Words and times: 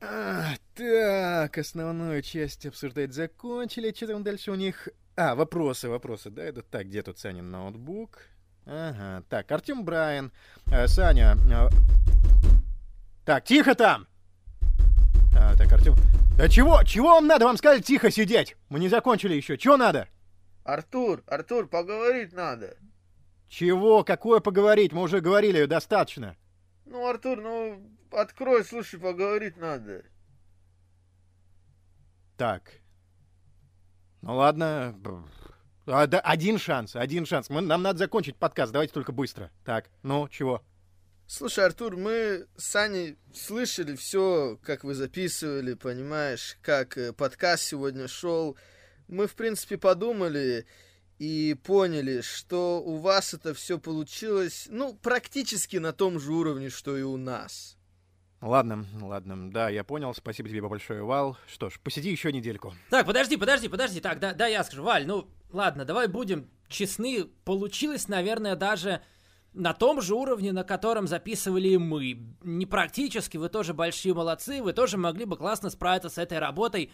А, 0.00 0.54
так, 0.74 1.58
основную 1.58 2.22
часть 2.22 2.64
обсуждать 2.64 3.12
закончили. 3.12 3.92
Что 3.94 4.06
там 4.06 4.22
дальше 4.22 4.50
у 4.50 4.54
них? 4.54 4.88
А, 5.16 5.34
вопросы, 5.34 5.88
вопросы, 5.88 6.30
да? 6.30 6.42
Это 6.42 6.62
так, 6.62 6.86
где 6.86 7.02
тут 7.02 7.18
Санин 7.18 7.50
ноутбук? 7.50 8.20
Ага, 8.64 9.22
так, 9.28 9.50
Артем 9.52 9.84
Брайан, 9.84 10.32
э, 10.70 10.86
Саня... 10.86 11.36
Э, 11.50 11.68
так, 13.24 13.44
тихо 13.44 13.74
там! 13.74 14.06
А, 15.36 15.54
так, 15.56 15.70
Артем... 15.72 15.94
Да 16.36 16.48
чего, 16.48 16.82
чего 16.84 17.08
вам 17.08 17.26
надо? 17.26 17.44
Вам 17.44 17.58
сказали 17.58 17.82
тихо 17.82 18.10
сидеть. 18.10 18.56
Мы 18.70 18.80
не 18.80 18.88
закончили 18.88 19.34
еще. 19.34 19.58
Чего 19.58 19.76
надо? 19.76 20.08
Артур, 20.64 21.22
Артур, 21.26 21.68
поговорить 21.68 22.32
надо. 22.32 22.76
Чего? 23.48 24.04
Какое 24.04 24.40
поговорить? 24.40 24.92
Мы 24.92 25.02
уже 25.02 25.20
говорили, 25.20 25.66
достаточно. 25.66 26.36
Ну, 26.86 27.06
Артур, 27.06 27.42
ну, 27.42 27.82
открой, 28.12 28.64
слушай, 28.64 28.98
поговорить 28.98 29.56
надо. 29.56 30.04
Так. 32.36 32.72
Ну 34.22 34.36
ладно. 34.36 34.94
Один 35.86 36.58
шанс, 36.58 36.94
один 36.96 37.26
шанс. 37.26 37.50
Мы, 37.50 37.60
нам 37.62 37.82
надо 37.82 37.98
закончить 37.98 38.36
подкаст, 38.36 38.72
давайте 38.72 38.92
только 38.92 39.12
быстро. 39.12 39.50
Так, 39.64 39.90
ну, 40.02 40.28
чего? 40.28 40.62
Слушай, 41.26 41.66
Артур, 41.66 41.96
мы 41.96 42.46
с 42.56 42.74
Аней 42.76 43.16
слышали 43.32 43.94
все, 43.94 44.58
как 44.62 44.84
вы 44.84 44.94
записывали, 44.94 45.74
понимаешь, 45.74 46.58
как 46.60 46.98
э, 46.98 47.12
подкаст 47.12 47.62
сегодня 47.62 48.08
шел. 48.08 48.56
Мы, 49.06 49.26
в 49.26 49.34
принципе, 49.34 49.78
подумали 49.78 50.66
и 51.18 51.56
поняли, 51.62 52.20
что 52.20 52.82
у 52.82 52.96
вас 52.96 53.32
это 53.34 53.54
все 53.54 53.78
получилось, 53.78 54.66
ну, 54.70 54.94
практически 54.94 55.76
на 55.76 55.92
том 55.92 56.18
же 56.18 56.32
уровне, 56.32 56.68
что 56.68 56.96
и 56.96 57.02
у 57.02 57.16
нас. 57.16 57.78
Ладно, 58.40 58.86
ладно, 59.02 59.50
да, 59.50 59.68
я 59.68 59.84
понял, 59.84 60.14
спасибо 60.14 60.48
тебе 60.48 60.62
большое, 60.62 61.02
Вал. 61.02 61.36
Что 61.46 61.68
ж, 61.68 61.78
посиди 61.78 62.10
еще 62.10 62.32
недельку. 62.32 62.72
Так, 62.88 63.06
подожди, 63.06 63.36
подожди, 63.36 63.68
подожди, 63.68 64.00
так, 64.00 64.18
да, 64.18 64.32
да, 64.32 64.46
я 64.46 64.64
скажу, 64.64 64.82
Валь, 64.82 65.06
ну, 65.06 65.28
ладно, 65.52 65.84
давай 65.84 66.08
будем 66.08 66.48
честны, 66.68 67.26
получилось, 67.44 68.08
наверное, 68.08 68.56
даже 68.56 69.02
на 69.52 69.74
том 69.74 70.00
же 70.00 70.14
уровне, 70.14 70.52
на 70.52 70.64
котором 70.64 71.06
записывали 71.06 71.76
мы. 71.76 72.18
Не 72.42 72.66
практически, 72.66 73.36
вы 73.36 73.48
тоже 73.48 73.74
большие 73.74 74.14
молодцы, 74.14 74.62
вы 74.62 74.72
тоже 74.72 74.96
могли 74.96 75.24
бы 75.24 75.36
классно 75.36 75.70
справиться 75.70 76.08
с 76.08 76.18
этой 76.18 76.38
работой. 76.38 76.92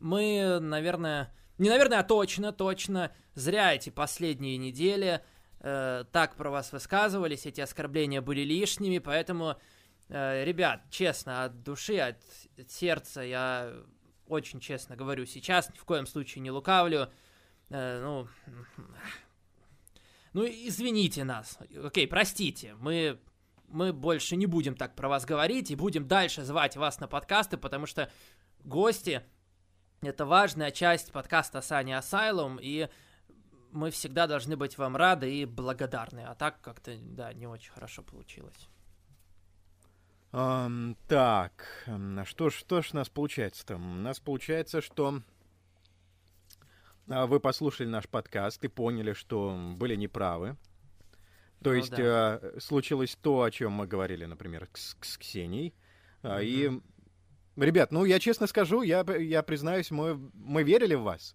Мы, 0.00 0.58
наверное, 0.60 1.32
не 1.58 1.68
наверное, 1.68 2.00
а 2.00 2.04
точно, 2.04 2.52
точно, 2.52 3.12
зря 3.34 3.74
эти 3.74 3.90
последние 3.90 4.56
недели 4.56 5.20
э, 5.60 6.04
так 6.12 6.36
про 6.36 6.50
вас 6.50 6.72
высказывались, 6.72 7.46
эти 7.46 7.60
оскорбления 7.60 8.22
были 8.22 8.40
лишними, 8.40 8.98
поэтому, 8.98 9.56
ребят, 10.08 10.82
честно, 10.90 11.44
от 11.44 11.62
души, 11.62 11.98
от, 11.98 12.16
от 12.58 12.70
сердца 12.70 13.20
я 13.20 13.72
очень 14.28 14.60
честно 14.60 14.96
говорю 14.96 15.26
сейчас, 15.26 15.70
ни 15.70 15.78
в 15.78 15.84
коем 15.84 16.06
случае 16.06 16.42
не 16.42 16.50
лукавлю, 16.50 17.10
э, 17.70 18.00
ну, 18.02 18.28
ну, 20.32 20.44
извините 20.46 21.24
нас. 21.24 21.58
Окей, 21.84 22.06
простите. 22.06 22.74
Мы, 22.76 23.18
мы 23.68 23.92
больше 23.92 24.36
не 24.36 24.46
будем 24.46 24.74
так 24.74 24.94
про 24.94 25.08
вас 25.08 25.24
говорить 25.24 25.70
и 25.70 25.76
будем 25.76 26.06
дальше 26.06 26.44
звать 26.44 26.76
вас 26.76 27.00
на 27.00 27.08
подкасты, 27.08 27.56
потому 27.56 27.86
что 27.86 28.10
гости— 28.60 29.22
это 30.02 30.26
важная 30.26 30.70
часть 30.70 31.12
подкаста 31.12 31.60
Сани 31.60 31.92
Асайлум, 31.92 32.58
и 32.60 32.88
мы 33.70 33.90
всегда 33.90 34.26
должны 34.26 34.56
быть 34.56 34.78
вам 34.78 34.96
рады 34.96 35.34
и 35.34 35.44
благодарны. 35.44 36.20
А 36.20 36.34
так 36.34 36.60
как-то, 36.60 36.96
да, 36.98 37.32
не 37.32 37.46
очень 37.46 37.72
хорошо 37.72 38.02
получилось. 38.02 38.68
Так, 40.30 41.86
что 42.24 42.50
ж, 42.50 42.54
что 42.54 42.82
ж 42.82 42.90
у 42.92 42.96
нас 42.96 43.08
получается-то? 43.08 43.76
У 43.76 43.78
нас 43.78 44.20
получается, 44.20 44.82
что 44.82 45.22
а, 47.08 47.26
вы 47.26 47.40
послушали 47.40 47.88
наш 47.88 48.06
подкаст 48.08 48.62
и 48.64 48.68
поняли, 48.68 49.14
что 49.14 49.56
были 49.76 49.96
неправы. 49.96 50.56
То 51.62 51.70
ну, 51.70 51.76
есть 51.76 51.90
да. 51.90 52.38
э, 52.42 52.60
случилось 52.60 53.16
то, 53.20 53.42
о 53.42 53.50
чем 53.50 53.72
мы 53.72 53.86
говорили, 53.86 54.26
например, 54.26 54.68
с, 54.74 54.96
с 55.00 55.18
Ксенией. 55.18 55.74
Mm-hmm. 56.22 56.44
И, 56.44 56.80
ребят, 57.56 57.90
ну 57.90 58.04
я 58.04 58.20
честно 58.20 58.46
скажу, 58.46 58.82
я, 58.82 59.04
я 59.18 59.42
признаюсь, 59.42 59.90
мы, 59.90 60.14
мы 60.34 60.62
верили 60.62 60.94
в 60.94 61.02
вас. 61.02 61.34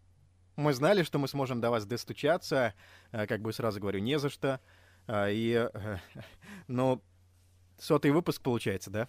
Мы 0.55 0.73
знали, 0.73 1.01
что 1.01 1.17
мы 1.17 1.27
сможем 1.27 1.59
до 1.59 1.71
вас 1.71 1.85
достучаться, 1.85 2.75
как 3.11 3.41
бы 3.41 3.51
сразу 3.51 3.79
говорю, 3.79 3.99
не 3.99 4.19
за 4.19 4.29
что. 4.29 4.61
И, 5.09 5.69
э, 5.73 5.97
ну, 6.67 7.01
сотый 7.83 8.11
выпуск 8.11 8.41
получается, 8.41 8.89
да? 8.89 9.07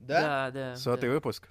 Да? 0.00 0.20
Да, 0.20 0.50
да. 0.50 0.76
Сотый 0.76 1.08
да. 1.08 1.14
выпуск. 1.14 1.48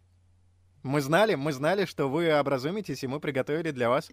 Мы 0.83 1.01
знали, 1.01 1.35
мы 1.35 1.51
знали, 1.51 1.85
что 1.85 2.09
вы 2.09 2.31
образумитесь, 2.37 3.03
и 3.03 3.07
мы 3.07 3.19
приготовили 3.19 3.71
для 3.71 3.89
вас. 3.89 4.11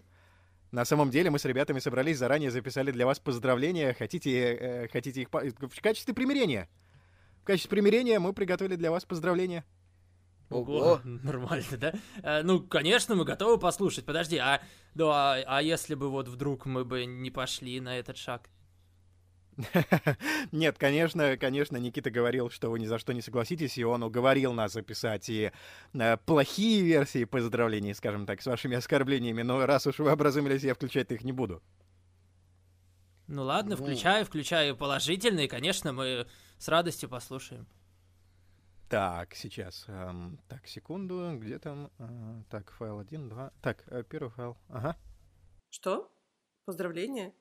На 0.71 0.85
самом 0.85 1.11
деле 1.11 1.29
мы 1.29 1.37
с 1.37 1.45
ребятами 1.45 1.79
собрались 1.79 2.17
заранее, 2.17 2.49
записали 2.49 2.91
для 2.91 3.05
вас 3.05 3.19
поздравления. 3.19 3.93
Хотите, 3.93 4.55
э, 4.55 4.87
хотите 4.87 5.21
их 5.21 5.29
по... 5.29 5.41
в 5.41 5.81
качестве 5.81 6.13
примирения? 6.13 6.67
В 7.41 7.45
качестве 7.45 7.69
примирения 7.69 8.19
мы 8.19 8.33
приготовили 8.33 8.75
для 8.75 8.89
вас 8.89 9.05
поздравления. 9.05 9.65
Ого, 10.49 10.99
нормально, 11.03 11.77
да? 11.77 11.93
Э, 12.23 12.41
ну, 12.41 12.59
конечно, 12.59 13.15
мы 13.15 13.23
готовы 13.23 13.59
послушать. 13.59 14.05
Подожди, 14.05 14.37
а, 14.37 14.61
ну, 14.95 15.09
а, 15.09 15.43
а 15.45 15.61
если 15.61 15.93
бы 15.93 16.09
вот 16.09 16.27
вдруг 16.27 16.65
мы 16.65 16.85
бы 16.85 17.05
не 17.05 17.29
пошли 17.29 17.79
на 17.79 17.97
этот 17.99 18.17
шаг? 18.17 18.49
Нет, 20.51 20.77
конечно, 20.77 21.37
конечно, 21.37 21.77
Никита 21.77 22.09
говорил, 22.09 22.49
что 22.49 22.69
вы 22.69 22.79
ни 22.79 22.85
за 22.85 22.97
что 22.99 23.13
не 23.13 23.21
согласитесь, 23.21 23.77
и 23.77 23.83
он 23.83 24.03
уговорил 24.03 24.53
нас 24.53 24.73
записать 24.73 25.29
и 25.29 25.51
э, 25.93 26.17
плохие 26.17 26.81
версии 26.81 27.25
поздравлений, 27.25 27.93
скажем 27.93 28.25
так, 28.25 28.41
с 28.41 28.45
вашими 28.45 28.75
оскорблениями, 28.75 29.41
но 29.41 29.65
раз 29.65 29.87
уж 29.87 29.99
вы 29.99 30.11
образумились, 30.11 30.63
я 30.63 30.73
включать 30.73 31.11
их 31.11 31.23
не 31.23 31.31
буду. 31.31 31.61
Ну 33.27 33.43
ладно, 33.43 33.75
ну... 33.75 33.83
включаю, 33.83 34.25
включаю 34.25 34.75
положительные, 34.75 35.47
конечно, 35.47 35.93
мы 35.93 36.27
с 36.57 36.67
радостью 36.67 37.09
послушаем. 37.09 37.67
Так, 38.89 39.33
сейчас. 39.33 39.85
Эм, 39.87 40.39
так, 40.47 40.67
секунду, 40.67 41.35
где 41.39 41.57
там? 41.57 41.89
Э, 41.97 42.43
так, 42.49 42.69
файл 42.71 42.99
1, 42.99 43.29
2. 43.29 43.51
Так, 43.61 43.83
э, 43.87 44.03
первый 44.03 44.29
файл. 44.29 44.55
Ага. 44.69 44.95
Что? 45.69 46.11
Поздравления? 46.65 47.33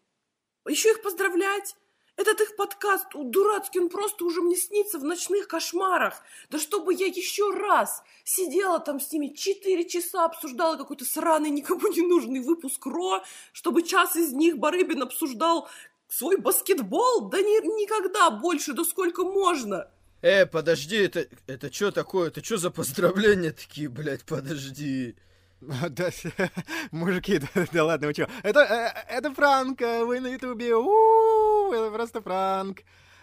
Еще 0.67 0.93
их 0.93 1.03
поздравлять? 1.03 1.77
Этот 2.23 2.41
их 2.41 2.55
подкаст 2.55 3.07
дурацкий, 3.15 3.81
он 3.81 3.89
просто 3.89 4.25
уже 4.25 4.43
мне 4.43 4.55
снится 4.55 5.01
в 5.01 5.03
ночных 5.03 5.49
кошмарах. 5.49 6.23
Да 6.51 6.61
чтобы 6.61 6.95
я 6.95 7.07
еще 7.07 7.51
раз 7.51 8.01
сидела 8.23 8.79
там 8.79 9.01
с 9.01 9.11
ними 9.11 9.35
четыре 9.35 9.89
часа, 9.89 10.27
обсуждала 10.27 10.77
какой-то 10.77 11.05
сраный, 11.05 11.51
никому 11.51 11.89
не 11.89 12.03
нужный 12.03 12.39
выпуск 12.39 12.87
РО, 12.87 13.25
чтобы 13.53 13.83
час 13.83 14.15
из 14.15 14.33
них 14.33 14.59
Барыбин 14.59 15.03
обсуждал 15.03 15.69
свой 16.07 16.37
баскетбол? 16.37 17.29
Да 17.29 17.39
не, 17.39 17.59
никогда 17.83 18.31
больше, 18.31 18.73
да 18.73 18.85
сколько 18.85 19.25
можно? 19.25 19.91
Э, 20.21 20.47
подожди, 20.47 20.99
это, 20.99 21.27
это 21.49 21.73
что 21.73 21.91
такое? 21.91 22.29
Это 22.29 22.45
что 22.45 22.57
за 22.57 22.71
поздравления 22.71 23.51
такие, 23.51 23.89
блядь, 23.89 24.25
подожди. 24.25 25.17
Мужики, 26.93 27.41
да, 27.73 27.85
ладно, 27.85 28.09
вы 28.09 28.13
что? 28.13 28.29
Это, 28.43 28.61
э, 28.61 29.17
это 29.17 29.31
пранк, 29.31 29.81
э, 29.81 30.05
вы 30.05 30.21
на 30.21 30.29
ютубе, 30.29 30.71
это 30.71 31.91
просто 31.93 32.21
пранк. 32.21 32.81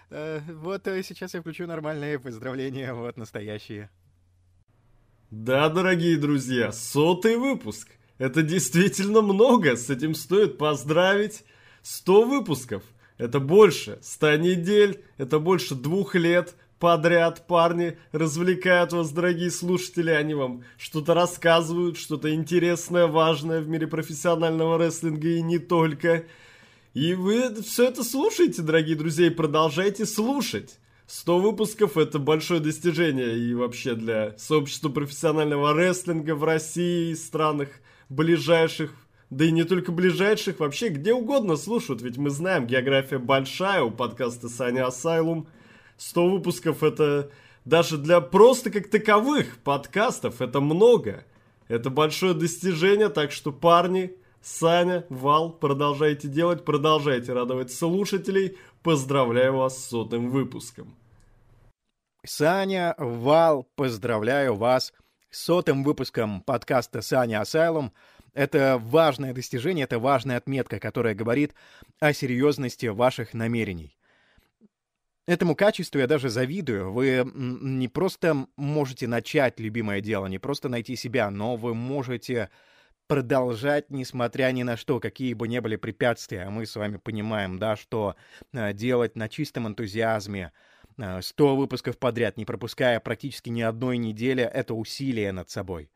Э, 0.09 0.39
вот 0.47 0.83
сейчас 0.85 1.33
я 1.33 1.41
включу 1.41 1.67
нормальные 1.67 2.19
поздравления, 2.19 2.93
вот 2.93 3.17
настоящие. 3.17 3.89
Да, 5.29 5.69
дорогие 5.69 6.17
друзья, 6.17 6.71
сотый 6.71 7.37
выпуск. 7.37 7.89
Это 8.17 8.41
действительно 8.41 9.21
много, 9.21 9.75
с 9.75 9.89
этим 9.89 10.15
стоит 10.15 10.57
поздравить. 10.57 11.43
100 11.83 12.25
выпусков. 12.25 12.83
Это 13.17 13.39
больше 13.39 13.99
100 14.01 14.35
недель, 14.37 15.03
это 15.17 15.39
больше 15.39 15.75
двух 15.75 16.15
лет, 16.15 16.55
подряд 16.79 17.45
парни 17.45 17.97
развлекают 18.11 18.93
вас, 18.93 19.11
дорогие 19.11 19.51
слушатели. 19.51 20.09
Они 20.09 20.33
вам 20.33 20.63
что-то 20.77 21.13
рассказывают, 21.13 21.97
что-то 21.97 22.33
интересное, 22.33 23.07
важное 23.07 23.61
в 23.61 23.67
мире 23.67 23.87
профессионального 23.87 24.77
рестлинга 24.77 25.27
и 25.27 25.41
не 25.41 25.59
только. 25.59 26.25
И 26.93 27.13
вы 27.13 27.61
все 27.61 27.85
это 27.87 28.03
слушаете, 28.03 28.61
дорогие 28.61 28.95
друзья, 28.95 29.27
и 29.27 29.31
продолжайте 29.31 30.05
слушать. 30.05 30.79
100 31.07 31.39
выпусков 31.39 31.97
это 31.97 32.19
большое 32.19 32.59
достижение 32.59 33.37
и 33.37 33.53
вообще 33.55 33.95
для 33.95 34.37
сообщества 34.37 34.89
профессионального 34.89 35.73
рестлинга 35.73 36.35
в 36.35 36.43
России 36.43 37.11
и 37.11 37.15
странах 37.15 37.69
ближайших, 38.09 38.93
да 39.31 39.45
и 39.45 39.51
не 39.51 39.63
только 39.63 39.91
ближайших, 39.91 40.59
вообще 40.59 40.89
где 40.89 41.13
угодно 41.13 41.55
слушают, 41.55 42.03
ведь 42.03 42.17
мы 42.17 42.29
знаем, 42.29 42.67
география 42.67 43.17
большая 43.17 43.81
у 43.81 43.91
подкаста 43.91 44.49
Саня 44.49 44.85
Асайлум– 44.85 45.47
100 45.99 46.29
выпусков 46.29 46.81
это 46.81 47.29
даже 47.65 47.97
для 47.97 48.21
просто 48.21 48.71
как 48.71 48.89
таковых 48.89 49.57
подкастов 49.59 50.41
это 50.41 50.61
много. 50.61 51.25
Это 51.67 51.89
большое 51.91 52.33
достижение, 52.33 53.09
так 53.09 53.31
что 53.31 53.51
парни, 53.51 54.15
Саня, 54.41 55.05
Вал, 55.09 55.51
продолжайте 55.51 56.27
делать, 56.27 56.65
продолжайте 56.65 57.33
радовать 57.33 57.71
слушателей. 57.71 58.57
Поздравляю 58.81 59.57
вас 59.57 59.77
с 59.77 59.89
сотым 59.89 60.29
выпуском. 60.29 60.95
Саня, 62.25 62.95
Вал, 62.97 63.67
поздравляю 63.75 64.55
вас 64.55 64.93
с 65.29 65.43
сотым 65.43 65.83
выпуском 65.83 66.41
подкаста 66.41 67.01
«Саня 67.01 67.41
Асайлум». 67.41 67.93
Это 68.33 68.81
важное 68.81 69.33
достижение, 69.33 69.83
это 69.83 69.99
важная 69.99 70.37
отметка, 70.37 70.79
которая 70.79 71.13
говорит 71.13 71.53
о 71.99 72.13
серьезности 72.13 72.85
ваших 72.85 73.33
намерений. 73.33 73.98
Этому 75.29 75.55
качеству 75.55 75.99
я 75.99 76.07
даже 76.07 76.29
завидую. 76.29 76.91
Вы 76.91 77.23
не 77.35 77.87
просто 77.87 78.47
можете 78.57 79.05
начать 79.05 79.59
любимое 79.59 80.01
дело, 80.01 80.25
не 80.25 80.39
просто 80.39 80.69
найти 80.69 80.95
себя, 80.95 81.29
но 81.29 81.55
вы 81.55 81.75
можете 81.75 82.49
продолжать, 83.05 83.91
несмотря 83.91 84.51
ни 84.51 84.63
на 84.63 84.75
что, 84.75 84.99
какие 84.99 85.35
бы 85.35 85.47
ни 85.47 85.59
были 85.59 85.75
препятствия. 85.75 86.45
А 86.45 86.49
мы 86.49 86.65
с 86.65 86.75
вами 86.75 86.97
понимаем, 86.97 87.59
да, 87.59 87.75
что 87.75 88.15
э, 88.53 88.73
делать 88.73 89.15
на 89.15 89.29
чистом 89.29 89.67
энтузиазме 89.67 90.51
100 90.97 91.21
э, 91.21 91.55
выпусков 91.55 91.99
подряд, 91.99 92.35
не 92.35 92.45
пропуская 92.45 92.99
практически 92.99 93.49
ни 93.49 93.61
одной 93.61 93.99
недели, 93.99 94.41
это 94.41 94.73
усилие 94.73 95.31
над 95.31 95.51
собой. 95.51 95.91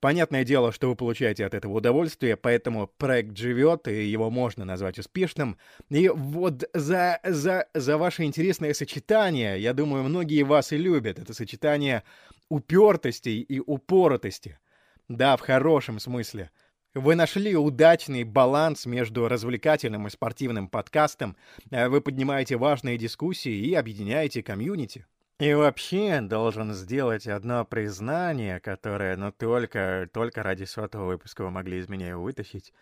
Понятное 0.00 0.44
дело, 0.44 0.70
что 0.70 0.88
вы 0.88 0.94
получаете 0.94 1.44
от 1.44 1.54
этого 1.54 1.78
удовольствие, 1.78 2.36
поэтому 2.36 2.86
проект 2.86 3.36
живет, 3.36 3.88
и 3.88 4.04
его 4.04 4.30
можно 4.30 4.64
назвать 4.64 4.98
успешным. 4.98 5.58
И 5.90 6.08
вот 6.08 6.68
за, 6.72 7.18
за, 7.24 7.66
за 7.74 7.98
ваше 7.98 8.22
интересное 8.22 8.74
сочетание, 8.74 9.60
я 9.60 9.72
думаю, 9.72 10.04
многие 10.04 10.44
вас 10.44 10.72
и 10.72 10.76
любят, 10.76 11.18
это 11.18 11.34
сочетание 11.34 12.04
упертости 12.48 13.30
и 13.30 13.58
упоротости. 13.58 14.60
Да, 15.08 15.36
в 15.36 15.40
хорошем 15.40 15.98
смысле. 15.98 16.50
Вы 16.94 17.16
нашли 17.16 17.56
удачный 17.56 18.22
баланс 18.22 18.86
между 18.86 19.28
развлекательным 19.28 20.06
и 20.06 20.10
спортивным 20.10 20.68
подкастом, 20.68 21.36
э, 21.70 21.88
вы 21.88 22.00
поднимаете 22.00 22.56
важные 22.56 22.98
дискуссии 22.98 23.52
и 23.52 23.74
объединяете 23.74 24.42
комьюнити. 24.42 25.06
И 25.38 25.54
вообще 25.54 26.20
должен 26.20 26.72
сделать 26.72 27.28
одно 27.28 27.64
признание, 27.64 28.58
которое, 28.58 29.16
ну, 29.16 29.30
только, 29.30 30.10
только 30.12 30.42
ради 30.42 30.64
сотого 30.64 31.06
выпуска 31.06 31.42
вы 31.42 31.50
могли 31.50 31.78
из 31.78 31.88
меня 31.88 32.08
его 32.08 32.24
вытащить. 32.24 32.72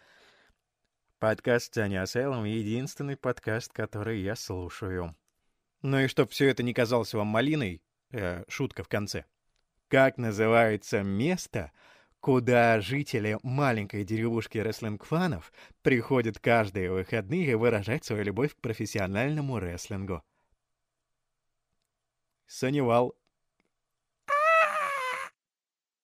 Подкаст 1.19 1.75
Таня 1.75 2.03
Асайлом— 2.03 2.45
единственный 2.45 3.19
подкаст, 3.19 3.75
который 3.75 4.21
я 4.21 4.35
слушаю. 4.37 5.15
Ну 5.83 6.01
и 6.01 6.07
чтоб 6.07 6.31
все 6.31 6.49
это 6.49 6.63
не 6.63 6.73
казалось 6.73 7.13
вам 7.13 7.27
малиной, 7.27 7.83
э, 8.13 8.45
шутка 8.49 8.83
в 8.83 8.89
конце. 8.89 9.27
Как 9.89 10.17
называется 10.17 11.03
место, 11.03 11.73
куда 12.21 12.81
жители 12.81 13.39
маленькой 13.43 14.05
деревушки 14.05 14.57
рестлинг-фанов 14.57 15.53
приходят 15.83 16.39
каждые 16.39 16.91
выходные 16.91 17.55
выражать 17.59 18.07
свою 18.07 18.25
любовь 18.25 18.55
к 18.55 18.63
профессиональному 18.63 19.59
рестлингу? 19.59 20.23
Саневал. 22.47 23.15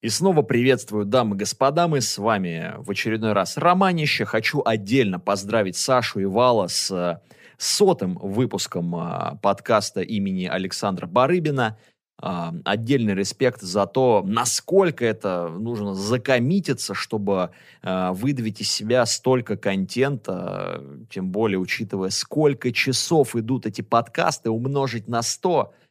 И 0.00 0.08
снова 0.08 0.42
приветствую, 0.42 1.04
дамы 1.04 1.36
и 1.36 1.38
господа, 1.38 1.86
мы 1.86 2.00
с 2.00 2.18
вами 2.18 2.74
в 2.78 2.90
очередной 2.90 3.32
раз 3.32 3.56
Романище. 3.56 4.24
Хочу 4.24 4.60
отдельно 4.64 5.20
поздравить 5.20 5.76
Сашу 5.76 6.18
и 6.18 6.24
Вала 6.24 6.66
с 6.66 6.90
э, 6.90 7.20
сотым 7.56 8.18
выпуском 8.20 8.96
а, 8.96 9.38
подкаста 9.40 10.00
имени 10.00 10.46
Александра 10.46 11.06
Барыбина. 11.06 11.78
А, 12.20 12.52
отдельный 12.64 13.14
респект 13.14 13.60
за 13.60 13.86
то, 13.86 14.24
насколько 14.26 15.04
это 15.04 15.48
нужно 15.48 15.94
закоммититься, 15.94 16.94
чтобы 16.94 17.52
а, 17.82 18.12
выдавить 18.12 18.60
из 18.60 18.72
себя 18.72 19.06
столько 19.06 19.56
контента, 19.56 20.82
тем 21.10 21.30
более 21.30 21.60
учитывая, 21.60 22.10
сколько 22.10 22.72
часов 22.72 23.36
идут 23.36 23.66
эти 23.66 23.82
подкасты, 23.82 24.50
умножить 24.50 25.06
на 25.06 25.22
100– 25.22 25.74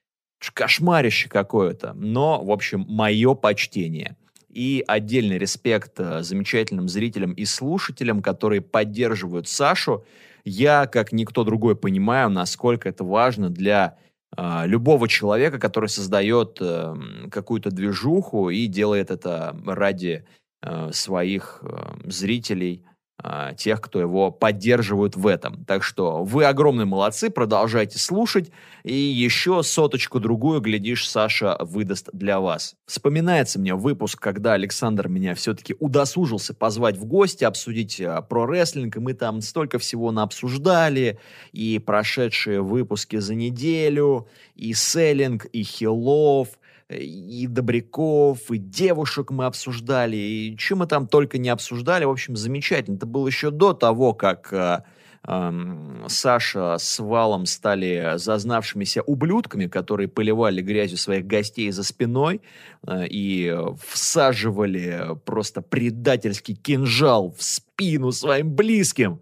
кошмарище 0.49 1.29
какое-то. 1.29 1.93
Но, 1.93 2.43
в 2.43 2.51
общем, 2.51 2.85
мое 2.87 3.35
почтение. 3.35 4.17
И 4.49 4.83
отдельный 4.87 5.37
респект 5.37 5.99
э, 5.99 6.23
замечательным 6.23 6.89
зрителям 6.89 7.33
и 7.33 7.45
слушателям, 7.45 8.21
которые 8.21 8.61
поддерживают 8.61 9.47
Сашу. 9.47 10.03
Я, 10.43 10.87
как 10.87 11.13
никто 11.13 11.43
другой, 11.43 11.75
понимаю, 11.75 12.29
насколько 12.29 12.89
это 12.89 13.03
важно 13.03 13.49
для 13.49 13.97
э, 14.35 14.63
любого 14.65 15.07
человека, 15.07 15.59
который 15.59 15.87
создает 15.87 16.57
э, 16.59 16.95
какую-то 17.29 17.69
движуху 17.69 18.49
и 18.49 18.65
делает 18.65 19.11
это 19.11 19.55
ради 19.65 20.25
э, 20.63 20.89
своих 20.91 21.59
э, 21.61 22.09
зрителей, 22.09 22.83
а, 23.23 23.53
тех, 23.53 23.81
кто 23.81 23.99
его 23.99 24.31
поддерживают 24.31 25.15
в 25.15 25.27
этом. 25.27 25.63
Так 25.65 25.83
что 25.83 26.23
вы 26.23 26.45
огромные 26.45 26.85
молодцы, 26.85 27.29
продолжайте 27.29 27.99
слушать, 27.99 28.51
и 28.83 28.93
еще 28.93 29.61
соточку-другую, 29.61 30.59
глядишь, 30.59 31.07
Саша 31.07 31.55
выдаст 31.59 32.09
для 32.13 32.39
вас. 32.39 32.75
Вспоминается 32.87 33.59
мне 33.59 33.75
выпуск, 33.75 34.19
когда 34.19 34.53
Александр 34.53 35.07
меня 35.07 35.35
все-таки 35.35 35.75
удосужился 35.79 36.55
позвать 36.55 36.97
в 36.97 37.05
гости, 37.05 37.43
обсудить 37.43 38.01
а, 38.01 38.21
про 38.21 38.47
рестлинг, 38.47 38.97
и 38.97 38.99
мы 38.99 39.13
там 39.13 39.41
столько 39.41 39.77
всего 39.77 40.11
наобсуждали, 40.11 41.19
и 41.51 41.77
прошедшие 41.77 42.61
выпуски 42.61 43.17
за 43.17 43.35
неделю, 43.35 44.27
и 44.55 44.73
селлинг, 44.73 45.45
и 45.45 45.63
хилов, 45.63 46.49
и 46.99 47.47
добряков, 47.47 48.51
и 48.51 48.57
девушек 48.57 49.31
мы 49.31 49.45
обсуждали, 49.45 50.17
и 50.17 50.57
чем 50.57 50.79
мы 50.79 50.87
там 50.87 51.07
только 51.07 51.37
не 51.37 51.49
обсуждали. 51.49 52.05
В 52.05 52.09
общем, 52.09 52.35
замечательно. 52.35 52.95
Это 52.95 53.05
было 53.05 53.27
еще 53.27 53.51
до 53.51 53.73
того, 53.73 54.13
как 54.13 54.51
э, 54.51 54.83
э, 55.27 56.03
Саша 56.07 56.77
с 56.77 56.99
Валом 56.99 57.45
стали 57.45 58.13
зазнавшимися 58.15 59.01
ублюдками, 59.01 59.67
которые 59.67 60.07
поливали 60.07 60.61
грязью 60.61 60.97
своих 60.97 61.25
гостей 61.25 61.71
за 61.71 61.83
спиной 61.83 62.41
э, 62.85 63.07
и 63.07 63.55
всаживали 63.79 65.17
просто 65.25 65.61
предательский 65.61 66.55
кинжал 66.55 67.33
в 67.37 67.43
спину 67.43 68.11
своим 68.11 68.53
близким. 68.53 69.21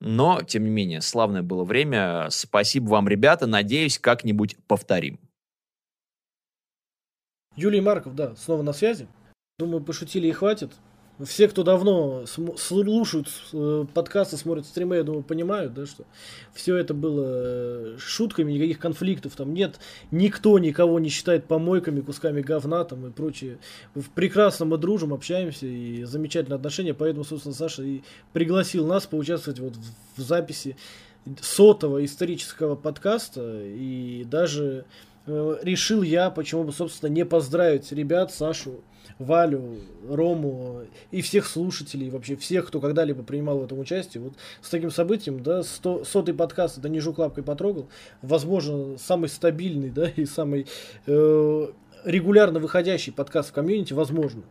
Но, 0.00 0.42
тем 0.42 0.64
не 0.64 0.70
менее, 0.70 1.00
славное 1.00 1.42
было 1.42 1.64
время. 1.64 2.28
Спасибо 2.30 2.90
вам, 2.90 3.08
ребята. 3.08 3.46
Надеюсь, 3.46 3.98
как-нибудь 3.98 4.56
повторим. 4.68 5.18
Юлий 7.58 7.80
Марков, 7.80 8.14
да, 8.14 8.34
снова 8.36 8.62
на 8.62 8.72
связи. 8.72 9.08
Думаю, 9.58 9.82
пошутили 9.82 10.28
и 10.28 10.32
хватит. 10.32 10.70
Все, 11.24 11.48
кто 11.48 11.64
давно 11.64 12.26
слушают 12.56 13.26
э, 13.52 13.86
подкасты, 13.92 14.36
смотрят 14.36 14.66
стримы, 14.66 14.94
я 14.94 15.02
думаю, 15.02 15.24
понимают, 15.24 15.74
да, 15.74 15.84
что 15.84 16.04
все 16.54 16.76
это 16.76 16.94
было 16.94 17.24
э, 17.26 17.96
шутками, 17.98 18.52
никаких 18.52 18.78
конфликтов 18.78 19.34
там 19.34 19.52
нет. 19.52 19.80
Никто 20.12 20.56
никого 20.60 21.00
не 21.00 21.08
считает 21.08 21.46
помойками, 21.46 22.02
кусками 22.02 22.40
говна 22.40 22.84
там 22.84 23.08
и 23.08 23.10
прочее. 23.10 23.58
Прекрасно 24.14 24.66
мы 24.66 24.78
дружим, 24.78 25.12
общаемся 25.12 25.66
и 25.66 26.04
замечательные 26.04 26.58
отношения, 26.58 26.94
поэтому, 26.94 27.24
собственно, 27.24 27.56
Саша 27.56 27.82
и 27.82 28.02
пригласил 28.32 28.86
нас 28.86 29.06
поучаствовать 29.06 29.58
вот 29.58 29.74
в 30.16 30.22
записи 30.22 30.76
сотого 31.40 32.04
исторического 32.04 32.76
подкаста 32.76 33.60
и 33.64 34.24
даже 34.24 34.84
решил 35.62 36.02
я, 36.02 36.30
почему 36.30 36.64
бы, 36.64 36.72
собственно, 36.72 37.10
не 37.10 37.24
поздравить 37.24 37.92
ребят, 37.92 38.32
Сашу, 38.32 38.80
Валю, 39.18 39.78
Рому 40.08 40.82
и 41.10 41.22
всех 41.22 41.46
слушателей, 41.46 42.10
вообще 42.10 42.36
всех, 42.36 42.68
кто 42.68 42.80
когда-либо 42.80 43.22
принимал 43.22 43.58
в 43.58 43.64
этом 43.64 43.78
участие. 43.78 44.22
Вот 44.22 44.34
с 44.60 44.70
таким 44.70 44.90
событием, 44.90 45.42
да, 45.42 45.62
сто, 45.62 46.04
сотый 46.04 46.34
подкаст, 46.34 46.78
это 46.78 46.88
не 46.88 47.00
жук 47.00 47.18
лапкой 47.18 47.42
потрогал, 47.42 47.88
возможно, 48.22 48.96
самый 48.98 49.28
стабильный, 49.28 49.90
да, 49.90 50.08
и 50.08 50.24
самый 50.24 50.66
э, 51.06 51.66
регулярно 52.04 52.58
выходящий 52.60 53.12
подкаст 53.12 53.50
в 53.50 53.52
комьюнити, 53.52 53.92
возможно. 53.92 54.42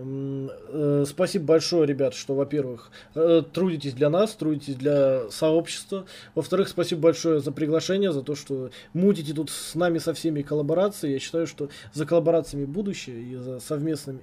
Э, 0.00 1.04
спасибо 1.06 1.44
большое, 1.44 1.86
ребят, 1.86 2.14
что, 2.14 2.34
во-первых, 2.34 2.90
э, 3.14 3.42
трудитесь 3.52 3.94
для 3.94 4.10
нас, 4.10 4.32
трудитесь 4.34 4.76
для 4.76 5.28
сообщества. 5.30 6.04
Во-вторых, 6.34 6.68
спасибо 6.68 7.02
большое 7.02 7.40
за 7.40 7.50
приглашение, 7.50 8.12
за 8.12 8.22
то, 8.22 8.34
что 8.34 8.70
мутите 8.92 9.34
тут 9.34 9.50
с 9.50 9.74
нами 9.74 9.98
со 9.98 10.14
всеми 10.14 10.42
коллаборации. 10.42 11.10
Я 11.10 11.18
считаю, 11.18 11.46
что 11.46 11.68
за 11.92 12.06
коллаборациями 12.06 12.64
будущее 12.64 13.20
и 13.20 13.36
за 13.36 13.60
совместными 13.60 14.20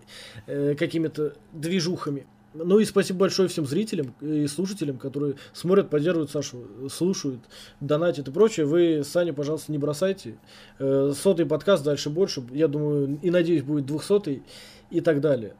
э, 0.47 0.75
какими-то 0.75 1.33
движухами. 1.51 2.25
Ну 2.53 2.79
и 2.79 2.85
спасибо 2.85 3.19
большое 3.19 3.49
всем 3.49 3.65
зрителям 3.65 4.15
и 4.21 4.47
слушателям, 4.47 4.97
которые 4.97 5.35
смотрят, 5.51 5.89
поддерживают 5.89 6.31
Сашу, 6.31 6.63
слушают, 6.89 7.41
донатят 7.81 8.29
и 8.29 8.31
прочее. 8.31 8.65
Вы, 8.65 9.03
Саня, 9.03 9.33
пожалуйста, 9.33 9.73
не 9.73 9.77
бросайте. 9.77 10.37
Сотый 10.79 11.45
подкаст, 11.45 11.83
дальше 11.83 12.09
больше. 12.09 12.43
Я 12.51 12.69
думаю, 12.69 13.19
и 13.21 13.29
надеюсь, 13.29 13.63
будет 13.63 13.85
двухсотый 13.85 14.41
и 14.89 15.01
так 15.01 15.19
далее. 15.19 15.55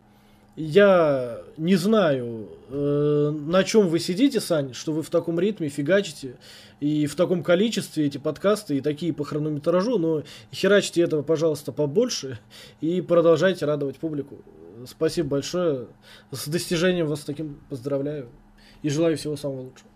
Я 0.56 1.42
не 1.58 1.76
знаю, 1.76 2.50
э, 2.70 3.34
на 3.46 3.66
чем 3.66 3.90
вы 3.90 4.00
сидите, 4.00 4.40
Сань, 4.40 4.74
что 4.74 4.94
вы 4.94 5.04
в 5.04 5.10
таком 5.10 5.38
ритме 5.38 5.68
фигачите 5.68 6.38
и 6.80 7.08
в 7.08 7.16
таком 7.16 7.44
количестве 7.44 8.06
эти 8.06 8.18
подкасты 8.18 8.78
и 8.78 8.82
такие 8.82 9.12
по 9.12 9.26
хронометражу, 9.26 9.98
но 9.98 10.24
херачьте 10.54 11.02
этого, 11.02 11.24
пожалуйста, 11.24 11.74
побольше 11.74 12.40
и 12.80 13.02
продолжайте 13.02 13.66
радовать 13.66 13.98
публику. 13.98 14.38
Спасибо 14.88 15.30
большое. 15.30 15.88
С 16.32 16.48
достижением 16.48 17.08
вас 17.08 17.22
таким 17.22 17.60
поздравляю 17.70 18.30
и 18.82 18.90
желаю 18.90 19.18
всего 19.18 19.36
самого 19.36 19.62
лучшего. 19.62 19.90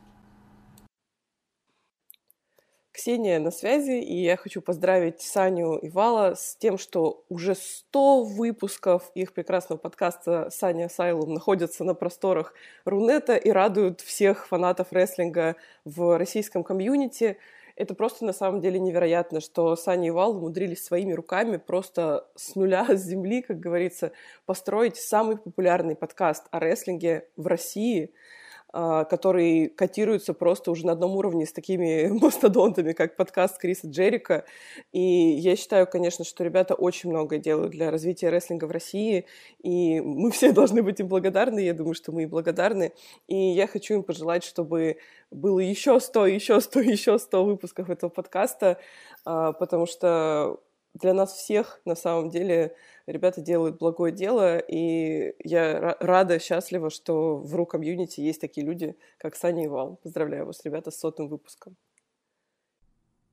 Ксения 2.91 3.39
на 3.39 3.51
связи, 3.51 4.01
и 4.01 4.24
я 4.24 4.36
хочу 4.36 4.62
поздравить 4.62 5.22
Саню 5.22 5.77
и 5.77 5.89
Вала 5.89 6.36
с 6.36 6.55
тем, 6.55 6.77
что 6.77 7.24
уже 7.29 7.53
100 7.55 8.24
выпусков 8.24 9.12
их 9.13 9.34
прекрасного 9.34 9.77
подкаста 9.77 10.50
«Саня 10.50 10.86
Асайлум» 10.86 11.34
находятся 11.34 11.84
на 11.84 11.93
просторах 11.93 12.53
Рунета 12.86 13.36
и 13.36 13.51
радуют 13.51 14.01
всех 14.01 14.48
фанатов 14.48 14.91
рестлинга 14.91 15.55
в 15.86 16.17
российском 16.17 16.63
комьюнити. 16.63 17.38
Это 17.75 17.93
просто 17.93 18.25
на 18.25 18.34
самом 18.34 18.60
деле 18.60 18.79
невероятно, 18.79 19.39
что 19.39 19.75
Саня 19.75 20.08
и 20.08 20.12
Вал 20.12 20.36
умудрились 20.36 20.84
своими 20.84 21.13
руками 21.13 21.58
просто 21.58 22.27
с 22.36 22.55
нуля, 22.55 22.86
с 22.89 23.03
земли, 23.03 23.43
как 23.43 23.60
говорится, 23.60 24.12
построить 24.46 24.98
самый 24.98 25.38
популярный 25.38 25.96
подкаст 25.96 26.48
о 26.50 26.60
рестлинге 26.60 27.27
в 27.38 27.46
России— 27.46 28.12
который 28.72 29.68
котируется 29.68 30.34
просто 30.34 30.70
уже 30.70 30.86
на 30.86 30.92
одном 30.92 31.16
уровне 31.16 31.46
с 31.46 31.52
такими 31.52 32.08
мастодонтами, 32.22 32.94
как 32.94 33.16
подкаст 33.16 33.58
Криса 33.58 33.88
Джерика. 33.88 34.46
И 34.92 35.02
я 35.02 35.56
считаю, 35.56 35.88
конечно, 35.88 36.24
что 36.24 36.44
ребята 36.44 36.76
очень 36.76 37.10
многое 37.10 37.40
делают 37.40 37.72
для 37.72 37.90
развития 37.90 38.30
рестлинга 38.30 38.66
в 38.66 38.72
России, 38.72 39.26
и 39.64 40.00
мы 40.02 40.32
все 40.32 40.52
должны 40.52 40.84
быть 40.84 41.00
им 41.00 41.08
благодарны, 41.08 41.60
я 41.60 41.74
думаю, 41.74 41.96
что 41.96 42.12
мы 42.12 42.24
и 42.24 42.28
благодарны. 42.28 42.94
И 43.28 43.36
я 43.36 43.68
хочу 43.68 43.96
им 43.96 44.04
пожелать, 44.04 44.44
чтобы 44.44 44.98
было 45.32 45.60
еще 45.60 46.00
100, 46.00 46.28
еще 46.28 46.62
100, 46.62 46.80
еще 46.82 47.18
100 47.18 47.46
выпусков 47.46 47.90
этого 47.90 48.10
подкаста, 48.10 48.78
а, 49.26 49.54
потому 49.54 49.86
что 49.86 50.60
для 50.94 51.14
нас 51.14 51.34
всех, 51.34 51.82
на 51.86 51.96
самом 51.96 52.30
деле, 52.30 52.76
ребята 53.12 53.42
делают 53.42 53.78
благое 53.78 54.13
дело, 54.13 54.58
и 54.58 55.34
я 55.44 55.98
рада, 56.00 56.39
счастлива, 56.39 56.89
что 56.89 57.38
в 57.38 57.56
РУ 57.56 57.66
комьюнити 57.66 58.22
есть 58.22 58.42
такие 58.42 58.66
люди, 58.66 58.96
как 59.18 59.36
Саня 59.36 59.66
и 59.66 59.68
Вал. 59.68 60.00
Поздравляю 60.04 60.46
вас, 60.46 60.63
ребята, 60.63 60.92
с 60.92 61.00
сотым 61.00 61.28
выпуском. 61.28 61.75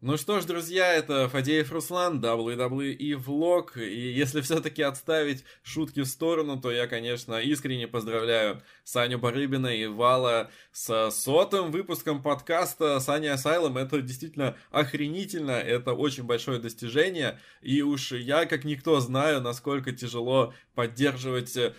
Ну 0.03 0.19
что 0.19 0.43
ж, 0.43 0.45
друзья, 0.45 0.93
это 0.93 1.27
Фадеев 1.31 1.73
Руслан, 1.73 2.21
WWE 2.21 3.17
Влог, 3.17 3.79
и 3.79 4.13
если 4.13 4.43
все-таки 4.43 4.83
отставить 4.83 5.43
шутки 5.63 6.01
в 6.01 6.07
сторону, 6.07 6.61
то 6.61 6.71
я, 6.71 6.87
конечно, 6.87 7.41
искренне 7.41 7.89
поздравляю 7.89 8.63
Саню 8.85 9.19
Барыбина 9.19 9.69
и 9.69 9.87
Вала 9.87 10.51
с 10.71 11.11
сотым 11.13 11.71
выпуском 11.71 12.23
подкаста 12.23 13.01
Саня 13.01 13.33
Асайлом. 13.33 13.79
Это 13.79 14.03
действительно 14.03 14.59
охренительно, 14.71 15.53
это 15.53 15.95
очень 15.95 16.25
большое 16.25 16.59
достижение, 16.61 17.41
и 17.63 17.81
уж 17.81 18.13
я, 18.13 18.45
как 18.45 18.65
никто, 18.65 19.01
знаю, 19.01 19.41
насколько 19.41 19.93
тяжело 19.93 20.53
поддерживать 20.77 21.57
э, 21.57 21.73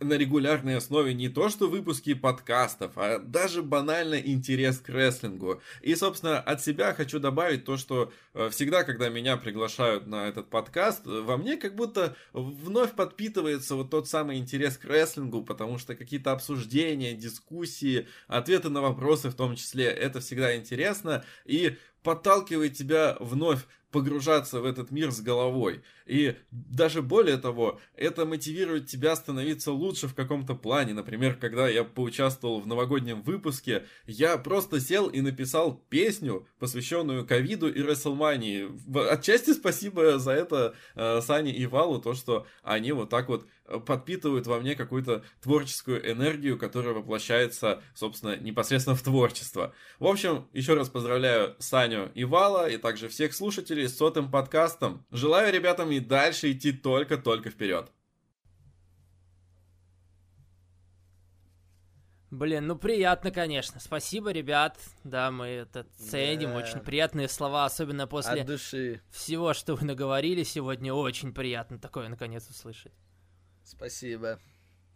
на 0.00 0.12
регулярной 0.12 0.76
основе 0.76 1.14
не 1.14 1.30
то 1.30 1.48
что 1.48 1.66
выпуски 1.66 2.12
подкастов, 2.12 2.92
а 2.96 3.18
даже 3.18 3.62
банально 3.62 4.16
интерес 4.16 4.78
к 4.78 4.90
рестлингу. 4.90 5.62
И, 5.80 5.94
собственно, 5.96 6.38
от 6.38 6.62
себя 6.62 6.92
хочу 6.92 7.18
добавить 7.18 7.64
то, 7.64 7.78
что 7.78 8.12
э, 8.34 8.50
всегда, 8.50 8.84
когда 8.84 9.08
меня 9.08 9.38
приглашают 9.38 10.06
на 10.06 10.28
этот 10.28 10.50
подкаст, 10.50 11.06
во 11.06 11.38
мне 11.38 11.56
как 11.56 11.74
будто 11.74 12.14
вновь 12.34 12.92
подпитывается 12.92 13.74
вот 13.74 13.90
тот 13.90 14.06
самый 14.06 14.36
интерес 14.36 14.76
к 14.76 14.84
рестлингу, 14.84 15.42
потому 15.42 15.78
что 15.78 15.96
какие-то 15.96 16.32
обсуждения, 16.32 17.14
дискуссии, 17.14 18.06
ответы 18.26 18.68
на 18.68 18.82
вопросы 18.82 19.30
в 19.30 19.34
том 19.34 19.56
числе, 19.56 19.86
это 19.86 20.20
всегда 20.20 20.54
интересно 20.54 21.24
и 21.46 21.78
подталкивает 22.02 22.74
тебя 22.74 23.16
вновь 23.20 23.66
погружаться 23.90 24.60
в 24.60 24.64
этот 24.64 24.90
мир 24.90 25.10
с 25.10 25.20
головой. 25.20 25.82
И 26.06 26.36
даже 26.50 27.02
более 27.02 27.36
того, 27.36 27.80
это 27.94 28.24
мотивирует 28.24 28.86
тебя 28.86 29.14
становиться 29.16 29.72
лучше 29.72 30.08
в 30.08 30.14
каком-то 30.14 30.54
плане. 30.54 30.94
Например, 30.94 31.34
когда 31.34 31.68
я 31.68 31.84
поучаствовал 31.84 32.60
в 32.60 32.66
новогоднем 32.66 33.22
выпуске, 33.22 33.84
я 34.06 34.36
просто 34.38 34.80
сел 34.80 35.08
и 35.08 35.20
написал 35.20 35.82
песню, 35.88 36.46
посвященную 36.58 37.26
ковиду 37.26 37.72
и 37.72 37.82
Рестлмании. 37.82 38.68
Отчасти 39.10 39.52
спасибо 39.52 40.18
за 40.18 40.32
это 40.32 40.74
э, 40.94 41.20
Сане 41.20 41.52
и 41.52 41.66
Валу, 41.66 42.00
то, 42.00 42.14
что 42.14 42.46
они 42.62 42.92
вот 42.92 43.10
так 43.10 43.28
вот 43.28 43.46
подпитывают 43.86 44.46
во 44.46 44.58
мне 44.60 44.74
какую-то 44.74 45.24
творческую 45.40 46.10
энергию, 46.10 46.58
которая 46.58 46.94
воплощается, 46.94 47.82
собственно, 47.94 48.36
непосредственно 48.36 48.96
в 48.96 49.02
творчество. 49.02 49.74
В 49.98 50.06
общем, 50.06 50.48
еще 50.52 50.74
раз 50.74 50.88
поздравляю 50.88 51.56
Саню 51.58 52.10
и 52.14 52.24
Вала, 52.24 52.68
и 52.68 52.76
также 52.76 53.08
всех 53.08 53.34
слушателей 53.34 53.88
с 53.88 53.96
сотым 53.96 54.30
подкастом. 54.30 55.04
Желаю 55.10 55.52
ребятам 55.52 55.90
и 55.90 56.00
дальше 56.00 56.52
идти 56.52 56.72
только-только 56.72 57.50
вперед. 57.50 57.90
Блин, 62.30 62.66
ну 62.66 62.76
приятно, 62.76 63.30
конечно. 63.30 63.80
Спасибо, 63.80 64.32
ребят. 64.32 64.78
Да, 65.02 65.30
мы 65.30 65.46
это 65.46 65.86
ценим. 65.96 66.50
Да. 66.50 66.58
Очень 66.58 66.80
приятные 66.80 67.26
слова, 67.26 67.64
особенно 67.64 68.06
после 68.06 68.42
От 68.42 68.46
души. 68.46 69.00
всего, 69.10 69.54
что 69.54 69.74
вы 69.76 69.86
наговорили 69.86 70.42
сегодня. 70.42 70.92
Очень 70.92 71.32
приятно 71.32 71.78
такое 71.78 72.08
наконец 72.08 72.46
услышать. 72.50 72.92
Спасибо. 73.68 74.38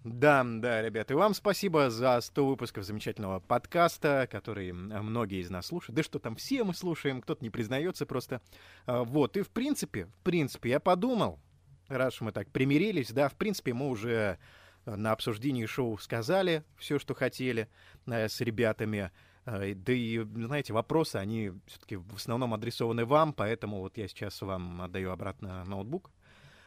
Да, 0.05 0.45
да, 0.45 0.83
ребят, 0.83 1.11
и 1.11 1.14
вам 1.14 1.33
спасибо 1.33 1.88
за 1.91 2.21
100 2.21 2.47
выпусков 2.47 2.85
замечательного 2.85 3.38
подкаста, 3.38 4.26
который 4.29 4.73
многие 4.73 5.41
из 5.41 5.50
нас 5.50 5.67
слушают. 5.67 5.95
Да 5.95 6.02
что 6.02 6.19
там, 6.19 6.35
все 6.35 6.64
мы 6.64 6.75
слушаем, 6.75 7.21
кто-то 7.21 7.45
не 7.45 7.50
признается 7.50 8.05
просто. 8.05 8.41
А, 8.87 9.05
вот, 9.05 9.37
и 9.37 9.43
в 9.43 9.50
принципе, 9.50 10.07
в 10.07 10.17
принципе, 10.25 10.71
я 10.71 10.81
подумал, 10.81 11.38
раз 11.87 12.21
мы 12.21 12.33
так 12.33 12.50
примирились, 12.50 13.12
да, 13.12 13.29
в 13.29 13.35
принципе, 13.35 13.75
мы 13.75 13.88
уже 13.88 14.38
на 14.87 15.12
обсуждении 15.12 15.67
шоу 15.67 15.99
сказали 15.99 16.64
все, 16.79 16.99
что 16.99 17.14
хотели 17.14 17.69
э, 18.07 18.29
с 18.29 18.41
ребятами. 18.41 19.12
Э, 19.45 19.75
да 19.75 19.93
и, 19.93 20.19
знаете, 20.19 20.73
вопросы, 20.73 21.17
они 21.17 21.52
все-таки 21.67 21.97
в 21.97 22.17
основном 22.17 22.55
адресованы 22.55 23.05
вам, 23.05 23.35
поэтому 23.35 23.79
вот 23.79 23.99
я 23.99 24.09
сейчас 24.09 24.41
вам 24.41 24.83
отдаю 24.83 25.11
обратно 25.12 25.64
ноутбук. 25.64 26.11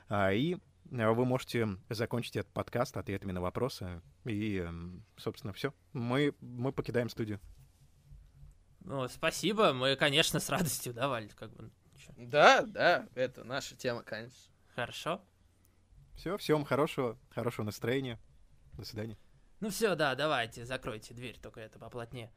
А, 0.08 0.32
и 0.32 0.56
вы 0.92 1.26
можете 1.26 1.68
закончить 1.90 2.36
этот 2.36 2.52
подкаст 2.54 2.98
ответами 2.98 3.32
на 3.32 3.42
вопросы. 3.42 4.02
И, 4.26 4.58
эм, 4.58 5.04
собственно, 5.18 5.54
все. 5.54 5.74
Мы, 5.94 6.34
мы 6.42 6.72
покидаем 6.72 7.10
студию. 7.10 7.40
Ну, 8.82 9.08
спасибо. 9.08 9.74
Мы, 9.74 9.96
конечно, 9.96 10.40
с 10.40 10.50
радостью, 10.50 10.94
да, 10.94 11.08
Валь? 11.08 11.32
Как 11.34 11.52
бы, 11.54 11.72
да, 12.18 12.62
да, 12.62 13.08
это 13.16 13.44
наша 13.44 13.76
тема, 13.76 14.04
конечно. 14.04 14.52
Хорошо. 14.76 15.22
Все, 16.16 16.38
всем 16.38 16.64
хорошего, 16.64 17.18
хорошего 17.30 17.66
настроения. 17.66 18.20
До 18.74 18.86
свидания. 18.86 19.18
Ну 19.60 19.70
все, 19.70 19.96
да, 19.96 20.16
давайте, 20.16 20.66
закройте 20.66 21.14
дверь, 21.14 21.40
только 21.40 21.62
это 21.62 21.80
поплотнее. 21.80 22.32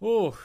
Ух, 0.00 0.38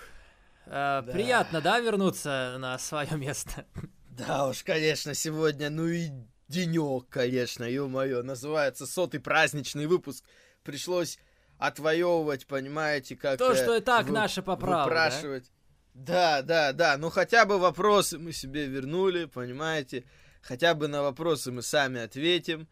э, 0.65 1.03
да. 1.05 1.11
приятно, 1.11 1.59
да, 1.61 1.79
вернуться 1.79 2.55
на 2.59 2.77
свое 2.79 3.11
место? 3.17 3.65
Да 4.27 4.47
уж, 4.47 4.63
конечно, 4.63 5.13
сегодня, 5.13 5.69
ну 5.69 5.87
и 5.87 6.09
денек, 6.49 7.07
конечно, 7.09 7.63
ё-моё, 7.63 8.21
называется 8.21 8.85
сотый 8.85 9.19
праздничный 9.19 9.85
выпуск. 9.85 10.25
Пришлось 10.63 11.19
отвоевывать, 11.57 12.45
понимаете, 12.45 13.15
как... 13.15 13.37
То, 13.37 13.55
что 13.55 13.75
и 13.75 13.81
так 13.81 14.07
вы, 14.07 14.13
наша 14.13 14.41
поправка, 14.41 14.89
выпрашивать. 14.89 15.51
Да? 15.93 16.41
да, 16.41 16.41
да, 16.41 16.73
да, 16.73 16.97
ну 16.97 17.09
хотя 17.09 17.45
бы 17.45 17.57
вопросы 17.57 18.17
мы 18.17 18.31
себе 18.31 18.65
вернули, 18.65 19.25
понимаете, 19.25 20.03
хотя 20.41 20.73
бы 20.73 20.87
на 20.87 21.01
вопросы 21.01 21.51
мы 21.51 21.61
сами 21.61 22.01
ответим, 22.01 22.67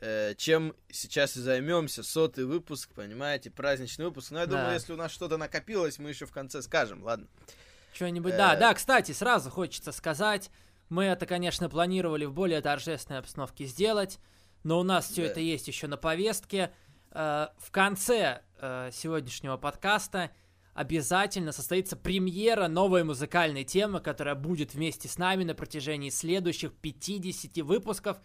э, 0.00 0.34
чем 0.36 0.74
сейчас 0.90 1.36
и 1.36 1.40
займемся, 1.40 2.02
сотый 2.02 2.44
выпуск, 2.44 2.90
понимаете, 2.94 3.50
праздничный 3.50 4.06
выпуск. 4.06 4.30
Но 4.30 4.40
я 4.40 4.46
да. 4.46 4.56
думаю, 4.56 4.74
если 4.74 4.92
у 4.92 4.96
нас 4.96 5.12
что-то 5.12 5.36
накопилось, 5.36 5.98
мы 5.98 6.10
еще 6.10 6.26
в 6.26 6.32
конце 6.32 6.62
скажем, 6.62 7.02
ладно. 7.02 7.26
Что-нибудь, 7.92 8.34
э... 8.34 8.36
да, 8.36 8.56
да, 8.56 8.74
кстати, 8.74 9.12
сразу 9.12 9.50
хочется 9.50 9.92
сказать, 9.92 10.50
мы 10.88 11.04
это, 11.04 11.26
конечно, 11.26 11.68
планировали 11.68 12.24
в 12.24 12.32
более 12.32 12.60
торжественной 12.60 13.20
обстановке 13.20 13.64
сделать, 13.64 14.18
но 14.62 14.78
у 14.78 14.82
нас 14.82 15.08
все 15.10 15.22
да. 15.22 15.28
это 15.28 15.40
есть 15.40 15.68
еще 15.68 15.86
на 15.86 15.96
повестке. 15.96 16.72
Э, 17.10 17.48
в 17.58 17.70
конце 17.70 18.42
э, 18.58 18.90
сегодняшнего 18.92 19.56
подкаста 19.56 20.30
обязательно 20.74 21.52
состоится 21.52 21.96
премьера 21.96 22.68
новой 22.68 23.02
музыкальной 23.02 23.64
темы, 23.64 24.00
которая 24.00 24.34
будет 24.34 24.74
вместе 24.74 25.08
с 25.08 25.18
нами 25.18 25.42
на 25.44 25.54
протяжении 25.54 26.10
следующих 26.10 26.74
50 26.74 27.56
выпусков. 27.64 28.18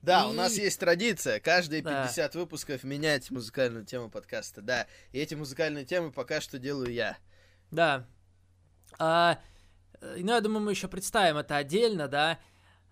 Да, 0.00 0.24
и... 0.24 0.28
у 0.28 0.32
нас 0.32 0.56
есть 0.56 0.78
традиция 0.78 1.40
каждые 1.40 1.82
50 1.82 2.32
да. 2.32 2.38
выпусков 2.38 2.84
менять 2.84 3.30
музыкальную 3.30 3.84
тему 3.84 4.10
подкаста, 4.10 4.62
да. 4.62 4.86
И 5.12 5.18
эти 5.18 5.34
музыкальные 5.34 5.84
темы 5.84 6.12
пока 6.12 6.40
что 6.40 6.58
делаю 6.58 6.92
я. 6.92 7.18
Да. 7.70 8.06
А, 8.98 9.38
ну, 10.00 10.32
я 10.32 10.40
думаю, 10.40 10.60
мы 10.60 10.72
еще 10.72 10.88
представим 10.88 11.36
это 11.36 11.56
отдельно, 11.56 12.08
да. 12.08 12.38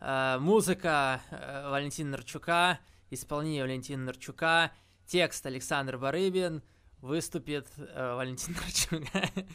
Э, 0.00 0.38
музыка 0.38 1.20
э, 1.30 1.68
Валентина 1.70 2.10
Нарчука, 2.12 2.78
исполнение 3.10 3.62
Валентина 3.62 4.04
Нарчука, 4.04 4.72
текст 5.06 5.44
Александр 5.46 5.98
Барыбин, 5.98 6.62
выступит 7.00 7.68
Валентин 7.76 8.54
Нарчук. 8.54 9.02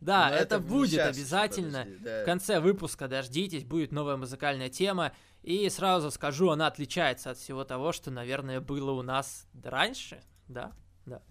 да, 0.00 0.28
ну, 0.30 0.36
это, 0.36 0.60
будет 0.60 1.00
обязательно. 1.00 1.86
В 2.00 2.24
конце 2.24 2.60
выпуска 2.60 3.08
дождитесь, 3.08 3.64
будет 3.64 3.92
новая 3.92 4.16
музыкальная 4.16 4.68
тема. 4.68 5.12
И 5.42 5.68
сразу 5.70 6.10
скажу, 6.10 6.50
она 6.50 6.66
отличается 6.66 7.30
от 7.30 7.38
всего 7.38 7.64
того, 7.64 7.92
что, 7.92 8.10
наверное, 8.10 8.60
было 8.60 8.90
у 8.92 9.02
нас 9.02 9.46
раньше, 9.62 10.22
да? 10.48 10.72
Да. 11.06 11.22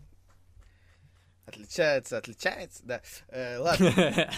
Отличается, 1.50 2.18
отличается, 2.18 2.82
да. 2.84 3.01
Э, 3.29 3.58
ладно. 3.58 3.88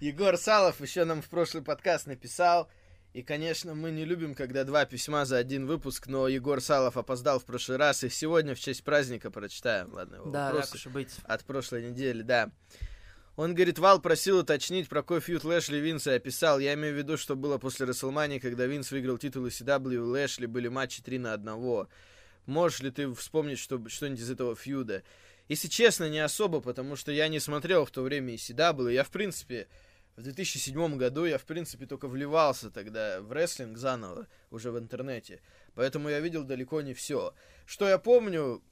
Егор 0.00 0.36
Салов 0.36 0.80
еще 0.80 1.04
нам 1.04 1.22
в 1.22 1.28
прошлый 1.28 1.62
подкаст 1.62 2.06
написал. 2.06 2.68
И, 3.12 3.22
конечно, 3.22 3.74
мы 3.74 3.90
не 3.90 4.06
любим, 4.06 4.34
когда 4.34 4.64
два 4.64 4.86
письма 4.86 5.26
за 5.26 5.36
один 5.36 5.66
выпуск, 5.66 6.06
но 6.06 6.28
Егор 6.28 6.62
Салов 6.62 6.96
опоздал 6.96 7.38
в 7.38 7.44
прошлый 7.44 7.76
раз, 7.76 8.04
и 8.04 8.08
сегодня 8.08 8.54
в 8.54 8.60
честь 8.60 8.82
праздника 8.84 9.30
прочитаем, 9.30 9.92
ладно, 9.92 10.16
его 10.16 10.30
Да, 10.30 10.46
так 10.46 10.54
вопросы 10.54 10.76
уж 10.76 10.86
и 10.86 10.88
быть. 10.88 11.16
от 11.24 11.44
прошлой 11.44 11.90
недели, 11.90 12.22
да. 12.22 12.50
Он 13.36 13.54
говорит, 13.54 13.78
Вал 13.78 14.00
просил 14.00 14.38
уточнить, 14.38 14.88
про 14.88 15.02
какой 15.02 15.20
фьют 15.20 15.44
Лэшли 15.44 15.76
Винса 15.78 16.12
я 16.12 16.18
писал. 16.18 16.58
Я 16.58 16.72
имею 16.74 16.94
в 16.94 16.98
виду, 16.98 17.18
что 17.18 17.36
было 17.36 17.58
после 17.58 17.86
Расселмании, 17.86 18.38
когда 18.38 18.66
Винс 18.66 18.90
выиграл 18.90 19.18
титул 19.18 19.46
CW, 19.46 19.96
у 19.96 20.06
Лэшли 20.06 20.46
были 20.46 20.68
матчи 20.68 21.02
3 21.02 21.18
на 21.18 21.32
1. 21.34 21.86
Можешь 22.46 22.80
ли 22.80 22.90
ты 22.90 23.12
вспомнить 23.14 23.58
что, 23.58 23.82
что-нибудь 23.88 24.20
из 24.20 24.30
этого 24.30 24.56
фьюда? 24.56 25.02
Если 25.48 25.68
честно, 25.68 26.08
не 26.08 26.20
особо, 26.20 26.60
потому 26.60 26.96
что 26.96 27.12
я 27.12 27.28
не 27.28 27.40
смотрел 27.40 27.84
в 27.84 27.90
то 27.90 28.02
время 28.02 28.34
ECW. 28.34 28.92
Я, 28.92 29.04
в 29.04 29.10
принципе, 29.10 29.68
в 30.16 30.22
2007 30.22 30.96
году 30.96 31.24
я, 31.24 31.38
в 31.38 31.44
принципе, 31.44 31.86
только 31.86 32.06
вливался 32.06 32.70
тогда 32.70 33.20
в 33.20 33.32
рестлинг 33.32 33.78
заново, 33.78 34.28
уже 34.50 34.70
в 34.70 34.78
интернете. 34.78 35.40
Поэтому 35.74 36.08
я 36.08 36.20
видел 36.20 36.44
далеко 36.44 36.80
не 36.82 36.94
все. 36.94 37.34
Что 37.66 37.88
я 37.88 37.98
помню 37.98 38.62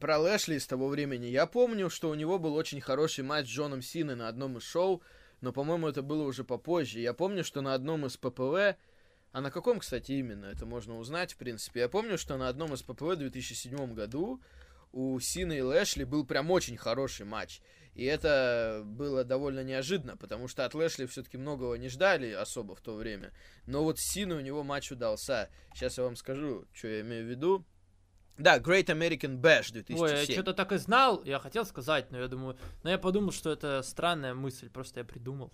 про 0.00 0.18
Лэшли 0.18 0.56
из 0.56 0.66
того 0.66 0.88
времени? 0.88 1.26
Я 1.26 1.46
помню, 1.46 1.90
что 1.90 2.10
у 2.10 2.14
него 2.14 2.38
был 2.38 2.54
очень 2.54 2.80
хороший 2.80 3.24
матч 3.24 3.46
с 3.46 3.50
Джоном 3.50 3.82
Синой 3.82 4.16
на 4.16 4.28
одном 4.28 4.56
из 4.58 4.62
шоу, 4.62 5.02
но, 5.40 5.52
по-моему, 5.52 5.86
это 5.86 6.02
было 6.02 6.22
уже 6.22 6.44
попозже. 6.44 7.00
Я 7.00 7.12
помню, 7.12 7.44
что 7.44 7.60
на 7.60 7.74
одном 7.74 8.06
из 8.06 8.16
ППВ, 8.16 8.76
а 9.32 9.40
на 9.40 9.50
каком, 9.50 9.80
кстати, 9.80 10.12
именно, 10.12 10.46
это 10.46 10.64
можно 10.64 10.98
узнать, 10.98 11.34
в 11.34 11.36
принципе. 11.36 11.80
Я 11.80 11.88
помню, 11.90 12.16
что 12.16 12.38
на 12.38 12.48
одном 12.48 12.72
из 12.72 12.82
ППВ 12.82 13.02
в 13.02 13.16
2007 13.16 13.92
году 13.92 14.40
у 14.92 15.18
Сины 15.20 15.58
и 15.58 15.62
Лэшли 15.62 16.04
был 16.04 16.24
прям 16.24 16.50
очень 16.50 16.76
хороший 16.76 17.26
матч. 17.26 17.60
И 17.94 18.04
это 18.04 18.82
было 18.84 19.24
довольно 19.24 19.64
неожиданно, 19.64 20.18
потому 20.18 20.48
что 20.48 20.66
от 20.66 20.74
Лэшли 20.74 21.06
все-таки 21.06 21.38
многого 21.38 21.74
не 21.76 21.88
ждали 21.88 22.30
особо 22.30 22.74
в 22.74 22.80
то 22.82 22.94
время. 22.94 23.32
Но 23.66 23.84
вот 23.84 23.98
с 23.98 24.12
Синой 24.12 24.38
у 24.38 24.40
него 24.42 24.62
матч 24.62 24.92
удался. 24.92 25.48
Сейчас 25.74 25.96
я 25.96 26.04
вам 26.04 26.16
скажу, 26.16 26.66
что 26.72 26.88
я 26.88 27.00
имею 27.00 27.24
в 27.24 27.28
виду. 27.28 27.64
Да, 28.36 28.58
Great 28.58 28.86
American 28.86 29.40
Bash 29.40 29.72
2007. 29.72 29.98
Ой, 29.98 30.10
я 30.10 30.24
что-то 30.24 30.52
так 30.52 30.72
и 30.72 30.76
знал, 30.76 31.24
я 31.24 31.38
хотел 31.38 31.64
сказать, 31.64 32.10
но 32.10 32.18
я 32.18 32.28
думаю, 32.28 32.58
но 32.82 32.90
я 32.90 32.98
подумал, 32.98 33.32
что 33.32 33.50
это 33.50 33.82
странная 33.82 34.34
мысль, 34.34 34.68
просто 34.68 35.00
я 35.00 35.04
придумал. 35.04 35.52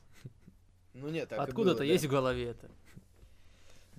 Ну 0.95 1.09
нет, 1.09 1.29
так 1.29 1.39
Откуда-то 1.39 1.79
да. 1.79 1.85
есть 1.85 2.05
в 2.05 2.11
голове 2.11 2.51
это. 2.51 2.71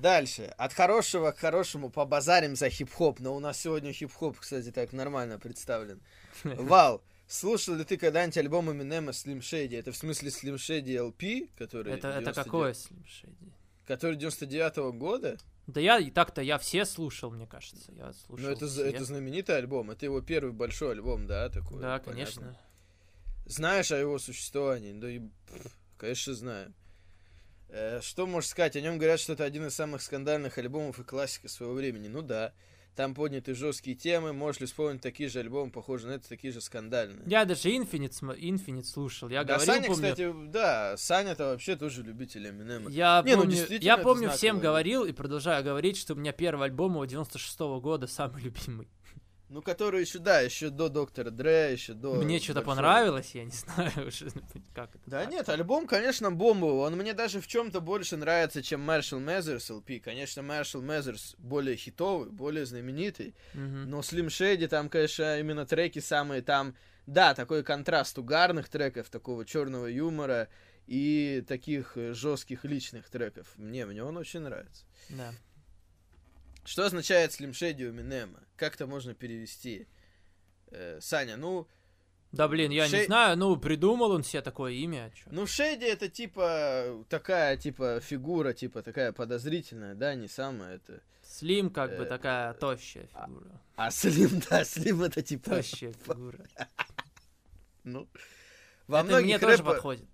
Дальше. 0.04 0.54
От 0.58 0.74
хорошего 0.74 1.32
к 1.32 1.38
хорошему 1.38 1.90
побазарим 1.90 2.58
за 2.58 2.70
хип-хоп. 2.70 3.22
Но 3.22 3.34
у 3.34 3.40
нас 3.40 3.62
сегодня 3.62 3.94
хип-хоп, 3.94 4.38
кстати, 4.38 4.70
так 4.70 4.92
нормально 4.92 5.40
представлен. 5.40 6.02
Вал, 6.44 7.02
слушал 7.26 7.76
ли 7.76 7.86
ты 7.86 7.96
когда-нибудь 7.96 8.38
альбом 8.38 8.70
Eminem 8.70 9.12
Slim 9.12 9.40
Shady? 9.40 9.80
Это 9.80 9.94
в 9.94 9.96
смысле 9.96 10.28
Slim 10.28 10.56
Shady 10.56 10.98
LP, 10.98 11.52
который... 11.58 11.94
Это, 11.94 12.10
это 12.10 12.34
99 12.34 12.36
какое 12.36 12.74
Slim 12.74 13.06
Shady? 13.06 13.52
Который 13.88 14.18
99 14.18 14.94
года? 14.98 15.38
Да 15.68 15.80
я 15.80 16.00
и 16.00 16.12
так-то 16.12 16.42
я 16.42 16.58
все 16.58 16.84
слушал, 16.84 17.32
мне 17.32 17.48
кажется. 17.48 17.90
Я 17.94 18.12
слушал 18.12 18.46
Ну, 18.46 18.52
это, 18.52 18.68
все. 18.68 18.84
это 18.84 19.06
знаменитый 19.06 19.56
альбом. 19.56 19.90
Это 19.90 20.06
его 20.06 20.20
первый 20.20 20.52
большой 20.52 20.92
альбом, 20.92 21.28
да, 21.28 21.48
такой? 21.48 21.80
Да, 21.82 22.00
понятно. 22.00 22.12
конечно. 22.12 22.60
Знаешь 23.46 23.90
о 23.94 23.98
его 23.98 24.20
существовании? 24.20 24.92
Да 24.92 25.10
и, 25.10 25.22
конечно, 25.98 26.34
знаю. 26.34 26.74
Э, 27.74 28.02
что 28.04 28.28
можешь 28.28 28.52
сказать? 28.52 28.76
О 28.76 28.82
нем 28.82 29.00
говорят, 29.00 29.20
что 29.20 29.34
это 29.34 29.44
один 29.44 29.66
из 29.66 29.74
самых 29.74 30.04
скандальных 30.04 30.58
альбомов 30.60 31.00
и 31.00 31.04
классика 31.04 31.50
своего 31.50 31.74
времени. 31.74 32.08
Ну 32.08 32.22
да. 32.22 32.54
Там 32.96 33.16
подняты 33.16 33.56
жесткие 33.56 33.96
темы. 33.96 34.32
Можешь 34.32 34.62
ли 34.62 34.68
вспомнить 34.68 35.02
такие 35.02 35.28
же 35.28 35.40
альбомы, 35.40 35.72
похожие 35.72 36.12
на 36.12 36.16
это, 36.18 36.30
такие 36.30 36.54
же 36.54 36.62
скандальные? 36.62 37.24
Я 37.26 37.46
даже 37.46 37.70
Infinite, 37.70 38.12
Infinite 38.40 38.84
слушал. 38.84 39.30
Я 39.30 39.44
да, 39.44 39.56
говорил, 39.56 39.74
Саня, 39.74 39.88
помню, 39.88 40.12
кстати, 40.12 40.34
да, 40.52 40.98
Саня-то 40.98 41.46
вообще 41.46 41.76
тоже 41.76 42.04
любитель 42.04 42.48
Эминема. 42.48 42.92
Я 42.92 43.24
Не, 43.26 43.32
ну, 43.32 43.42
помню, 43.42 43.56
действительно, 43.56 43.88
я 43.88 43.96
это 43.96 44.04
помню 44.04 44.30
всем 44.30 44.60
говорил 44.60 45.06
и 45.06 45.12
продолжаю 45.12 45.64
говорить, 45.64 45.98
что 45.98 46.14
у 46.14 46.18
меня 46.18 46.32
первый 46.32 46.68
альбом 46.68 46.92
его 46.94 47.06
96 47.06 47.60
года 47.82 48.06
самый 48.06 48.44
любимый. 48.44 48.88
Ну, 49.54 49.62
который 49.62 50.02
еще, 50.02 50.18
да, 50.18 50.40
еще 50.40 50.72
до 50.72 50.90
Доктора 50.90 51.30
Дре, 51.30 51.72
еще 51.74 51.94
до... 51.94 52.16
Мне 52.16 52.40
что-то 52.40 52.64
понравилось, 52.64 53.36
я 53.36 53.44
не 53.44 53.52
знаю 53.52 54.08
уже, 54.08 54.32
как 54.74 54.96
это. 54.96 55.04
Да 55.06 55.22
так. 55.22 55.32
нет, 55.32 55.48
альбом, 55.48 55.86
конечно, 55.86 56.32
бомбовый. 56.32 56.88
Он 56.88 56.96
мне 56.98 57.14
даже 57.14 57.40
в 57.40 57.46
чем-то 57.46 57.80
больше 57.80 58.18
нравится, 58.18 58.64
чем 58.64 58.90
Marshall 58.90 59.24
Mathers 59.24 59.70
LP. 59.70 60.00
Конечно, 60.00 60.42
Marshall 60.42 60.82
Mathers 60.82 61.36
более 61.38 61.76
хитовый, 61.76 62.32
более 62.32 62.66
знаменитый. 62.66 63.36
Мгм. 63.54 63.92
Но 63.92 64.00
Slim 64.00 64.30
Shady 64.30 64.68
там, 64.68 64.90
конечно, 64.90 65.40
именно 65.40 65.68
треки 65.68 66.00
самые 66.00 66.42
там... 66.42 66.76
Да, 67.06 67.36
такой 67.36 67.64
контраст 67.64 68.18
угарных 68.18 68.70
треков, 68.70 69.12
такого 69.12 69.46
черного 69.46 69.86
юмора 69.86 70.48
и 70.88 71.44
таких 71.48 71.96
жестких 71.96 72.66
личных 72.66 73.08
треков. 73.08 73.48
Мне, 73.58 73.86
мне 73.86 74.04
он 74.04 74.18
очень 74.18 74.40
нравится. 74.40 74.86
Да. 75.10 75.32
Что 76.66 76.86
означает 76.86 77.32
Slim 77.32 77.52
Shady 77.52 77.84
у 77.90 77.92
Минема? 77.92 78.40
Как 78.56 78.76
это 78.76 78.88
можно 78.88 79.14
перевести? 79.14 79.88
Э, 80.72 81.00
Саня, 81.02 81.36
ну, 81.38 81.68
Да 82.32 82.48
блин, 82.48 82.72
я 82.72 82.86
Шей- 82.88 83.00
не 83.02 83.06
знаю, 83.06 83.38
ну 83.38 83.56
придумал 83.58 84.12
он 84.12 84.24
себе 84.24 84.42
такое 84.42 84.72
имя, 84.74 85.06
а 85.06 85.10
чё? 85.12 85.26
ну 85.32 85.46
Шейди 85.46 85.86
это 85.86 86.10
типа 86.10 87.06
такая 87.10 87.58
типа 87.58 88.00
фигура, 88.02 88.54
типа 88.54 88.82
такая 88.82 89.12
подозрительная, 89.12 89.94
да, 89.96 90.16
не 90.16 90.28
самая 90.28 90.76
это. 90.78 91.02
Слим 91.22 91.70
как 91.70 91.96
бы 91.98 92.04
Э, 92.04 92.06
такая 92.06 92.54
тощая 92.54 93.08
фигура. 93.08 93.62
А 93.76 93.92
Слим, 93.92 94.42
да, 94.50 94.64
Слим 94.64 95.04
это 95.04 95.22
типа. 95.22 95.50
Тощая 95.52 95.94
фигура. 96.06 96.40
Ну, 97.84 98.08
во 98.88 99.04
многих 99.04 99.26
мне 99.26 99.40
тоже 99.40 99.64
подходит. 99.64 100.06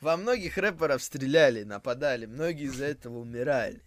Во 0.00 0.16
многих 0.16 0.56
рэперов 0.58 1.02
стреляли, 1.02 1.64
нападали, 1.64 2.26
многие 2.26 2.64
из-за 2.66 2.86
этого 2.86 3.18
умирали. 3.18 3.82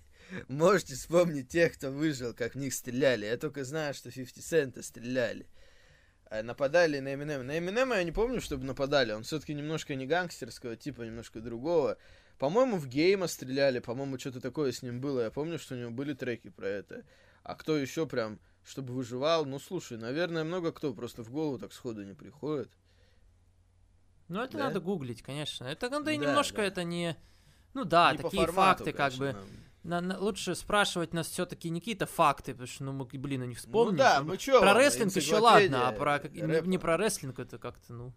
Можете 0.48 0.96
вспомнить 0.96 1.50
тех, 1.50 1.74
кто 1.74 1.92
выжил, 1.92 2.34
как 2.34 2.56
в 2.56 2.58
них 2.58 2.74
стреляли. 2.74 3.26
Я 3.26 3.38
только 3.38 3.64
знаю, 3.64 3.94
что 3.94 4.12
50 4.12 4.44
Цента 4.44 4.84
стреляли. 4.84 5.48
А 6.30 6.44
нападали 6.44 7.00
на 7.00 7.14
Эминема. 7.14 7.44
На 7.44 7.58
Эминема 7.58 7.98
я 7.98 8.04
не 8.04 8.12
помню, 8.12 8.40
чтобы 8.42 8.64
нападали. 8.64 9.12
Он 9.12 9.24
все-таки 9.24 9.54
немножко 9.54 9.96
не 9.96 10.06
гангстерского 10.06 10.76
типа, 10.78 11.02
немножко 11.02 11.42
другого. 11.42 11.98
По-моему, 12.38 12.78
в 12.78 12.88
Гейма 12.88 13.28
стреляли, 13.28 13.80
по-моему, 13.80 14.18
что-то 14.18 14.40
такое 14.40 14.72
с 14.72 14.82
ним 14.82 15.02
было. 15.02 15.22
Я 15.22 15.32
помню, 15.32 15.60
что 15.60 15.76
у 15.76 15.78
него 15.78 15.92
были 15.92 16.14
треки 16.14 16.50
про 16.50 16.68
это. 16.68 17.04
А 17.44 17.56
кто 17.56 17.78
еще 17.78 18.08
прям, 18.08 18.40
чтобы 18.64 18.94
выживал? 18.94 19.46
Ну, 19.46 19.60
слушай, 19.60 19.98
наверное, 19.98 20.44
много 20.44 20.72
кто 20.72 20.94
просто 20.94 21.24
в 21.24 21.30
голову 21.30 21.60
так 21.60 21.74
сходу 21.74 22.04
не 22.04 22.14
приходит. 22.14 22.72
Ну 24.30 24.42
это 24.42 24.58
Да? 24.58 24.66
надо 24.66 24.80
гуглить, 24.80 25.22
конечно. 25.22 25.66
Это 25.66 25.90
ну, 25.90 26.02
да, 26.02 26.14
и 26.14 26.18
немножко 26.18 26.58
да. 26.58 26.64
это 26.64 26.84
не... 26.86 27.18
Ну 27.74 27.84
да, 27.84 28.14
Не 28.14 28.20
такие 28.20 28.46
формату, 28.46 28.86
факты 28.86 28.94
как 28.94 29.14
бы... 29.16 29.34
конечно. 29.34 29.71
На- 29.84 30.02
на- 30.02 30.20
лучше 30.20 30.56
спрашивать 30.56 31.14
нас 31.14 31.28
все-таки 31.28 31.70
не 31.70 31.80
какие-то 31.80 32.06
факты, 32.06 32.52
потому 32.54 32.68
что, 32.68 32.84
ну, 32.84 32.92
мы, 32.94 33.06
блин, 33.06 33.48
не 33.50 33.56
вспомним. 33.56 33.94
Ну 33.94 33.98
да, 33.98 34.22
мы 34.24 34.38
чё 34.38 34.60
Про 34.62 34.74
рестлинг 34.76 35.16
еще 35.16 35.38
ладно, 35.38 35.88
а 35.90 35.92
про 35.92 36.20
как- 36.20 36.32
не, 36.34 36.68
не 36.68 36.78
про 36.78 36.98
рестлинг 36.98 37.40
это 37.40 37.58
как-то, 37.58 37.94
ну... 37.94 38.14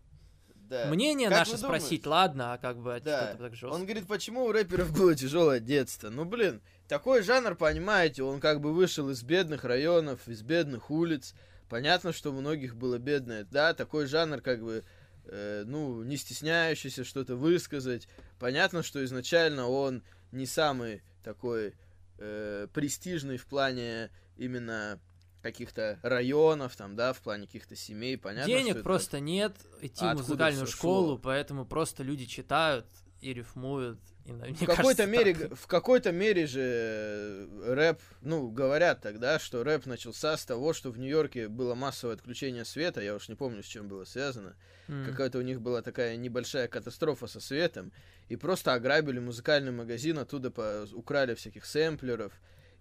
Да. 0.68 0.86
Мнение 0.86 1.28
Как 1.28 1.40
наше 1.40 1.58
спросить, 1.58 2.06
ладно, 2.06 2.54
а 2.54 2.58
как 2.58 2.78
бы 2.78 2.98
Да. 3.04 3.26
что-то 3.28 3.42
так 3.44 3.54
жестко. 3.54 3.74
Он 3.74 3.84
говорит, 3.84 4.06
почему 4.06 4.44
у 4.46 4.50
рэперов 4.52 4.92
было 4.96 5.14
тяжелое 5.14 5.60
детство? 5.60 6.08
Ну, 6.08 6.24
блин, 6.24 6.62
такой 6.88 7.22
жанр, 7.22 7.54
понимаете, 7.54 8.22
он 8.22 8.40
как 8.40 8.62
бы 8.62 8.72
вышел 8.72 9.10
из 9.10 9.22
бедных 9.22 9.64
районов, 9.64 10.26
из 10.26 10.42
бедных 10.42 10.90
улиц. 10.90 11.34
Понятно, 11.68 12.14
что 12.14 12.30
у 12.30 12.32
многих 12.40 12.76
было 12.76 12.96
бедное. 12.98 13.44
Да, 13.50 13.74
такой 13.74 14.06
жанр 14.06 14.40
как 14.40 14.62
бы, 14.62 14.84
э, 15.26 15.64
ну, 15.66 16.02
не 16.02 16.16
стесняющийся 16.16 17.04
что-то 17.04 17.36
высказать. 17.36 18.08
Понятно, 18.38 18.82
что 18.82 19.04
изначально 19.04 19.68
он 19.68 20.02
не 20.32 20.46
самый 20.46 21.02
такой 21.24 21.74
э, 22.18 22.68
престижный 22.72 23.36
в 23.38 23.46
плане 23.46 24.10
именно 24.36 25.00
каких-то 25.42 25.98
районов, 26.02 26.76
там, 26.76 26.94
да, 26.96 27.12
в 27.12 27.20
плане 27.20 27.46
каких-то 27.46 27.74
семей. 27.76 28.16
Понятно, 28.16 28.44
что 28.50 28.58
Денег 28.58 28.74
это- 28.76 28.84
просто 28.84 29.20
нет, 29.20 29.56
идти 29.82 30.04
А 30.04 30.14
в 30.14 30.18
музыкальную 30.18 30.66
школу, 30.66 31.06
шло? 31.08 31.18
поэтому 31.18 31.66
просто 31.66 32.02
люди 32.02 32.24
читают 32.26 32.86
и 33.20 33.34
рифмуют. 33.34 33.98
И, 34.26 34.32
мне 34.32 34.54
в 34.54 34.64
какой-то 34.64 35.04
мере, 35.06 35.34
так. 35.34 35.54
в 35.54 35.66
какой-то 35.66 36.10
мере 36.10 36.46
же 36.46 36.60
э, 36.62 37.74
рэп, 37.74 38.00
ну, 38.22 38.48
говорят 38.50 39.02
тогда, 39.02 39.38
что 39.38 39.62
рэп 39.62 39.84
начался 39.84 40.36
с 40.36 40.46
того, 40.46 40.72
что 40.72 40.90
в 40.90 40.98
Нью-Йорке 40.98 41.48
было 41.48 41.74
массовое 41.74 42.14
отключение 42.14 42.64
света, 42.64 43.02
я 43.02 43.14
уж 43.14 43.28
не 43.28 43.34
помню, 43.34 43.62
с 43.62 43.66
чем 43.66 43.86
было 43.86 44.04
связано. 44.04 44.56
М. 44.88 45.04
Какая-то 45.04 45.38
у 45.38 45.42
них 45.42 45.60
была 45.60 45.82
такая 45.82 46.16
небольшая 46.16 46.68
катастрофа 46.68 47.26
со 47.26 47.38
светом, 47.38 47.92
и 48.30 48.36
просто 48.36 48.72
ограбили 48.72 49.18
музыкальный 49.18 49.72
магазин, 49.72 50.18
оттуда 50.18 50.50
по- 50.50 50.86
украли 50.94 51.34
всяких 51.34 51.66
сэмплеров, 51.66 52.32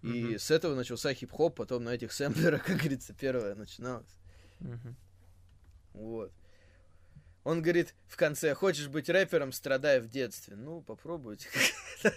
и 0.02 0.08
Мгм. 0.24 0.40
с 0.40 0.50
этого 0.50 0.76
начался 0.76 1.14
хип-хоп, 1.14 1.56
потом 1.58 1.84
на 1.84 1.90
этих 1.90 2.14
сэмплерах, 2.14 2.64
как 2.66 2.78
говорится, 2.78 3.14
первое 3.14 3.56
начиналось. 3.56 4.16
Мгм. 4.62 4.96
Вот. 5.94 6.32
Он 7.44 7.62
говорит 7.62 7.94
в 8.08 8.16
конце, 8.16 8.54
хочешь 8.54 8.88
быть 8.88 9.10
рэпером, 9.10 9.52
страдай 9.52 10.00
в 10.00 10.08
детстве. 10.08 10.56
Ну, 10.56 10.82
попробуйте. 10.82 11.50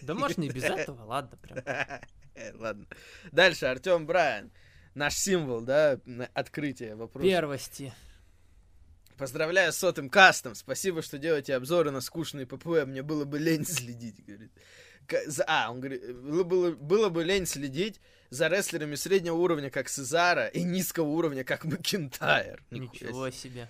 Да 0.02 0.14
можно 0.14 0.44
и 0.44 0.48
без 0.50 0.62
этого, 0.64 1.02
ладно, 1.04 1.36
прям. 1.38 1.58
Э, 2.34 2.52
Ладно. 2.54 2.86
Дальше, 3.32 3.66
Артем 3.66 4.06
Брайан. 4.06 4.50
Наш 4.94 5.14
символ, 5.16 5.60
да, 5.62 5.98
открытие 6.34 6.94
вопроса. 6.94 7.26
Первости. 7.28 7.92
Поздравляю 9.18 9.72
с 9.72 9.76
сотым 9.78 10.10
кастом. 10.10 10.54
Спасибо, 10.54 11.00
что 11.02 11.18
делаете 11.18 11.54
обзоры 11.54 11.90
на 11.90 12.00
скучные 12.00 12.46
ППВ. 12.46 12.84
Мне 12.86 13.02
было 13.02 13.24
бы 13.24 13.38
лень 13.38 13.64
следить, 13.66 14.24
говорит. 14.24 14.52
За- 15.26 15.44
А, 15.46 15.70
он 15.70 15.80
говорит, 15.80 16.14
было, 16.14 16.44
было, 16.44 16.70
было 16.72 17.08
бы 17.08 17.24
лень 17.24 17.46
следить 17.46 18.00
за 18.30 18.48
рестлерами 18.48 18.94
среднего 18.94 19.36
уровня, 19.36 19.70
как 19.70 19.88
Сезара, 19.88 20.46
и 20.48 20.62
низкого 20.62 21.06
уровня, 21.08 21.44
как 21.44 21.64
Макентайр. 21.64 22.62
Ничего 22.70 23.30
себе. 23.30 23.68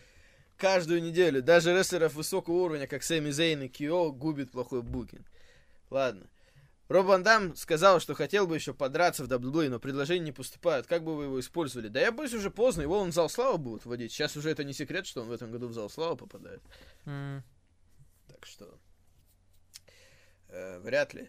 Каждую 0.56 1.02
неделю. 1.02 1.42
Даже 1.42 1.76
рестлеров 1.76 2.14
высокого 2.14 2.54
уровня, 2.54 2.86
как 2.86 3.02
Сэмми 3.02 3.30
Зейн 3.30 3.62
и 3.62 3.68
Кио, 3.68 4.10
губит 4.10 4.50
плохой 4.50 4.82
букинг. 4.82 5.26
Ладно. 5.90 6.28
Роб 6.88 7.06
Ван 7.06 7.22
Дам 7.24 7.56
сказал, 7.56 7.98
что 7.98 8.14
хотел 8.14 8.46
бы 8.46 8.54
еще 8.54 8.72
подраться 8.72 9.24
в 9.24 9.28
WWE, 9.28 9.68
но 9.68 9.80
предложения 9.80 10.26
не 10.26 10.32
поступают. 10.32 10.86
Как 10.86 11.02
бы 11.02 11.16
вы 11.16 11.24
его 11.24 11.40
использовали? 11.40 11.88
Да 11.88 12.00
я 12.00 12.12
боюсь, 12.12 12.32
уже 12.32 12.50
поздно. 12.50 12.82
Его 12.82 12.98
он 12.98 13.10
в 13.10 13.14
зал 13.14 13.28
славы 13.28 13.58
будут 13.58 13.84
вводить. 13.84 14.12
Сейчас 14.12 14.36
уже 14.36 14.50
это 14.50 14.62
не 14.62 14.72
секрет, 14.72 15.06
что 15.06 15.22
он 15.22 15.28
в 15.28 15.32
этом 15.32 15.50
году 15.50 15.66
в 15.66 15.72
зал 15.72 15.90
славы 15.90 16.16
попадает. 16.16 16.62
М. 17.04 17.42
Так 18.28 18.46
что... 18.46 18.78
э, 20.48 20.78
вряд 20.78 21.12
ли. 21.12 21.28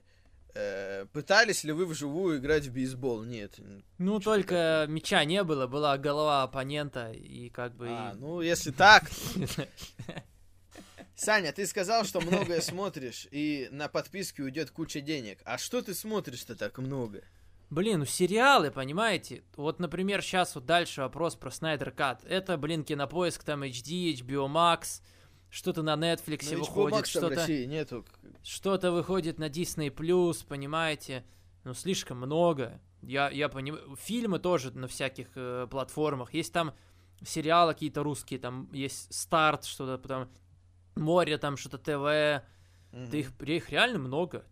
Э, 0.59 1.05
пытались 1.13 1.63
ли 1.63 1.71
вы 1.71 1.85
вживую 1.85 2.39
играть 2.39 2.65
в 2.65 2.73
бейсбол? 2.73 3.23
Нет. 3.23 3.59
Ну, 3.99 4.19
только 4.19 4.85
мяча 4.89 5.23
не 5.23 5.43
было, 5.43 5.67
была 5.67 5.99
голова 5.99 6.41
оппонента, 6.41 7.11
и 7.11 7.49
как 7.49 7.75
бы... 7.75 7.87
А, 7.89 8.15
ну, 8.15 8.41
если 8.41 8.71
так, 8.71 9.03
Саня, 11.15 11.51
ты 11.51 11.67
сказал, 11.67 12.05
что 12.05 12.21
многое 12.21 12.61
смотришь, 12.61 13.27
и 13.29 13.67
на 13.71 13.87
подписке 13.87 14.41
уйдет 14.41 14.71
куча 14.71 14.99
денег. 14.99 15.39
А 15.45 15.59
что 15.59 15.83
ты 15.83 15.93
смотришь-то 15.93 16.55
так 16.55 16.79
много? 16.79 17.21
Блин, 17.69 17.99
ну 17.99 18.05
сериалы, 18.05 18.71
понимаете? 18.71 19.43
Вот, 19.57 19.79
например, 19.79 20.23
сейчас 20.23 20.55
вот 20.55 20.65
дальше 20.65 21.01
вопрос 21.01 21.35
про 21.35 21.51
Снайдер 21.51 21.91
Кат. 21.91 22.23
Это, 22.25 22.57
блин, 22.57 22.83
кинопоиск, 22.83 23.43
там 23.43 23.61
HD, 23.61 24.15
HBO 24.15 24.47
Max, 24.47 25.01
что-то 25.49 25.81
на 25.81 25.95
Netflix 25.95 26.39
HBO 26.39 26.59
выходит, 26.59 27.07
что-то 27.07 27.47
что-то 28.43 28.91
выходит 28.91 29.39
на 29.39 29.49
Disney 29.49 29.89
Plus, 29.89 30.45
понимаете? 30.45 31.25
Ну, 31.63 31.73
слишком 31.73 32.17
много. 32.17 32.79
Я, 33.01 33.29
я 33.29 33.49
понимаю. 33.49 33.95
Фильмы 33.95 34.39
тоже 34.39 34.71
на 34.71 34.87
всяких 34.87 35.27
э, 35.35 35.67
платформах. 35.69 36.33
Есть 36.33 36.53
там 36.53 36.73
сериалы 37.25 37.73
какие-то 37.73 38.03
русские, 38.03 38.39
там 38.39 38.69
есть 38.71 39.13
старт, 39.13 39.65
что-то 39.65 39.97
потом 39.97 40.29
море, 40.95 41.37
там 41.37 41.57
что-то 41.57 41.77
ТВ. 41.77 42.43
Мгм. 42.91 43.09
Да 43.09 43.17
их, 43.17 43.31
их 43.41 43.69
реально 43.69 43.99
много. 43.99 44.45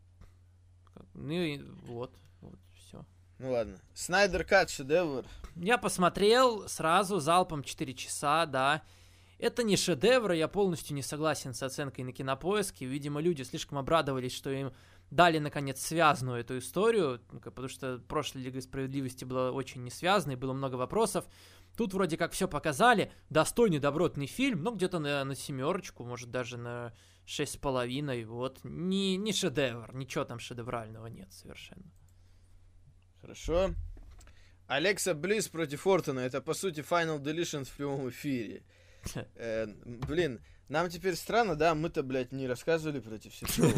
Ну 1.14 1.32
и 1.32 1.62
вот, 1.84 2.14
вот, 2.42 2.60
все. 2.74 3.06
Ну 3.40 3.52
ладно. 3.52 3.78
Снайдер 3.94 4.44
Кат 4.44 4.70
шедевр. 4.70 5.26
Я 5.56 5.78
посмотрел 5.78 6.68
сразу, 6.68 7.20
залпом 7.20 7.64
4 7.64 7.94
часа, 7.94 8.46
да. 8.46 8.84
Это 9.38 9.64
не 9.64 9.76
шедевр, 9.76 10.32
я 10.32 10.48
полностью 10.48 10.96
не 10.96 11.02
согласен 11.02 11.54
с 11.54 11.62
оценкой 11.62 12.06
на 12.06 12.14
кинопоиске. 12.14 12.86
Видимо, 12.86 13.20
люди 13.20 13.42
слишком 13.42 13.78
обрадовались, 13.78 14.34
что 14.34 14.50
им 14.50 14.74
дали, 15.12 15.40
наконец, 15.40 15.82
связанную 15.82 16.40
эту 16.40 16.58
историю, 16.58 17.22
ну, 17.32 17.40
потому 17.40 17.68
что 17.68 18.00
прошлая 18.08 18.44
Лига 18.44 18.62
Справедливости 18.62 19.26
была 19.26 19.52
очень 19.52 19.84
несвязанной, 19.84 20.36
было 20.36 20.54
много 20.54 20.76
вопросов. 20.76 21.26
Тут 21.78 21.94
вроде 21.94 22.18
как 22.18 22.32
все 22.32 22.48
показали, 22.48 23.12
достойный, 23.30 23.80
добротный 23.80 24.28
фильм, 24.28 24.64
ну, 24.64 24.74
где-то 24.74 25.00
на, 25.00 25.24
на 25.26 25.36
семерочку, 25.36 26.06
может, 26.06 26.32
даже 26.32 26.58
на 26.58 26.94
шесть 27.26 27.54
с 27.54 27.58
половиной, 27.58 28.24
вот. 28.24 28.60
Не, 28.64 29.18
не 29.18 29.34
шедевр, 29.34 29.94
ничего 29.94 30.24
там 30.24 30.40
шедеврального 30.40 31.08
нет 31.08 31.34
совершенно. 31.34 31.92
Хорошо. 33.20 33.72
Алекса 34.68 35.14
Близ 35.14 35.48
против 35.48 35.86
Ортона. 35.86 36.20
Это, 36.22 36.42
по 36.42 36.54
сути, 36.54 36.80
Final 36.80 37.20
Deletion 37.20 37.66
в 37.66 37.72
прямом 37.72 38.10
эфире. 38.10 38.64
Э, 39.36 39.68
блин, 39.86 40.42
нам 40.70 40.90
теперь 40.90 41.16
странно, 41.16 41.56
да? 41.56 41.76
Мы-то, 41.76 42.02
блядь, 42.04 42.32
не 42.32 42.48
рассказывали 42.48 43.00
против 43.00 43.34
всего. 43.34 43.70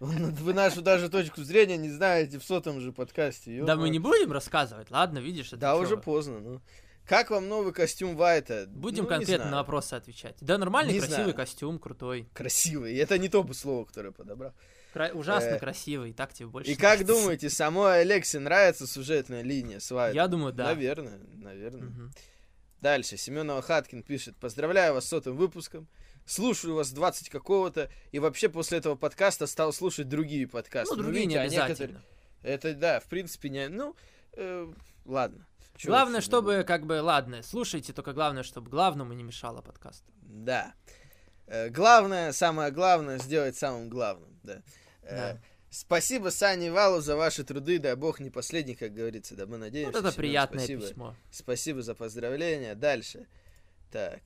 Вы 0.00 0.52
нашу 0.52 0.82
даже 0.82 1.08
точку 1.08 1.42
зрения 1.42 1.76
не 1.76 1.90
знаете 1.90 2.38
в 2.38 2.44
сотом 2.44 2.80
же 2.80 2.92
подкасте. 2.92 3.62
Да 3.64 3.76
мы 3.76 3.88
не 3.90 3.98
будем 3.98 4.32
рассказывать, 4.32 4.90
ладно, 4.90 5.18
видишь, 5.18 5.48
это 5.48 5.56
Да, 5.58 5.76
уже 5.76 5.96
поздно, 5.96 6.40
ну. 6.40 6.60
Как 7.06 7.28
вам 7.30 7.48
новый 7.48 7.74
костюм 7.74 8.16
Вайта? 8.16 8.64
Будем 8.68 9.02
Ну, 9.02 9.10
конкретно 9.10 9.50
на 9.50 9.56
вопросы 9.58 9.92
отвечать. 9.92 10.36
Да, 10.40 10.56
нормальный, 10.56 10.94
Не 10.94 11.00
красивый 11.00 11.22
знаю. 11.24 11.34
костюм, 11.34 11.78
крутой. 11.78 12.26
Красивый. 12.32 12.96
Это 12.96 13.18
не 13.18 13.28
то 13.28 13.42
бы 13.42 13.52
слово, 13.52 13.84
которое 13.84 14.10
подобрал. 14.10 14.54
Кра- 14.94 15.10
ужасно 15.12 15.50
Э, 15.50 15.58
красивый, 15.58 16.14
так 16.14 16.32
тебе 16.32 16.46
больше 16.48 16.70
И 16.70 16.76
как 16.76 17.04
думаете, 17.04 17.50
самой 17.50 18.00
Алексе 18.00 18.38
нравится 18.38 18.86
сюжетная 18.86 19.42
линия 19.42 19.80
с 19.80 19.90
Вайтом? 19.90 20.16
Я 20.16 20.28
думаю, 20.28 20.54
да. 20.54 20.66
Наверное, 20.66 21.18
наверное. 21.34 22.10
Дальше. 22.84 23.16
Семенова 23.16 23.62
Хаткин 23.62 24.02
пишет. 24.02 24.36
Поздравляю 24.36 24.92
вас 24.92 25.06
с 25.06 25.08
сотым 25.08 25.38
выпуском. 25.38 25.88
Слушаю 26.26 26.74
вас 26.74 26.90
20 26.90 27.30
какого-то. 27.30 27.88
И 28.12 28.18
вообще 28.18 28.50
после 28.50 28.76
этого 28.76 28.94
подкаста 28.94 29.46
стал 29.46 29.72
слушать 29.72 30.06
другие 30.06 30.46
подкасты. 30.46 30.94
Ну, 30.94 31.02
другие 31.02 31.24
не 31.24 31.38
видите, 31.38 31.40
а 31.62 31.66
некоторые- 31.66 31.96
обязательно. 31.96 32.02
Это, 32.42 32.74
да, 32.74 33.00
в 33.00 33.04
принципе, 33.04 33.48
не... 33.48 33.68
Ну, 33.68 33.96
э, 34.34 34.70
ладно. 35.06 35.46
Чё 35.78 35.88
Главное, 35.88 36.20
чтобы, 36.20 36.56
не 36.58 36.64
как 36.64 36.84
бы, 36.84 37.00
ладно, 37.00 37.42
слушайте, 37.42 37.94
только 37.94 38.12
главное, 38.12 38.42
чтобы 38.42 38.68
главному 38.70 39.14
не 39.14 39.22
мешало 39.22 39.62
подкаст. 39.62 40.04
Да. 40.20 40.74
Э, 41.46 41.70
главное, 41.70 42.32
самое 42.32 42.70
главное, 42.70 43.16
сделать 43.16 43.56
самым 43.56 43.88
главным. 43.88 44.38
Да. 44.42 44.60
Э, 45.04 45.16
Да. 45.32 45.40
Спасибо 45.74 46.28
Сане 46.28 46.70
Валу 46.70 47.00
за 47.00 47.16
ваши 47.16 47.42
труды, 47.42 47.80
да 47.80 47.96
бог 47.96 48.20
не 48.20 48.30
последний, 48.30 48.76
как 48.76 48.94
говорится, 48.94 49.34
да 49.34 49.44
мы 49.44 49.58
надеемся. 49.58 49.90
Вот 49.98 50.06
это 50.06 50.16
приятное 50.16 50.60
спасибо. 50.60 50.82
письмо. 50.82 51.16
Спасибо 51.32 51.82
за 51.82 51.96
поздравления. 51.96 52.76
Дальше. 52.76 53.26
Так. 53.90 54.20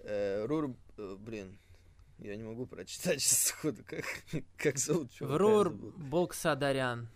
Э, 0.00 0.44
Рур... 0.44 0.76
э, 0.98 1.16
Блин. 1.18 1.58
Я 2.18 2.36
не 2.36 2.42
могу 2.42 2.66
прочитать 2.66 3.22
сейчас 3.22 3.46
сходу, 3.46 3.82
как, 3.86 4.04
как 4.58 4.76
зовут 4.76 5.10
чувака, 5.12 5.34
Врур 5.34 5.68
забыл. 5.70 5.92
Болксадарян. 5.96 7.08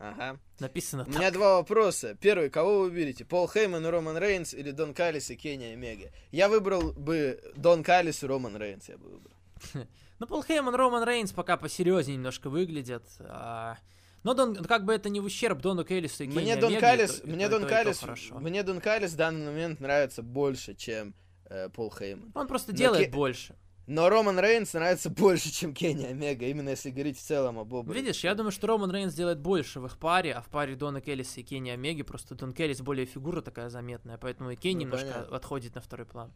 Ага. 0.00 0.40
Написано 0.58 1.04
У 1.04 1.06
так. 1.06 1.14
меня 1.14 1.30
два 1.30 1.58
вопроса. 1.58 2.16
Первый, 2.20 2.50
кого 2.50 2.80
вы 2.80 2.90
выберете? 2.90 3.24
Пол 3.24 3.48
Хейман 3.48 3.86
и 3.86 3.88
Роман 3.88 4.18
Рейнс 4.18 4.52
или 4.52 4.72
Дон 4.72 4.94
Каллис 4.94 5.30
и 5.30 5.36
Кенни 5.36 5.66
Омега? 5.66 6.10
Я 6.32 6.48
выбрал 6.48 6.92
бы 6.92 7.40
Дон 7.54 7.84
Каллис 7.84 8.24
и 8.24 8.26
Роман 8.26 8.56
Рейнс, 8.56 8.88
я 8.88 8.98
бы 8.98 9.08
выбрал. 9.10 9.36
Ну, 10.22 10.28
Пол 10.28 10.44
Хейман, 10.44 10.72
Роман 10.76 11.02
Рейнс 11.02 11.32
пока 11.32 11.56
посерьезнее 11.56 12.16
немножко 12.16 12.48
выглядят. 12.48 13.02
а, 13.18 13.76
Но 14.22 14.34
Дон, 14.34 14.54
как 14.54 14.84
бы 14.84 14.92
это 14.94 15.08
не 15.08 15.18
в 15.18 15.24
ущерб 15.24 15.58
Дону 15.60 15.82
Келлису 15.84 16.22
и 16.22 16.26
Кенни 16.28 16.42
Мне 16.42 16.56
Дон 16.56 16.78
Каллис, 16.78 17.18
то- 17.18 17.26
мне 17.26 17.46
то- 17.48 17.50
Дон 17.58 17.62
то 17.62 17.68
Каллис, 17.68 18.02
мне 18.30 18.62
Дон 18.62 18.80
Каллис 18.80 19.14
в 19.14 19.16
данный 19.16 19.46
момент 19.46 19.80
нравится 19.80 20.22
больше, 20.22 20.74
чем 20.76 21.16
э, 21.46 21.68
Пол 21.70 21.92
Хейман. 21.92 22.30
Он 22.36 22.46
просто 22.46 22.70
Но 22.70 22.78
делает 22.78 23.06
Ке- 23.06 23.12
больше. 23.12 23.56
Но 23.88 24.08
Роман 24.08 24.38
Рейнс 24.38 24.72
нравится 24.74 25.10
больше, 25.10 25.50
чем 25.50 25.74
Кенни 25.74 26.04
Омега, 26.06 26.46
именно 26.46 26.68
если 26.68 26.90
говорить 26.90 27.18
в 27.18 27.20
целом 27.22 27.58
об 27.58 27.72
оба. 27.72 27.92
Видишь, 27.92 28.22
я 28.22 28.36
думаю, 28.36 28.52
что 28.52 28.68
Роман 28.68 28.92
Рейнс 28.92 29.14
делает 29.14 29.40
больше 29.40 29.80
в 29.80 29.86
их 29.86 29.98
паре, 29.98 30.34
а 30.34 30.40
в 30.40 30.48
паре 30.50 30.76
Дона 30.76 31.00
Келлиса 31.00 31.40
и 31.40 31.42
Кенни 31.42 31.70
Омеги 31.70 32.02
просто 32.02 32.36
Дон 32.36 32.52
Келлис 32.52 32.80
более 32.80 33.06
фигура 33.06 33.40
такая 33.40 33.70
заметная, 33.70 34.18
поэтому 34.18 34.52
и 34.52 34.54
Кенни 34.56 34.84
Ну, 34.84 34.90
немножко 34.92 35.10
понятно. 35.10 35.36
отходит 35.36 35.74
на 35.74 35.80
второй 35.80 36.06
план. 36.06 36.32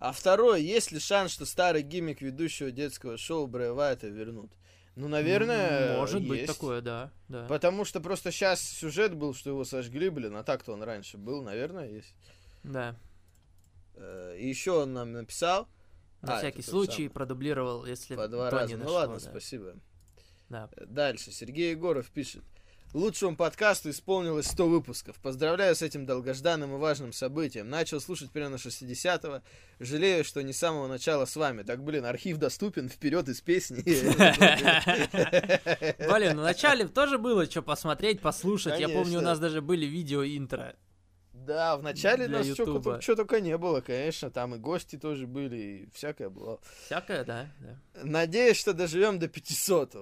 А 0.00 0.12
второй, 0.12 0.62
есть 0.62 0.92
ли 0.92 0.98
шанс, 0.98 1.30
что 1.30 1.44
старый 1.44 1.82
гиммик 1.82 2.22
ведущего 2.22 2.70
детского 2.70 3.18
шоу 3.18 3.46
Брэя 3.46 3.96
вернут? 4.02 4.50
Ну, 4.96 5.08
наверное, 5.08 5.96
Может 5.98 6.26
быть 6.26 6.40
есть. 6.40 6.52
такое, 6.52 6.80
да. 6.80 7.12
да. 7.28 7.46
Потому 7.46 7.84
что 7.84 8.00
просто 8.00 8.32
сейчас 8.32 8.60
сюжет 8.60 9.14
был, 9.14 9.34
что 9.34 9.50
его 9.50 9.64
сожгли, 9.64 10.08
блин, 10.08 10.36
а 10.36 10.42
так-то 10.42 10.72
он 10.72 10.82
раньше 10.82 11.16
был, 11.16 11.42
наверное, 11.42 11.88
есть. 11.88 12.14
Да. 12.64 12.96
Э, 13.94 14.36
И 14.38 14.48
еще 14.48 14.72
он 14.72 14.94
нам 14.94 15.12
написал. 15.12 15.68
На 16.22 16.34
А, 16.36 16.38
всякий 16.38 16.62
случай 16.62 17.08
продублировал, 17.08 17.86
если 17.86 18.16
По 18.16 18.26
два 18.28 18.50
раза. 18.50 18.76
Ну 18.76 18.90
ладно, 18.90 19.14
да. 19.16 19.20
спасибо. 19.20 19.74
Да. 20.48 20.68
Дальше. 20.86 21.30
Сергей 21.30 21.70
Егоров 21.70 22.10
пишет. 22.10 22.42
Лучшему 22.92 23.36
подкасту 23.36 23.90
исполнилось 23.90 24.46
100 24.46 24.68
выпусков. 24.68 25.16
Поздравляю 25.20 25.76
с 25.76 25.82
этим 25.82 26.06
долгожданным 26.06 26.74
и 26.74 26.78
важным 26.78 27.12
событием. 27.12 27.68
Начал 27.68 28.00
слушать 28.00 28.32
примерно 28.32 28.56
60-го. 28.56 29.42
Жалею, 29.78 30.24
что 30.24 30.42
не 30.42 30.52
с 30.52 30.58
самого 30.58 30.88
начала 30.88 31.24
с 31.24 31.36
вами. 31.36 31.62
Так, 31.62 31.84
блин, 31.84 32.04
архив 32.04 32.38
доступен 32.38 32.88
вперед 32.88 33.28
из 33.28 33.40
песни. 33.42 33.80
Блин, 36.12 36.36
ну 36.36 36.42
вначале 36.42 36.88
тоже 36.88 37.18
было 37.18 37.46
что 37.46 37.62
посмотреть, 37.62 38.20
послушать. 38.20 38.80
Я 38.80 38.88
помню, 38.88 39.20
у 39.20 39.22
нас 39.22 39.38
даже 39.38 39.62
были 39.62 39.86
видео-интро. 39.86 40.74
Да, 41.32 41.76
в 41.76 41.82
начале 41.82 42.28
нас 42.28 42.44
Ютуба. 42.44 43.00
что 43.00 43.16
только 43.16 43.40
не 43.40 43.56
было, 43.56 43.80
конечно. 43.80 44.30
Там 44.30 44.56
и 44.56 44.58
гости 44.58 44.96
тоже 44.96 45.26
были, 45.26 45.56
и 45.56 45.88
всякое 45.94 46.28
было. 46.28 46.60
Всякое, 46.86 47.24
да. 47.24 47.48
да. 47.60 48.02
Надеюсь, 48.02 48.58
что 48.58 48.72
доживем 48.72 49.18
до 49.18 49.28
500 49.28 49.94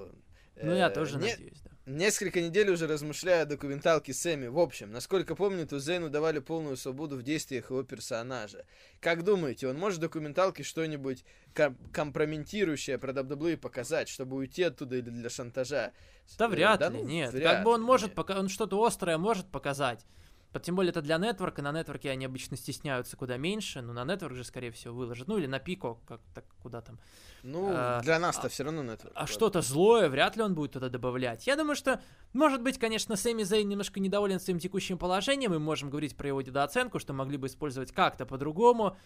Ну, 0.63 0.75
я 0.75 0.91
тоже 0.91 1.17
не- 1.17 1.31
надеюсь, 1.31 1.61
да. 1.63 1.71
Несколько 1.89 2.43
недель 2.43 2.69
уже 2.71 2.87
размышляю 2.87 3.45
о 3.45 3.47
документалке 3.47 4.13
Сэмми. 4.13 4.49
В 4.49 4.59
общем, 4.59 4.93
насколько 4.93 5.35
помню, 5.35 5.67
то 5.67 5.79
Зейну 5.79 6.11
давали 6.11 6.39
полную 6.39 6.77
свободу 6.77 7.17
в 7.17 7.23
действиях 7.23 7.71
его 7.71 7.83
персонажа. 7.83 8.67
Как 9.01 9.25
думаете, 9.25 9.69
он 9.69 9.79
может 9.79 9.97
в 9.97 10.03
документалке 10.03 10.65
что-нибудь 10.65 11.25
ком- 11.55 11.79
компрометирующее 11.91 12.99
про 12.99 13.13
WWE 13.13 13.57
показать, 13.57 14.11
чтобы 14.11 14.37
уйти 14.37 14.65
оттуда 14.65 14.97
или 14.97 15.09
для 15.09 15.31
шантажа? 15.31 15.93
Да 16.37 16.45
Э, 16.45 16.49
вряд 16.49 16.81
да 16.81 16.91
ли, 16.91 16.99
ну, 16.99 17.09
нет. 17.09 17.33
вряд 17.33 17.55
как 17.55 17.65
бы 17.65 17.71
он 17.71 17.81
может, 17.81 18.15
пока 18.15 18.39
он 18.39 18.51
что-то 18.51 18.85
острое 18.85 19.17
может 19.17 19.47
показать. 19.47 20.05
По- 20.53 20.61
Тем 20.61 20.77
более 20.77 20.91
это 20.91 21.03
для 21.03 21.19
нетворка, 21.19 21.61
на 21.61 21.73
нетворке 21.73 22.11
они 22.11 22.25
обычно 22.25 22.57
стесняются 22.57 23.17
куда 23.17 23.37
меньше, 23.37 23.83
но 23.83 23.93
на 23.93 24.05
нетворк 24.05 24.35
же, 24.35 24.45
скорее 24.45 24.71
всего, 24.71 24.95
выложат. 24.95 25.29
Ну 25.29 25.37
или 25.37 25.47
на 25.47 25.59
пико, 25.59 25.99
как 26.07 26.21
так, 26.35 26.45
куда 26.63 26.81
там. 26.81 26.99
Ну, 27.43 27.71
А, 27.71 28.01
для 28.01 28.19
нас-то 28.19 28.47
а- 28.47 28.51
все 28.51 28.65
равно 28.65 28.83
нетворк. 28.83 29.13
А 29.15 29.27
что-то 29.27 29.61
злое 29.61 30.09
вряд 30.09 30.37
ли 30.37 30.43
он 30.43 30.55
будет 30.55 30.73
туда 30.73 30.89
добавлять. 30.89 31.47
Я 31.47 31.57
думаю, 31.57 31.77
что, 31.77 32.01
может 32.33 32.63
быть, 32.63 32.79
конечно, 32.79 33.15
Сэмми 33.15 33.43
Зейн 33.43 33.69
немножко 33.69 34.01
недоволен 34.01 34.41
своим 34.41 34.59
текущим 34.59 34.97
положением, 34.97 35.51
мы 35.51 35.59
можем 35.59 35.91
говорить 35.91 36.17
про 36.17 36.29
его 36.29 36.41
недооценку, 36.41 36.99
что 36.99 37.13
могли 37.13 37.37
бы 37.37 37.47
использовать 37.47 37.93
как-то 37.93 38.25
по-другому. 38.25 38.97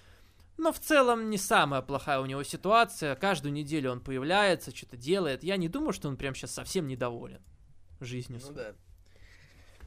Но 0.58 0.70
в 0.72 0.78
целом 0.78 1.30
не 1.30 1.38
самая 1.38 1.82
плохая 1.82 2.20
у 2.20 2.26
него 2.26 2.42
ситуация. 2.42 3.16
Каждую 3.16 3.52
неделю 3.52 3.90
он 3.90 4.00
появляется, 4.00 4.74
что-то 4.74 4.96
делает. 4.96 5.42
Я 5.42 5.56
не 5.56 5.68
думаю, 5.68 5.92
что 5.92 6.08
он 6.08 6.16
прям 6.16 6.34
сейчас 6.34 6.52
совсем 6.52 6.86
недоволен 6.86 7.40
жизнью. 8.00 8.38
Ну 8.42 8.52
своей. 8.52 8.68
да. 8.72 8.74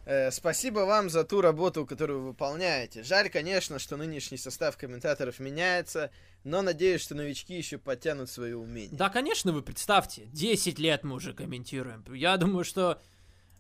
Э, 0.05 0.29
спасибо 0.29 0.81
вам 0.81 1.09
за 1.09 1.23
ту 1.23 1.41
работу, 1.41 1.85
которую 1.85 2.19
вы 2.21 2.27
выполняете. 2.27 3.01
Жаль, 3.01 3.29
конечно, 3.29 3.79
что 3.79 3.97
нынешний 3.97 4.37
состав 4.37 4.77
комментаторов 4.77 5.39
меняется, 5.39 6.11
но 6.43 6.61
надеюсь, 6.61 7.01
что 7.01 7.15
новички 7.15 7.57
еще 7.57 7.79
подтянут 7.79 8.29
свои 8.29 8.53
умения. 8.53 8.95
Да, 8.95 9.09
конечно, 9.09 9.51
вы 9.51 9.63
представьте, 9.63 10.25
10 10.27 10.77
лет 10.77 11.03
мы 11.03 11.15
уже 11.15 11.33
комментируем. 11.33 12.05
Я 12.13 12.37
думаю, 12.37 12.63
что 12.63 13.01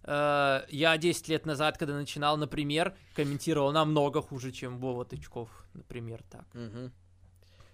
э, 0.03 0.61
я 0.69 0.97
10 0.97 1.27
лет 1.29 1.47
назад, 1.47 1.79
когда 1.79 1.95
начинал, 1.95 2.37
например, 2.37 2.95
комментировал 3.15 3.71
намного 3.71 4.21
хуже, 4.21 4.51
чем 4.51 4.77
Вова 4.77 5.03
Тычков, 5.03 5.49
например, 5.73 6.21
так. 6.29 6.45
Мгм. 6.53 6.93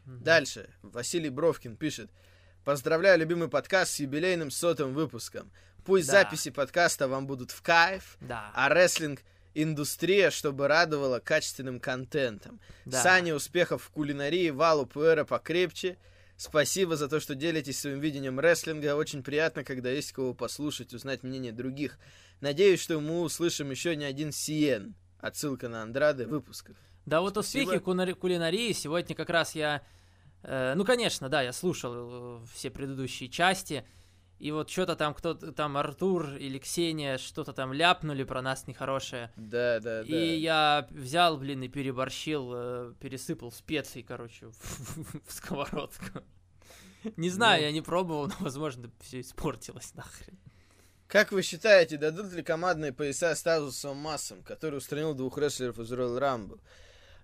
Мгм. 0.05 0.23
Дальше. 0.23 0.69
Василий 0.81 1.29
Бровкин 1.29 1.75
пишет. 1.75 2.09
Поздравляю 2.63 3.19
любимый 3.19 3.49
подкаст 3.49 3.93
с 3.93 3.99
юбилейным 3.99 4.51
сотым 4.51 4.93
выпуском. 4.93 5.51
Пусть 5.85 6.07
Да. 6.07 6.13
записи 6.13 6.51
подкаста 6.51 7.07
вам 7.07 7.27
будут 7.27 7.51
в 7.51 7.61
кайф, 7.61 8.17
Да, 8.21 8.51
а 8.53 8.69
рестлинг 8.69 9.21
индустрия, 9.53 10.29
чтобы 10.31 10.67
радовала 10.67 11.19
качественным 11.19 11.79
контентом. 11.79 12.59
да. 12.85 13.01
Сане 13.01 13.33
успехов 13.35 13.83
в 13.83 13.89
кулинарии, 13.89 14.49
Валу 14.49 14.85
Пуэра 14.85 15.23
покрепче. 15.25 15.97
Спасибо 16.37 16.95
за 16.95 17.07
то, 17.07 17.19
что 17.19 17.35
делитесь 17.35 17.79
своим 17.79 17.99
видением 17.99 18.39
рестлинга. 18.39 18.95
Очень 18.95 19.21
приятно, 19.21 19.63
когда 19.63 19.91
есть 19.91 20.11
кого 20.11 20.33
послушать, 20.33 20.93
узнать 20.93 21.21
мнение 21.23 21.51
других. 21.51 21.99
Надеюсь, 22.39 22.81
что 22.81 22.99
мы 22.99 23.21
услышим 23.21 23.69
еще 23.69 23.95
не 23.95 24.05
один 24.05 24.31
Сиен. 24.31 24.95
Отсылка 25.19 25.67
на 25.69 25.83
Андрады 25.83 26.25
выпусков. 26.25 26.75
Да, 27.05 27.21
вот 27.21 27.33
Спасибо. 27.33 27.73
успехи 27.77 28.13
кулинарии. 28.15 28.71
Сегодня 28.73 29.15
как 29.15 29.29
раз 29.29 29.53
я... 29.53 29.83
э, 30.41 30.73
ну, 30.75 30.83
конечно, 30.83 31.29
да, 31.29 31.43
я 31.43 31.53
слушал 31.53 32.39
э, 32.41 32.45
все 32.55 32.71
предыдущие 32.71 33.29
части. 33.29 33.85
И 34.41 34.49
вот 34.51 34.71
что-то 34.71 34.95
там 34.95 35.13
кто-то, 35.13 35.51
там 35.51 35.77
Артур 35.77 36.33
или 36.33 36.57
Ксения 36.57 37.19
что-то 37.19 37.53
там 37.53 37.73
ляпнули 37.73 38.23
про 38.23 38.41
нас 38.41 38.65
нехорошее. 38.65 39.31
Да, 39.35 39.79
да, 39.79 40.01
да. 40.01 40.07
И 40.07 40.39
я 40.39 40.87
взял, 40.89 41.37
блин, 41.37 41.61
и 41.61 41.67
переборщил, 41.67 42.51
э, 42.55 42.93
пересыпал 42.99 43.51
специй, 43.51 44.01
короче, 44.01 44.47
в, 44.49 45.27
в 45.27 45.31
сковородку. 45.31 46.23
Не 47.17 47.29
знаю, 47.29 47.61
Ну. 47.61 47.65
я 47.67 47.71
не 47.71 47.81
пробовал, 47.81 48.27
но, 48.29 48.33
возможно, 48.39 48.89
все 49.01 49.19
испортилось 49.21 49.93
нахрен. 49.93 50.39
Как 51.07 51.31
вы 51.31 51.43
считаете, 51.43 51.97
дадут 51.97 52.31
ли 52.33 52.41
командные 52.41 52.93
пояса 52.93 53.35
статусом 53.35 53.97
массам, 53.97 54.41
который 54.41 54.77
устранил 54.77 55.13
двух 55.13 55.37
рестлеров 55.37 55.77
из 55.77 55.91
Royal 55.91 56.17
Rumble? 56.19 56.59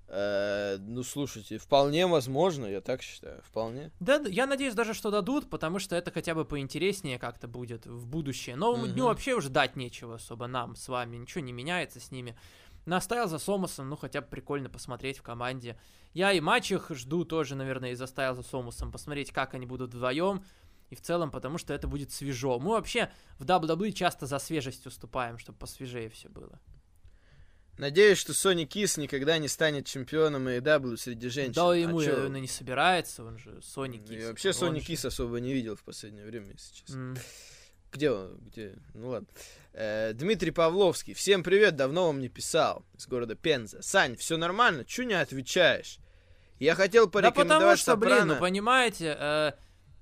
Э, 0.09 0.77
ну, 0.79 1.03
слушайте, 1.03 1.57
вполне 1.57 2.07
возможно, 2.07 2.65
я 2.65 2.79
так 2.79 3.01
считаю, 3.01 3.41
вполне. 3.43 3.91
Да, 3.99 4.21
я 4.27 4.47
надеюсь 4.47 4.73
даже, 4.73 4.93
что 4.93 5.11
дадут, 5.11 5.49
потому 5.49 5.79
что 5.79 5.95
это 5.95 6.11
хотя 6.11 6.33
бы 6.33 6.45
поинтереснее 6.45 7.19
как-то 7.19 7.47
будет 7.47 7.85
в 7.85 8.07
будущее. 8.07 8.55
Новому 8.55 8.85
Мгм. 8.85 8.93
дню 8.93 9.05
вообще 9.05 9.33
уже 9.35 9.49
дать 9.49 9.75
нечего 9.75 10.15
особо 10.15 10.47
нам 10.47 10.75
с 10.75 10.87
вами, 10.87 11.17
ничего 11.17 11.43
не 11.43 11.51
меняется 11.51 11.99
с 11.99 12.11
ними. 12.11 12.37
Наставил 12.85 13.27
за 13.27 13.37
Сомусом, 13.37 13.89
ну 13.89 13.97
хотя 13.97 14.21
бы 14.21 14.27
прикольно 14.27 14.69
посмотреть 14.69 15.17
в 15.17 15.23
команде. 15.23 15.77
Я 16.13 16.31
и 16.31 16.39
матчах 16.39 16.89
жду 16.91 17.25
тоже, 17.25 17.55
наверное, 17.55 17.91
и 17.91 17.95
заставил 17.95 18.33
за 18.35 18.43
Сомусом 18.43 18.93
посмотреть, 18.93 19.31
как 19.31 19.53
они 19.55 19.65
будут 19.65 19.93
вдвоем. 19.93 20.41
И 20.89 20.95
в 20.95 21.01
целом, 21.01 21.31
потому 21.31 21.57
что 21.57 21.73
это 21.73 21.85
будет 21.89 22.13
свежо. 22.13 22.59
Мы 22.59 22.69
вообще 22.69 23.11
в 23.39 23.43
WWE 23.43 23.91
часто 23.91 24.25
за 24.25 24.39
свежесть 24.39 24.85
уступаем, 24.85 25.37
чтобы 25.37 25.59
посвежее 25.59 26.07
все 26.09 26.29
было. 26.29 26.61
Надеюсь, 27.77 28.17
что 28.17 28.33
Сони 28.33 28.65
Кис 28.65 28.97
никогда 28.97 29.37
не 29.37 29.47
станет 29.47 29.85
чемпионом 29.85 30.47
AEW 30.47 30.97
среди 30.97 31.29
женщин. 31.29 31.53
да 31.53 31.69
А 31.71 31.75
ему, 31.75 32.01
чё? 32.01 32.15
наверное, 32.15 32.39
не 32.41 32.47
собирается, 32.47 33.23
он 33.23 33.37
же 33.37 33.61
Соник 33.61 34.01
Я 34.09 34.17
Кис. 34.17 34.27
вообще 34.27 34.47
Он 34.49 34.53
Сони 34.53 34.79
же- 34.79 34.85
Кис 34.85 35.05
особо 35.05 35.39
не 35.39 35.53
видел 35.53 35.75
в 35.75 35.83
последнее 35.83 36.25
время, 36.25 36.51
если 36.53 36.73
честно. 36.73 36.95
М. 36.95 37.17
Где 37.93 38.11
он? 38.11 38.37
Где? 38.39 38.75
Ну 38.95 39.09
ладно. 39.09 39.27
Э, 39.73 40.13
Дмитрий 40.13 40.51
Павловский. 40.51 41.13
Всем 41.13 41.43
привет, 41.43 41.75
давно 41.75 42.07
вам 42.07 42.19
не 42.19 42.29
писал. 42.29 42.83
Из 42.97 43.07
города 43.07 43.35
Пенза. 43.35 43.81
Сань, 43.83 44.15
все 44.17 44.37
нормально? 44.37 44.83
Чё 44.83 45.03
не 45.03 45.13
отвечаешь? 45.13 45.99
Я 46.59 46.73
хотел 46.73 47.05
Да 47.05 47.11
порекомендовать 47.11 47.61
потому 47.61 47.77
что, 47.77 47.95
блин, 47.95 48.09
Сопрано. 48.13 48.33
ну 48.33 48.39
понимаете, 48.39 49.15
э, 49.19 49.51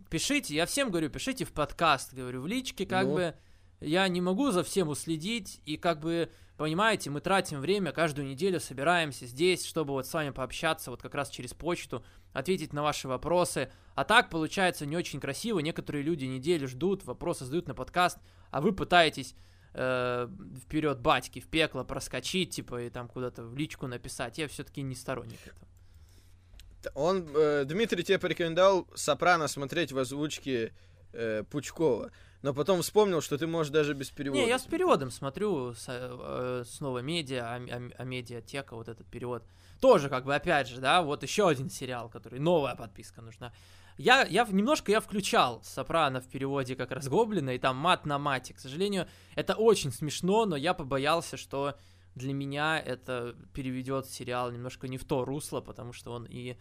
пишите, 0.09 0.55
я 0.55 0.65
всем 0.65 0.89
говорю, 0.89 1.09
пишите 1.09 1.43
в 1.43 1.51
подкаст, 1.51 2.13
говорю, 2.13 2.41
в 2.41 2.47
личке, 2.47 2.85
как 2.85 3.05
Ну. 3.05 3.13
бы 3.15 3.35
я 3.81 4.07
не 4.07 4.21
могу 4.21 4.51
за 4.51 4.63
всем 4.63 4.88
уследить, 4.88 5.59
и 5.65 5.75
как 5.75 5.99
бы, 5.99 6.31
понимаете, 6.57 7.09
мы 7.09 7.21
тратим 7.21 7.61
время, 7.61 7.91
каждую 7.91 8.27
неделю 8.27 8.59
собираемся 8.59 9.25
здесь, 9.25 9.65
чтобы 9.65 9.93
вот 9.93 10.07
с 10.07 10.13
вами 10.13 10.29
пообщаться, 10.29 10.91
вот 10.91 11.01
как 11.01 11.15
раз 11.15 11.29
через 11.29 11.53
почту, 11.53 12.03
ответить 12.33 12.73
на 12.73 12.83
ваши 12.83 13.07
вопросы. 13.07 13.71
А 13.95 14.03
так 14.03 14.29
получается 14.29 14.85
не 14.85 14.97
очень 14.97 15.19
красиво, 15.19 15.59
некоторые 15.59 16.03
люди 16.03 16.25
неделю 16.25 16.67
ждут, 16.67 17.05
вопросы 17.05 17.45
задают 17.45 17.67
на 17.67 17.75
подкаст, 17.75 18.19
а 18.51 18.61
вы 18.61 18.73
пытаетесь 18.73 19.35
э, 19.73 20.27
вперед 20.63 20.99
батьки 20.99 21.39
в 21.39 21.47
пекло 21.47 21.83
проскочить, 21.83 22.51
типа, 22.51 22.83
и 22.83 22.89
там 22.89 23.07
куда-то 23.07 23.43
в 23.43 23.55
личку 23.55 23.87
написать. 23.87 24.37
Я 24.37 24.47
все-таки 24.47 24.81
не 24.81 24.95
сторонник 24.95 25.39
этого. 25.45 25.67
Он, 26.93 27.27
э, 27.35 27.65
Дмитрий 27.65 28.03
тебе 28.03 28.19
порекомендовал 28.19 28.87
Сопрано 28.93 29.47
смотреть 29.47 29.91
в 29.91 29.97
озвучке 29.97 30.73
э, 31.13 31.43
Пучкова. 31.49 32.11
Но 32.45 32.53
потом 32.53 32.84
вспомнил, 32.84 33.21
что 33.21 33.39
ты 33.39 33.47
можешь 33.47 33.71
даже 33.71 33.95
без 33.95 34.12
перевода. 34.12 34.39
Не, 34.39 34.47
я 34.47 34.60
с 34.60 34.65
переводом 34.65 35.10
смотрю, 35.10 35.73
с, 35.73 35.86
э, 35.88 36.63
снова 36.67 36.99
медиа, 36.99 37.43
а, 37.43 37.55
а- 37.55 37.91
а 37.97 38.03
медиатека, 38.03 38.75
вот 38.75 38.88
этот 38.88 39.08
перевод. 39.08 39.43
Тоже, 39.81 40.10
как 40.10 40.25
бы, 40.25 40.36
опять 40.36 40.67
же, 40.67 40.79
да, 40.79 41.01
вот 41.01 41.23
еще 41.23 41.49
один 41.49 41.71
сериал, 41.71 42.08
который, 42.08 42.38
новая 42.38 42.75
подписка 42.75 43.23
нужна. 43.23 43.51
Я, 43.97 44.25
я 44.25 44.45
немножко 44.45 44.91
я 44.91 44.99
включал 45.01 45.63
Сопрано 45.63 46.21
в 46.21 46.27
переводе 46.27 46.75
как 46.75 46.91
раз 46.91 47.08
Гоблина, 47.08 47.49
и 47.49 47.58
там 47.58 47.77
мат 47.77 48.05
на 48.05 48.19
мате. 48.19 48.53
К 48.53 48.60
сожалению, 48.60 49.08
это 49.34 49.55
очень 49.55 49.91
смешно, 49.91 50.45
но 50.45 50.55
я 50.55 50.75
побоялся, 50.75 51.38
что 51.38 51.73
для 52.13 52.31
меня 52.34 52.79
это 52.79 53.36
переведет 53.53 54.05
сериал 54.05 54.51
немножко 54.51 54.88
не 54.88 54.99
в 54.99 55.03
то 55.05 55.25
русло, 55.25 55.62
потому 55.62 55.93
что 55.93 56.12
он 56.12 56.27
и 56.29 56.58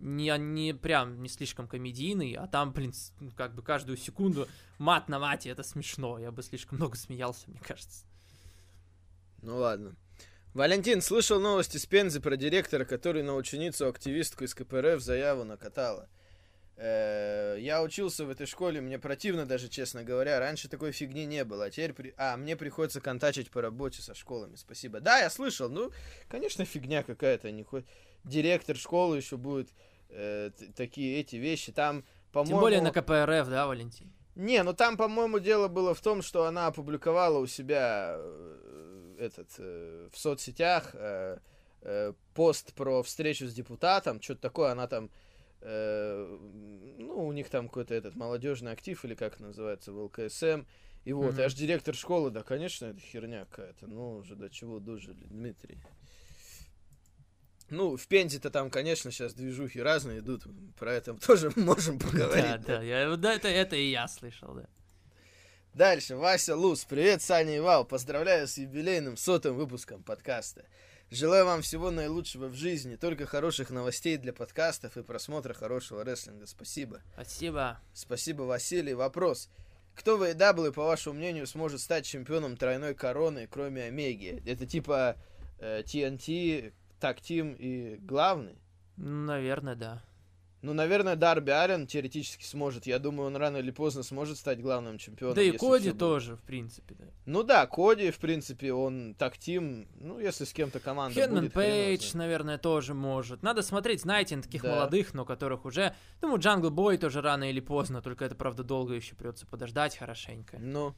не, 0.00 0.36
не 0.38 0.72
прям 0.74 1.22
не 1.22 1.28
слишком 1.28 1.68
комедийный, 1.68 2.32
а 2.34 2.46
там, 2.46 2.72
блин, 2.72 2.92
ну, 3.20 3.30
как 3.32 3.54
бы 3.54 3.62
каждую 3.62 3.96
секунду 3.96 4.48
мат 4.78 5.08
на 5.08 5.18
мате, 5.18 5.50
это 5.50 5.62
смешно. 5.62 6.18
Я 6.18 6.30
бы 6.32 6.42
слишком 6.42 6.78
много 6.78 6.96
смеялся, 6.96 7.48
мне 7.50 7.60
кажется. 7.60 8.04
Ну 9.42 9.56
ладно. 9.56 9.96
Валентин, 10.54 11.00
слышал 11.00 11.40
новости 11.40 11.76
с 11.76 11.86
Пензы 11.86 12.20
про 12.20 12.36
директора, 12.36 12.84
который 12.84 13.22
на 13.22 13.36
ученицу-активистку 13.36 14.44
из 14.44 14.54
КПРФ 14.54 15.00
заяву 15.00 15.44
накатала. 15.44 16.08
Э, 16.76 17.56
Я 17.60 17.82
учился 17.82 18.24
в 18.24 18.30
этой 18.30 18.46
школе, 18.46 18.80
мне 18.80 18.98
противно 18.98 19.46
даже, 19.46 19.68
честно 19.68 20.02
говоря. 20.02 20.40
Раньше 20.40 20.68
такой 20.68 20.92
фигни 20.92 21.24
не 21.24 21.44
было, 21.44 21.66
а 21.66 21.70
теперь... 21.70 21.92
при- 21.92 22.14
А, 22.16 22.36
мне 22.36 22.56
приходится 22.56 23.00
контачить 23.00 23.50
по 23.50 23.60
работе 23.60 24.02
со 24.02 24.14
школами, 24.14 24.56
спасибо. 24.56 24.98
Да, 25.00 25.18
я 25.20 25.30
слышал, 25.30 25.68
ну, 25.68 25.92
конечно, 26.28 26.64
фигня 26.64 27.02
какая-то. 27.02 27.52
Хоть... 27.64 27.84
Директор 28.24 28.76
школы 28.76 29.16
еще 29.18 29.36
будет 29.36 29.70
э, 30.10 30.50
такие 30.76 31.20
эти 31.20 31.36
вещи. 31.36 31.72
Там, 31.72 32.04
по-моему... 32.32 32.52
Тем 32.52 32.60
более 32.60 32.80
на 32.80 32.92
КПРФ, 32.92 33.48
да, 33.48 33.66
Валентин? 33.66 34.12
Не, 34.36 34.62
ну 34.62 34.72
там, 34.72 34.96
по-моему, 34.96 35.38
дело 35.38 35.68
было 35.68 35.94
в 35.94 36.00
том, 36.00 36.22
что 36.22 36.44
она 36.44 36.68
опубликовала 36.68 37.38
у 37.38 37.46
себя 37.46 38.14
э, 38.16 39.16
этот 39.18 39.48
э, 39.58 40.08
в 40.12 40.18
соцсетях 40.18 40.90
э, 40.94 41.38
э, 41.82 42.12
пост 42.34 42.72
про 42.74 43.02
встречу 43.02 43.46
с 43.46 43.52
депутатом, 43.52 44.22
что-то 44.22 44.40
такое, 44.40 44.70
она 44.70 44.86
там, 44.86 45.10
э, 45.60 46.38
ну, 46.98 47.26
у 47.26 47.32
них 47.32 47.50
там 47.50 47.68
какой-то 47.68 47.94
этот 47.94 48.14
молодежный 48.14 48.72
актив, 48.72 49.04
или 49.04 49.14
как 49.14 49.40
называется, 49.40 49.92
в 49.92 49.98
ЛКСМ, 50.04 50.62
и 51.04 51.12
вот, 51.12 51.38
я 51.38 51.48
же 51.48 51.56
директор 51.56 51.94
школы, 51.94 52.30
да, 52.30 52.42
конечно, 52.42 52.86
это 52.86 53.00
херня 53.00 53.46
какая-то, 53.46 53.86
ну, 53.86 54.16
уже 54.16 54.36
до 54.36 54.48
чего 54.48 54.78
дожили, 54.78 55.24
Дмитрий. 55.24 55.78
Ну, 57.70 57.96
в 57.96 58.06
Пензе-то 58.08 58.50
там, 58.50 58.68
конечно, 58.68 59.10
сейчас 59.10 59.32
движухи 59.32 59.80
разные 59.80 60.18
идут, 60.18 60.44
про 60.78 60.92
это 60.92 61.14
тоже 61.26 61.52
можем 61.56 61.98
поговорить. 61.98 62.44
Да, 62.44 62.58
да, 62.58 62.82
я, 62.82 63.16
да 63.16 63.34
это, 63.34 63.48
это 63.48 63.76
и 63.76 63.90
я 63.90 64.08
слышал, 64.08 64.54
да. 64.54 64.66
Дальше, 65.72 66.16
Вася 66.16 66.56
Лус. 66.56 66.84
Привет, 66.84 67.22
Саня 67.22 67.56
и 67.56 67.60
Вал. 67.60 67.84
Поздравляю 67.84 68.48
с 68.48 68.58
юбилейным 68.58 69.16
сотым 69.16 69.54
выпуском 69.54 70.02
подкаста. 70.02 70.64
Желаю 71.12 71.44
вам 71.46 71.62
всего 71.62 71.92
наилучшего 71.92 72.48
в 72.48 72.54
жизни, 72.54 72.96
только 72.96 73.24
хороших 73.24 73.70
новостей 73.70 74.16
для 74.16 74.32
подкастов 74.32 74.96
и 74.96 75.04
просмотра 75.04 75.54
хорошего 75.54 76.04
рестлинга. 76.04 76.46
Спасибо. 76.46 77.02
Спасибо. 77.14 77.80
Спасибо, 77.94 78.42
Василий. 78.42 78.94
Вопрос. 78.94 79.48
Кто 79.94 80.16
в 80.16 80.22
AEW, 80.22 80.72
по 80.72 80.84
вашему 80.84 81.16
мнению, 81.16 81.46
сможет 81.46 81.80
стать 81.80 82.04
чемпионом 82.04 82.56
тройной 82.56 82.94
короны, 82.94 83.48
кроме 83.48 83.84
Омеги? 83.84 84.42
Это 84.46 84.66
типа 84.66 85.16
э, 85.60 85.82
TNT, 85.82 86.72
tag 87.00 87.20
team 87.20 87.54
и 87.58 87.96
главный. 87.96 88.56
Ну, 88.96 89.26
Наверное, 89.26 89.74
да. 89.74 90.02
Ну, 90.62 90.74
наверное, 90.74 91.16
Дарби 91.16 91.52
Аллен 91.52 91.86
теоретически 91.86 92.44
сможет. 92.44 92.84
Я 92.84 92.98
думаю, 92.98 93.28
он 93.28 93.36
рано 93.36 93.56
или 93.56 93.70
поздно 93.70 94.02
сможет 94.02 94.36
стать 94.36 94.60
главным 94.60 94.98
чемпионом. 94.98 95.34
Да 95.34 95.40
и 95.40 95.52
Коди 95.52 95.92
тоже, 95.92 96.36
в 96.36 96.42
принципе, 96.42 96.96
да. 96.98 97.06
Ну 97.24 97.42
да, 97.42 97.66
Коди, 97.66 98.10
в 98.10 98.18
принципе, 98.18 98.74
он 98.74 99.14
tag 99.14 99.38
team. 99.38 99.88
Ну, 99.98 100.18
если 100.18 100.44
с 100.44 100.52
кем-то 100.52 100.78
команда 100.78 101.18
Хеннон 101.18 101.44
будет, 101.44 101.54
Пейдж, 101.54 102.10
знает. 102.10 102.14
наверное, 102.14 102.58
тоже 102.58 102.92
может. 102.92 103.42
Надо 103.42 103.62
смотреть, 103.62 104.02
знаете, 104.02 104.36
на 104.36 104.42
таких 104.42 104.60
Да. 104.62 104.74
молодых, 104.74 105.14
но 105.14 105.24
которых 105.24 105.64
уже... 105.64 105.94
Думаю, 106.20 106.38
Джангл 106.38 106.68
Бой 106.70 106.98
тоже 106.98 107.22
рано 107.22 107.48
или 107.48 107.60
поздно, 107.60 108.02
только 108.02 108.26
это, 108.26 108.34
правда, 108.34 108.62
долго 108.62 108.92
еще 108.92 109.14
придется 109.14 109.46
подождать 109.46 109.96
хорошенько. 109.96 110.58
Ну, 110.58 110.94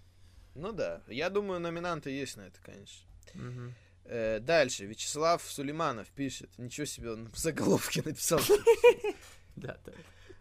ну 0.56 0.72
да. 0.72 1.02
Я 1.06 1.30
думаю, 1.30 1.60
номинанты 1.60 2.10
есть 2.10 2.36
на 2.36 2.42
это, 2.42 2.58
конечно. 2.60 3.06
Мгм. 3.34 3.74
Э, 4.04 4.40
дальше. 4.40 4.84
Вячеслав 4.86 5.42
Сулейманов 5.42 6.08
пишет. 6.08 6.50
Ничего 6.58 6.84
себе, 6.86 7.12
он 7.12 7.30
в 7.30 7.38
заголовке 7.38 8.02
написал. 8.04 8.40
Да, 9.56 9.76
да. 9.84 9.92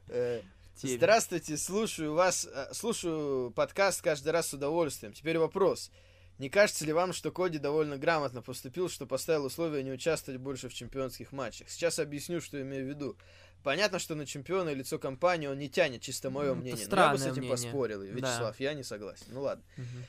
Э. 0.07 0.41
Здравствуйте, 0.75 1.57
слушаю 1.57 2.13
вас, 2.13 2.47
э, 2.51 2.69
слушаю 2.73 3.51
подкаст 3.51 4.01
каждый 4.01 4.29
раз 4.29 4.47
с 4.47 4.53
удовольствием. 4.53 5.13
Теперь 5.13 5.37
вопрос. 5.37 5.91
Не 6.39 6.49
кажется 6.49 6.85
ли 6.85 6.93
вам, 6.93 7.13
что 7.13 7.29
Коди 7.31 7.59
довольно 7.59 7.97
грамотно 7.97 8.41
поступил, 8.41 8.89
что 8.89 9.05
поставил 9.05 9.45
условие 9.45 9.83
не 9.83 9.91
участвовать 9.91 10.39
больше 10.41 10.69
в 10.69 10.73
чемпионских 10.73 11.33
матчах? 11.33 11.69
Сейчас 11.69 11.99
объясню, 11.99 12.41
что 12.41 12.59
имею 12.61 12.85
в 12.85 12.89
виду. 12.89 13.15
Понятно, 13.63 13.99
что 13.99 14.15
на 14.15 14.25
чемпиона 14.25 14.69
и 14.69 14.75
лицо 14.75 14.97
компании 14.97 15.45
он 15.47 15.59
не 15.59 15.69
тянет, 15.69 16.01
чисто 16.01 16.31
мое 16.31 16.55
Ну, 16.55 16.61
мнение. 16.61 16.87
Но 16.89 16.95
я 16.97 17.11
бы 17.11 17.17
с 17.19 17.21
этим 17.21 17.33
мнение. 17.43 17.51
поспорил, 17.51 17.99
Да. 18.01 18.07
Вячеслав, 18.07 18.59
я 18.59 18.73
не 18.73 18.83
согласен. 18.83 19.25
Ну 19.29 19.41
ладно. 19.41 19.63
Мгм. 19.77 20.05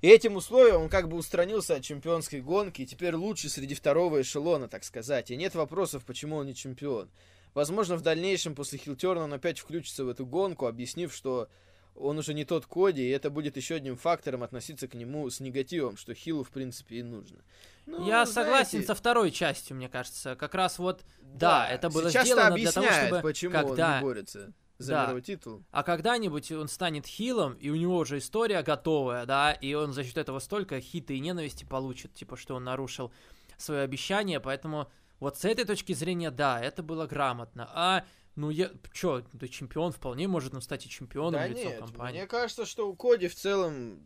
И 0.00 0.08
этим 0.08 0.36
условием 0.36 0.82
он 0.82 0.88
как 0.88 1.08
бы 1.08 1.16
устранился 1.16 1.74
от 1.74 1.82
чемпионской 1.82 2.40
гонки 2.40 2.82
и 2.82 2.86
теперь 2.86 3.14
лучше 3.14 3.48
среди 3.48 3.74
второго 3.74 4.20
эшелона, 4.20 4.68
так 4.68 4.84
сказать. 4.84 5.30
И 5.30 5.36
нет 5.36 5.54
вопросов, 5.54 6.04
почему 6.04 6.36
он 6.36 6.46
не 6.46 6.54
чемпион. 6.54 7.10
Возможно, 7.54 7.96
в 7.96 8.02
дальнейшем 8.02 8.54
после 8.54 8.78
Хилтерна 8.78 9.24
он 9.24 9.32
опять 9.32 9.58
включится 9.58 10.04
в 10.04 10.08
эту 10.08 10.24
гонку, 10.24 10.66
объяснив, 10.66 11.12
что 11.12 11.48
он 11.96 12.18
уже 12.18 12.32
не 12.32 12.44
тот 12.44 12.66
Коди, 12.66 13.02
и 13.02 13.10
это 13.10 13.28
будет 13.28 13.56
еще 13.56 13.74
одним 13.74 13.96
фактором 13.96 14.44
относиться 14.44 14.86
к 14.86 14.94
нему 14.94 15.28
с 15.28 15.40
негативом, 15.40 15.96
что 15.96 16.14
Хилу, 16.14 16.44
в 16.44 16.50
принципе, 16.50 16.96
и 16.98 17.02
нужно. 17.02 17.38
Ну, 17.86 18.06
Я 18.06 18.24
согласен 18.24 18.70
знаете, 18.70 18.86
со 18.86 18.94
второй 18.94 19.32
частью, 19.32 19.76
мне 19.76 19.88
кажется. 19.88 20.36
Как 20.36 20.54
раз 20.54 20.78
вот, 20.78 21.00
да, 21.22 21.68
это 21.68 21.90
было 21.90 22.08
сделано 22.10 22.54
для 22.54 22.70
того, 22.70 22.86
чтобы 22.86 23.20
почему 23.22 23.52
когда- 23.52 23.88
он 23.88 23.96
не 23.96 24.02
борется 24.02 24.52
за 24.78 24.92
Да. 24.92 25.02
мировой 25.04 25.22
титул. 25.22 25.62
А 25.70 25.82
когда-нибудь 25.82 26.50
он 26.52 26.68
станет 26.68 27.06
хилом, 27.06 27.54
и 27.54 27.68
у 27.70 27.74
него 27.76 27.98
уже 27.98 28.18
история 28.18 28.62
готовая, 28.62 29.26
да, 29.26 29.52
и 29.52 29.74
он 29.74 29.92
за 29.92 30.04
счет 30.04 30.16
этого 30.16 30.38
столько 30.38 30.80
хита 30.80 31.12
и 31.12 31.20
ненависти 31.20 31.64
получит, 31.64 32.14
типа, 32.14 32.36
что 32.36 32.54
он 32.54 32.64
нарушил 32.64 33.12
свое 33.56 33.82
обещание, 33.82 34.38
поэтому 34.40 34.88
вот 35.20 35.36
с 35.36 35.44
этой 35.44 35.64
точки 35.64 35.92
зрения, 35.94 36.30
да, 36.30 36.60
это 36.60 36.82
было 36.84 37.06
грамотно. 37.06 37.68
А, 37.74 38.04
ну, 38.36 38.50
я, 38.50 38.70
чё, 38.92 39.24
да 39.32 39.48
чемпион 39.48 39.90
вполне 39.90 40.28
может, 40.28 40.52
ну, 40.52 40.60
стать 40.60 40.86
и 40.86 40.88
чемпионом 40.88 41.40
Да 41.40 41.46
лицо 41.48 41.64
нет, 41.70 41.78
компании. 41.80 42.18
мне 42.20 42.26
кажется, 42.28 42.64
что 42.66 42.88
у 42.88 42.94
Коди 42.94 43.26
в 43.26 43.34
целом 43.34 44.00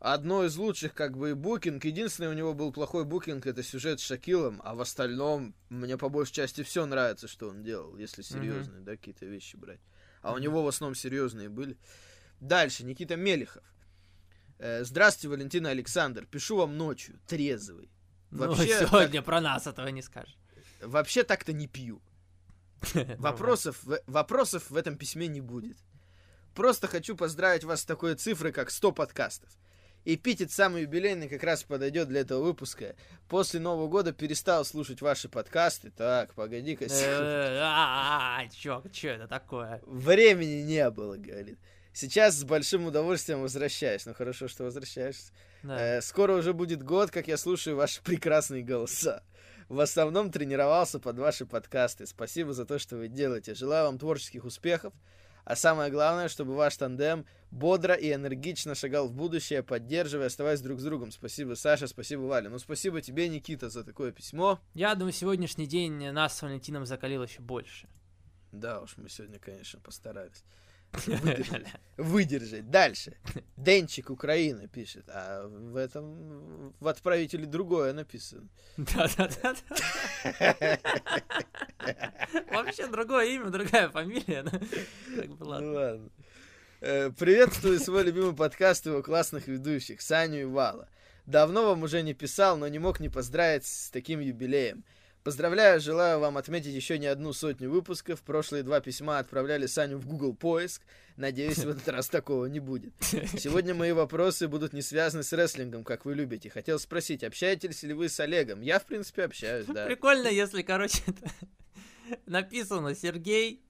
одно 0.00 0.44
из 0.44 0.56
лучших 0.56 0.94
как 0.94 1.16
бы 1.16 1.30
и 1.30 1.34
букинг. 1.34 1.84
Единственный 1.84 2.28
у 2.28 2.32
него 2.32 2.52
был 2.54 2.72
плохой 2.72 3.04
букинг, 3.04 3.46
это 3.46 3.62
сюжет 3.62 4.00
с 4.00 4.02
Шакилом, 4.02 4.60
а 4.64 4.74
в 4.74 4.80
остальном 4.80 5.54
мне 5.68 5.96
по 5.96 6.08
большей 6.08 6.32
части 6.34 6.62
все 6.62 6.86
нравится, 6.86 7.28
что 7.28 7.48
он 7.50 7.62
делал, 7.62 7.96
если 7.96 8.22
серьезные, 8.22 8.80
да, 8.80 8.92
какие-то 8.96 9.26
вещи 9.26 9.56
брать. 9.56 9.80
А 10.22 10.32
у 10.32 10.38
него 10.38 10.62
в 10.62 10.68
основном 10.68 10.94
серьезные 10.94 11.48
были. 11.48 11.76
Дальше, 12.40 12.84
Никита 12.84 13.16
Мелехов. 13.16 13.62
Э, 14.58 14.84
Здравствуйте, 14.84 15.28
Валентин 15.28 15.66
Александр. 15.66 16.26
Пишу 16.26 16.56
вам 16.56 16.76
ночью, 16.76 17.18
трезвый. 17.26 17.90
Ну, 18.30 18.48
вообще, 18.48 18.86
сегодня 18.86 19.22
про 19.22 19.40
нас 19.40 19.66
этого 19.66 19.88
не 19.88 20.02
скажешь. 20.02 20.36
Вообще 20.82 21.22
так-то 21.24 21.52
не 21.52 21.66
пью. 21.66 22.00
Вопросов, 23.18 23.82
в- 23.82 24.00
вопросов 24.06 24.70
в 24.70 24.76
этом 24.76 24.96
письме 24.96 25.26
не 25.28 25.40
будет. 25.42 25.76
Просто 26.54 26.86
хочу 26.88 27.16
поздравить 27.16 27.64
вас 27.64 27.80
с 27.82 27.84
такой 27.84 28.14
цифрой, 28.14 28.52
как 28.52 28.70
100 28.70 28.92
подкастов. 28.92 29.50
Эпитет 30.04 30.50
самый 30.50 30.82
юбилейный 30.82 31.28
как 31.28 31.42
раз 31.42 31.62
подойдет 31.62 32.08
для 32.08 32.20
этого 32.20 32.42
выпуска. 32.42 32.94
После 33.28 33.60
Нового 33.60 33.86
года 33.88 34.12
перестал 34.12 34.64
слушать 34.64 35.02
ваши 35.02 35.28
подкасты. 35.28 35.90
Так, 35.90 36.34
погоди-ка. 36.34 36.86
Э, 36.86 37.58
А, 37.62 38.42
чё, 38.50 38.82
чё 38.92 39.10
это 39.10 39.28
такое? 39.28 39.80
Времени 39.86 40.62
не 40.62 40.88
было, 40.90 41.16
говорит. 41.16 41.58
Сейчас 41.92 42.36
с 42.36 42.44
большим 42.44 42.86
удовольствием 42.86 43.42
возвращаюсь. 43.42 44.06
Ну 44.06 44.14
хорошо, 44.14 44.48
что 44.48 44.64
возвращаешься. 44.64 45.32
Да. 45.62 45.98
Э, 45.98 46.00
Скоро 46.02 46.34
уже 46.34 46.54
будет 46.54 46.82
год, 46.82 47.10
как 47.10 47.28
я 47.28 47.36
слушаю 47.36 47.76
ваши 47.76 48.02
прекрасные 48.04 48.62
голоса. 48.62 49.22
В 49.68 49.80
основном 49.80 50.30
тренировался 50.32 50.98
под 50.98 51.18
ваши 51.18 51.46
подкасты. 51.46 52.06
Спасибо 52.06 52.52
за 52.54 52.64
то, 52.64 52.78
что 52.78 52.96
вы 52.96 53.08
делаете. 53.08 53.54
Желаю 53.54 53.86
вам 53.86 53.98
творческих 53.98 54.44
успехов. 54.44 54.92
А 55.44 55.56
самое 55.56 55.90
главное, 55.90 56.28
чтобы 56.28 56.54
ваш 56.54 56.76
тандем 56.76 57.26
бодро 57.50 57.94
и 57.94 58.12
энергично 58.12 58.74
шагал 58.74 59.08
в 59.08 59.12
будущее, 59.12 59.62
поддерживая, 59.62 60.26
оставаясь 60.26 60.60
друг 60.60 60.80
с 60.80 60.84
другом. 60.84 61.10
Спасибо, 61.10 61.54
Саша, 61.54 61.86
спасибо, 61.86 62.22
Валя. 62.22 62.50
Ну, 62.50 62.58
спасибо 62.58 63.00
тебе, 63.00 63.28
Никита, 63.28 63.68
за 63.68 63.84
такое 63.84 64.12
письмо. 64.12 64.60
Я 64.74 64.94
думаю, 64.94 65.12
сегодняшний 65.12 65.66
день 65.66 66.10
нас 66.12 66.36
с 66.36 66.42
Валентином 66.42 66.86
закалил 66.86 67.22
еще 67.22 67.40
больше. 67.40 67.88
Да 68.52 68.80
уж, 68.80 68.96
мы 68.96 69.08
сегодня, 69.08 69.38
конечно, 69.38 69.80
постарались. 69.80 70.44
Выдержать. 70.92 71.66
Выдержать. 71.96 72.70
Дальше. 72.70 73.16
Денчик 73.56 74.10
Украина 74.10 74.66
пишет. 74.66 75.04
А 75.08 75.46
в 75.46 75.76
этом 75.76 76.74
в 76.80 76.88
отправителе 76.88 77.46
другое 77.46 77.92
написано. 77.92 78.48
Да-да-да. 78.76 79.54
Вообще 82.50 82.86
другое 82.86 83.26
имя, 83.26 83.50
другая 83.50 83.88
фамилия. 83.88 84.44
ну, 84.44 85.36
ладно. 85.40 86.10
Э, 86.80 87.10
Приветствую 87.10 87.78
свой 87.78 88.04
любимый 88.04 88.34
подкаст 88.34 88.86
и 88.86 88.90
его 88.90 89.02
классных 89.02 89.46
ведущих, 89.48 90.00
Саню 90.00 90.40
и 90.40 90.44
Вала. 90.44 90.88
Давно 91.26 91.66
вам 91.66 91.82
уже 91.82 92.02
не 92.02 92.14
писал, 92.14 92.56
но 92.56 92.66
не 92.68 92.78
мог 92.78 93.00
не 93.00 93.08
поздравить 93.08 93.66
с 93.66 93.90
таким 93.90 94.20
юбилеем. 94.20 94.84
Поздравляю, 95.22 95.80
желаю 95.80 96.18
вам 96.18 96.38
отметить 96.38 96.72
еще 96.74 96.98
не 96.98 97.06
одну 97.06 97.34
сотню 97.34 97.70
выпусков. 97.70 98.22
Прошлые 98.22 98.62
два 98.62 98.80
письма 98.80 99.18
отправляли 99.18 99.66
Саню 99.66 99.98
в 99.98 100.06
Google 100.06 100.34
поиск. 100.34 100.82
Надеюсь, 101.16 101.58
в 101.58 101.68
этот 101.68 101.86
раз 101.88 102.08
такого 102.08 102.46
не 102.46 102.58
будет. 102.58 102.94
Сегодня 103.38 103.74
мои 103.74 103.92
вопросы 103.92 104.48
будут 104.48 104.72
не 104.72 104.80
связаны 104.80 105.22
с 105.22 105.32
рестлингом, 105.34 105.84
как 105.84 106.06
вы 106.06 106.14
любите. 106.14 106.48
Хотел 106.48 106.78
спросить, 106.78 107.22
общаетесь 107.22 107.82
ли 107.82 107.92
вы 107.92 108.08
с 108.08 108.18
Олегом? 108.18 108.62
Я, 108.62 108.78
в 108.78 108.86
принципе, 108.86 109.24
общаюсь, 109.24 109.66
да. 109.66 109.84
Прикольно, 109.84 110.28
если, 110.28 110.62
короче, 110.62 111.02
написано 112.24 112.94
Сергей 112.94 113.62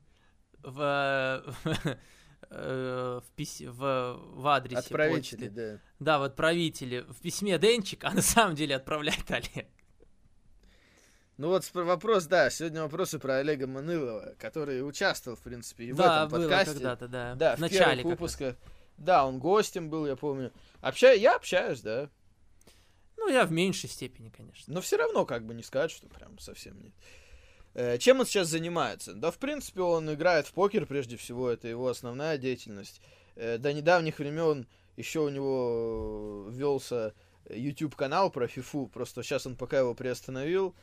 в, 0.62 1.42
э, 2.50 2.50
в, 2.50 3.24
пись- 3.36 3.66
в, 3.66 4.20
в 4.34 4.46
адресе 4.46 4.78
Отправители, 4.78 5.48
почты. 5.48 5.50
да. 5.50 5.80
Да, 5.98 6.18
в 6.20 6.22
отправителе. 6.22 7.02
В 7.02 7.20
письме 7.20 7.58
Денчик, 7.58 8.04
а 8.04 8.12
на 8.12 8.22
самом 8.22 8.54
деле 8.54 8.76
отправляет 8.76 9.28
Олег. 9.30 9.66
Ну 11.40 11.48
вот 11.48 11.64
вопрос, 11.72 12.26
да, 12.26 12.50
сегодня 12.50 12.82
вопросы 12.82 13.18
про 13.18 13.38
Олега 13.38 13.66
Манылова, 13.66 14.34
который 14.38 14.86
участвовал, 14.86 15.38
в 15.38 15.40
принципе, 15.40 15.84
и 15.84 15.92
в 15.92 15.96
да, 15.96 16.26
этом 16.26 16.28
было 16.28 16.42
подкасте. 16.42 16.74
когда-то, 16.74 17.08
да. 17.08 17.34
Да, 17.34 17.54
в 17.54 17.56
в 17.56 17.60
начале 17.62 18.04
выпусках. 18.04 18.56
Да, 18.98 19.24
он 19.24 19.38
гостем 19.38 19.88
был, 19.88 20.06
я 20.06 20.16
помню. 20.16 20.52
Общаю, 20.82 21.18
я 21.18 21.36
общаюсь, 21.36 21.80
да. 21.80 22.10
Ну, 23.16 23.30
я 23.30 23.46
в 23.46 23.52
меньшей 23.52 23.88
степени, 23.88 24.28
конечно. 24.28 24.74
Но 24.74 24.82
все 24.82 24.98
равно, 24.98 25.24
как 25.24 25.46
бы 25.46 25.54
не 25.54 25.62
сказать, 25.62 25.90
что 25.90 26.08
прям 26.08 26.38
совсем 26.38 26.78
нет. 26.78 26.92
Э, 27.72 27.96
Чем 27.96 28.20
он 28.20 28.26
сейчас 28.26 28.48
занимается? 28.48 29.14
Да, 29.14 29.30
в 29.30 29.38
принципе, 29.38 29.80
он 29.80 30.12
играет 30.12 30.46
в 30.46 30.52
покер, 30.52 30.84
прежде 30.84 31.16
всего, 31.16 31.48
это 31.48 31.68
его 31.68 31.88
основная 31.88 32.36
деятельность. 32.36 33.00
Э, 33.36 33.56
До 33.56 33.72
недавних 33.72 34.18
времен 34.18 34.66
еще 34.98 35.20
у 35.20 35.30
него 35.30 36.48
велся 36.50 37.14
YouTube 37.48 37.96
канал 37.96 38.30
про 38.30 38.46
фифу, 38.46 38.90
просто 38.92 39.22
сейчас 39.22 39.46
он 39.46 39.56
пока 39.56 39.78
его 39.78 39.94
приостановил, 39.94 40.74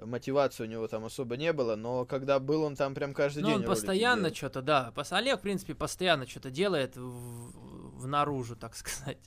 мотивации 0.00 0.64
у 0.64 0.66
него 0.66 0.88
там 0.88 1.04
особо 1.04 1.36
не 1.36 1.52
было, 1.52 1.76
но 1.76 2.04
когда 2.04 2.38
был 2.38 2.62
он 2.62 2.76
там 2.76 2.94
прям 2.94 3.14
каждый 3.14 3.42
Ну, 3.42 3.48
день 3.48 3.56
он 3.58 3.64
постоянно 3.64 4.34
что-то, 4.34 4.62
да. 4.62 4.92
Олег, 5.10 5.38
в 5.38 5.42
принципе, 5.42 5.74
постоянно 5.74 6.26
что-то 6.26 6.50
делает 6.50 6.96
в, 6.96 8.00
в 8.00 8.06
наружу, 8.06 8.56
так 8.56 8.74
сказать. 8.76 9.18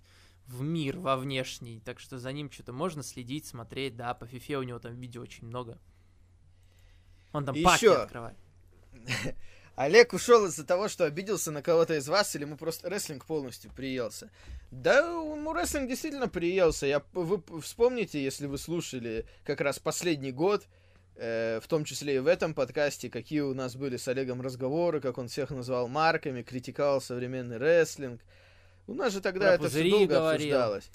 В 0.46 0.62
мир, 0.62 0.98
во 1.00 1.18
внешний. 1.18 1.82
Так 1.82 2.00
что 2.00 2.20
за 2.20 2.32
ним 2.32 2.50
что-то 2.50 2.72
можно 2.72 3.04
следить, 3.04 3.46
смотреть. 3.46 3.98
Да, 3.98 4.14
по 4.14 4.26
фифе 4.26 4.58
у 4.58 4.64
него 4.64 4.80
там 4.80 4.96
видео 4.96 5.22
очень 5.22 5.46
много. 5.46 5.78
Он 7.34 7.44
там 7.44 7.54
И 7.54 7.64
паки 7.64 7.88
открывает. 7.88 8.38
Олег 9.78 10.14
ушел 10.14 10.48
из-за 10.48 10.66
того, 10.66 10.88
что 10.88 11.06
обиделся 11.06 11.52
на 11.52 11.62
кого-то 11.62 11.94
из 11.94 12.08
вас, 12.10 12.36
или 12.36 12.42
ему 12.46 12.58
просто 12.58 12.90
рестлинг 12.90 13.26
полностью 13.26 13.72
приелся? 13.72 14.32
Да, 14.72 14.98
ему 15.02 15.54
рестлинг 15.54 15.88
действительно 15.88 16.28
приелся. 16.28 16.88
Я, 16.88 17.04
вы 17.14 17.44
вспомните, 17.62 18.22
если 18.22 18.48
вы 18.48 18.58
слушали 18.58 19.28
как 19.46 19.62
раз 19.62 19.78
последний 19.78 20.32
год, 20.32 20.66
э, 21.16 21.60
в 21.62 21.68
том 21.68 21.86
числе 21.86 22.16
и 22.16 22.20
в 22.20 22.26
этом 22.26 22.56
подкасте, 22.56 23.12
какие 23.12 23.42
у 23.42 23.54
нас 23.54 23.76
были 23.76 23.98
с 23.98 24.08
Олегом 24.08 24.42
разговоры, 24.42 25.00
как 25.00 25.20
он 25.20 25.28
всех 25.28 25.52
назвал 25.52 25.88
марками, 25.88 26.42
критиковал 26.42 27.00
современный 27.00 27.58
рестлинг. 27.58 28.20
У 28.88 28.96
нас 28.96 29.14
же 29.14 29.22
тогда 29.22 29.46
Про 29.46 29.54
это 29.54 29.70
все 29.70 29.88
долго 29.92 30.08
говорил. 30.08 30.48
обсуждалось. 30.48 30.90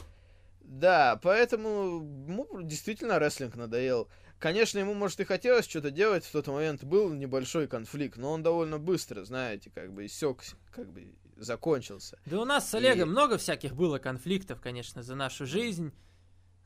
Да, 0.63 1.21
поэтому 1.23 2.01
ему 2.27 2.49
действительно 2.63 3.21
рестлинг 3.21 3.55
надоел. 3.55 4.09
Конечно, 4.43 4.81
ему, 4.81 4.93
может, 4.93 5.21
и 5.21 5.25
хотелось 5.25 5.69
что-то 5.69 5.93
делать, 5.93 6.25
в 6.25 6.33
тот 6.33 6.49
момент 6.49 6.83
был 6.83 7.13
небольшой 7.15 7.69
конфликт, 7.69 8.17
но 8.17 8.33
он 8.33 8.43
довольно 8.43 8.81
быстро, 8.81 9.23
знаете, 9.25 9.71
как 9.73 9.93
бы 9.93 10.05
иссекся, 10.07 10.57
как 10.73 10.91
бы 10.93 11.15
закончился. 11.37 12.19
Да 12.27 12.41
у 12.41 12.45
нас 12.45 12.69
с 12.69 12.75
И- 12.75 12.79
Олегом 12.79 13.11
много 13.11 13.39
всяких 13.39 13.77
было 13.77 13.99
конфликтов, 14.01 14.61
конечно, 14.61 15.05
за 15.05 15.15
нашу 15.15 15.47
жизнь. 15.47 15.93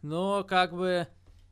Но 0.00 0.42
как 0.42 0.72
бы 0.72 1.06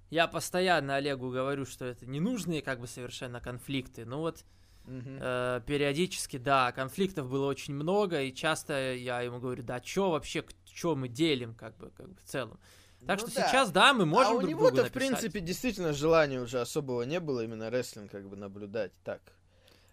я 0.09 0.27
постоянно 0.27 0.97
Олегу 0.97 1.29
говорю, 1.31 1.67
что 1.67 1.85
это 1.85 2.07
ненужные 2.07 2.63
как 2.63 2.81
бы 2.81 2.87
совершенно 2.87 3.43
конфликты. 3.43 4.07
Ну 4.07 4.21
вот 4.21 4.47
Мгм. 4.87 5.19
э, 5.21 5.61
периодически, 5.67 6.39
да, 6.39 6.73
конфликтов 6.73 7.29
было 7.29 7.47
очень 7.47 7.75
много, 7.75 8.23
и 8.23 8.33
часто 8.33 8.95
я 8.95 9.21
ему 9.21 9.41
говорю, 9.41 9.63
да, 9.63 9.79
чё 9.79 10.09
вообще, 10.11 10.43
что 10.73 10.97
мы 10.97 11.09
делим, 11.09 11.55
как 11.55 11.77
бы, 11.77 11.91
как 11.91 12.09
бы 12.09 12.17
в 12.19 12.25
целом. 12.25 12.59
Так 13.07 13.21
Ну 13.21 13.27
что 13.27 13.37
да. 13.37 13.49
сейчас, 13.49 13.71
да, 13.71 13.93
мы 13.93 14.07
можем 14.07 14.33
а 14.33 14.37
у 14.37 14.41
друг 14.41 14.51
него-то, 14.51 14.77
другу 14.77 14.89
в 14.89 14.93
принципе, 14.93 15.41
действительно 15.41 15.93
желания 15.93 16.41
уже 16.41 16.61
особого 16.61 17.03
не 17.03 17.21
было 17.21 17.45
именно 17.45 17.71
рестлинг 17.71 18.11
как 18.11 18.29
бы 18.29 18.37
наблюдать 18.37 18.93
так. 19.05 19.21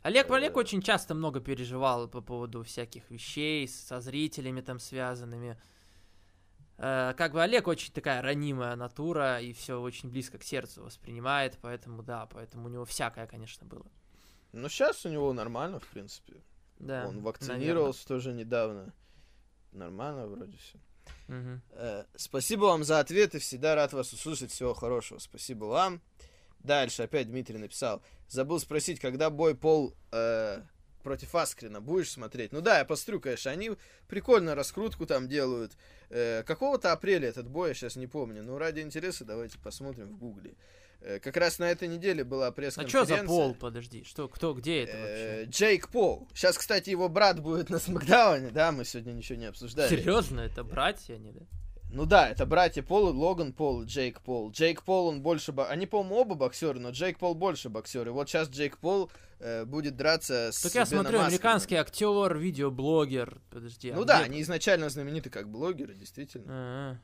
Олег, 0.03 0.29
э, 0.29 0.35
Олег 0.35 0.57
очень 0.57 0.81
часто 0.81 1.13
много 1.13 1.39
переживал 1.39 2.07
по 2.07 2.21
поводу 2.21 2.63
всяких 2.63 3.09
вещей 3.11 3.67
со 3.67 3.99
зрителями 3.99 4.61
там 4.61 4.79
связанными. 4.79 5.61
Э, 6.77 7.13
как 7.15 7.33
бы 7.33 7.43
Олег 7.43 7.67
очень 7.67 7.93
такая 7.93 8.21
ранимая 8.21 8.75
натура 8.75 9.39
и 9.39 9.53
все 9.53 9.79
очень 9.79 10.09
близко 10.09 10.37
к 10.37 10.43
сердцу 10.43 10.83
воспринимает, 10.83 11.57
поэтому 11.61 12.01
да, 12.03 12.25
поэтому 12.25 12.65
у 12.65 12.69
него 12.69 12.85
всякое, 12.85 13.27
конечно, 13.27 13.67
было. 13.67 13.85
Но 14.53 14.69
сейчас 14.69 15.05
у 15.05 15.09
него 15.09 15.31
нормально, 15.33 15.79
в 15.79 15.87
принципе. 15.87 16.41
Да, 16.79 17.05
Он 17.07 17.21
вакцинировался 17.21 18.07
тоже 18.07 18.33
недавно. 18.33 18.93
Нормально 19.71 20.27
вроде 20.27 20.57
все. 20.57 20.79
Мгм. 21.27 21.61
спасибо 22.15 22.65
вам 22.65 22.83
за 22.83 22.99
ответы. 22.99 23.39
Всегда 23.39 23.75
рад 23.75 23.93
вас 23.93 24.13
услышать. 24.13 24.51
Всего 24.51 24.73
хорошего. 24.73 25.19
Спасибо 25.19 25.65
вам. 25.65 26.01
Дальше 26.59 27.03
опять 27.03 27.27
Дмитрий 27.27 27.57
написал. 27.57 28.01
Забыл 28.27 28.59
спросить, 28.59 28.99
когда 28.99 29.29
бой 29.29 29.55
Пол 29.55 29.95
э, 30.11 30.61
против 31.03 31.35
Аскрина 31.35 31.81
будешь 31.81 32.11
смотреть? 32.11 32.51
Ну 32.51 32.61
да, 32.61 32.79
я 32.79 32.85
посмотрю, 32.85 33.19
конечно. 33.19 33.51
Они 33.51 33.71
прикольно 34.07 34.55
раскрутку 34.55 35.05
там 35.05 35.27
делают. 35.27 35.73
Э, 36.09 36.43
какого-то 36.43 36.91
апреля 36.91 37.27
этот 37.29 37.49
бой, 37.49 37.69
я 37.69 37.73
сейчас 37.73 37.95
не 37.95 38.07
помню. 38.07 38.43
Но 38.43 38.57
ради 38.57 38.81
интереса 38.81 39.25
давайте 39.25 39.57
посмотрим 39.59 40.09
в 40.09 40.17
гугле. 40.17 40.55
Э, 41.01 41.19
как 41.19 41.35
раз 41.37 41.57
на 41.59 41.65
этой 41.71 41.87
неделе 41.87 42.23
была 42.23 42.47
А 42.47 42.51
пресс-конференция. 42.51 43.15
что 43.17 43.21
за 43.23 43.27
пол, 43.27 43.55
подожди, 43.55 44.03
что, 44.03 44.27
кто, 44.27 44.53
где 44.53 44.83
это 44.83 44.91
Э, 44.97 45.39
вообще? 45.45 45.49
Джейк 45.51 45.89
Пол. 45.89 46.27
Сейчас, 46.35 46.57
кстати, 46.57 46.89
его 46.91 47.09
брат 47.09 47.39
будет 47.39 47.69
на 47.69 47.79
Смакдауне, 47.79 48.51
да, 48.51 48.71
мы 48.71 48.85
сегодня 48.85 49.13
ничего 49.13 49.39
не 49.39 49.45
обсуждали. 49.45 49.89
Серьезно, 49.89 50.41
это 50.41 50.63
братья 50.63 51.15
они, 51.15 51.31
да? 51.31 51.41
Ну 51.93 52.05
да, 52.05 52.29
это 52.29 52.45
братья 52.45 52.83
Пол, 52.83 53.07
Логан 53.17 53.51
Пол, 53.51 53.83
Джейк 53.83 54.21
Пол. 54.21 54.51
Джейк 54.51 54.83
Пол, 54.83 55.07
он 55.07 55.21
больше... 55.21 55.51
бо- 55.51 55.67
Они, 55.67 55.85
по-моему, 55.87 56.15
оба 56.21 56.35
боксеры, 56.35 56.79
но 56.79 56.91
Джейк 56.91 57.19
Пол 57.19 57.35
больше 57.35 57.67
боксер. 57.67 58.07
И 58.07 58.11
вот 58.11 58.29
сейчас 58.29 58.47
Джейк 58.47 58.77
Пол 58.77 59.11
э, 59.39 59.65
будет 59.65 59.97
драться 59.97 60.51
с 60.53 60.61
Так 60.61 60.73
я 60.73 60.85
Беном 60.85 60.87
смотрю, 60.87 61.07
Аскреном. 61.19 61.27
американский 61.27 61.75
актер, 61.75 62.37
видеоблогер, 62.37 63.41
подожди. 63.49 63.89
а 63.89 63.95
Ну 63.95 64.01
где 64.03 64.07
да, 64.07 64.15
это? 64.19 64.25
они 64.25 64.41
изначально 64.41 64.87
знамениты 64.89 65.29
как 65.29 65.49
блогеры, 65.49 65.93
действительно. 65.95 66.45
А, 66.47 66.97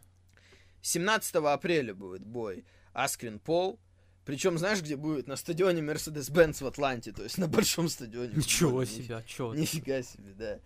17 0.81 1.35
апреля 1.35 1.93
будет 1.93 2.25
бой 2.25 2.63
Аскрин 2.93 3.39
Пол. 3.39 3.79
Причем, 4.27 4.57
знаешь, 4.57 4.81
где 4.81 4.97
будет? 4.97 5.25
На 5.27 5.37
стадионе 5.37 5.81
Mercedes-Benz 5.81 6.61
в 6.61 6.67
Атланте, 6.67 7.13
то 7.13 7.23
есть 7.23 7.37
на 7.37 7.47
большом 7.47 7.87
стадионе. 7.87 8.33
Ничего 8.35 8.83
Ниф- 8.83 8.89
себе, 8.91 9.15
а 9.15 9.23
чё? 9.23 9.53
Нифига 9.53 10.01
себе, 10.01 10.33
да. 10.37 10.59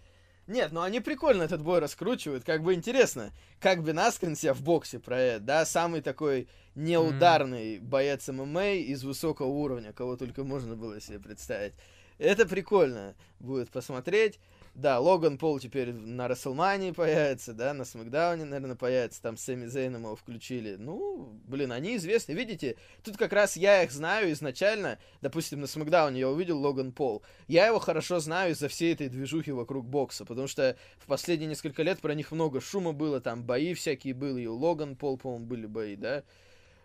Нет, 0.47 0.71
ну 0.71 0.81
они 0.81 0.99
прикольно 0.99 1.43
этот 1.43 1.61
бой 1.61 1.77
раскручивают, 1.77 2.43
как 2.43 2.63
бы 2.63 2.73
интересно, 2.73 3.31
как 3.59 3.83
бы 3.83 3.93
Наскрин 3.93 4.35
себя 4.35 4.55
в 4.55 4.61
боксе 4.63 4.97
проявит, 4.97 5.45
да, 5.45 5.63
самый 5.67 6.01
такой 6.01 6.47
неударный 6.73 7.77
боец 7.77 8.27
ММА 8.27 8.73
из 8.77 9.03
высокого 9.03 9.47
уровня, 9.47 9.93
кого 9.93 10.17
только 10.17 10.43
можно 10.43 10.75
было 10.75 10.99
себе 10.99 11.19
представить. 11.19 11.73
Это 12.17 12.47
прикольно 12.47 13.13
будет 13.39 13.69
посмотреть. 13.69 14.39
Да, 14.73 14.99
Логан 14.99 15.37
Пол 15.37 15.59
теперь 15.59 15.91
на 15.91 16.29
Расселмании 16.29 16.91
появится, 16.91 17.53
да, 17.53 17.73
на 17.73 17.83
Смакдауне, 17.83 18.45
наверное, 18.45 18.77
появится, 18.77 19.21
там 19.21 19.35
Сэмми 19.35 19.67
Зейном 19.67 20.03
его 20.03 20.15
включили. 20.15 20.77
Ну, 20.77 21.29
блин, 21.45 21.73
они 21.73 21.97
известны, 21.97 22.31
видите, 22.31 22.77
тут 23.03 23.17
как 23.17 23.33
раз 23.33 23.57
я 23.57 23.83
их 23.83 23.91
знаю 23.91 24.31
изначально, 24.31 24.97
допустим, 25.21 25.59
на 25.59 25.67
Смакдауне 25.67 26.21
я 26.21 26.29
увидел 26.29 26.57
Логан 26.57 26.93
Пол, 26.93 27.21
я 27.49 27.67
его 27.67 27.79
хорошо 27.79 28.19
знаю 28.19 28.53
из-за 28.53 28.69
всей 28.69 28.93
этой 28.93 29.09
движухи 29.09 29.51
вокруг 29.51 29.85
бокса, 29.85 30.23
потому 30.23 30.47
что 30.47 30.77
в 30.99 31.05
последние 31.05 31.49
несколько 31.49 31.83
лет 31.83 31.99
про 31.99 32.13
них 32.13 32.31
много 32.31 32.61
шума 32.61 32.93
было, 32.93 33.19
там 33.19 33.43
бои 33.43 33.73
всякие 33.73 34.13
были, 34.13 34.43
и 34.43 34.47
у 34.47 34.55
Логан 34.55 34.95
Пол, 34.95 35.17
по-моему, 35.17 35.45
были 35.47 35.65
бои, 35.65 35.97
да, 35.97 36.23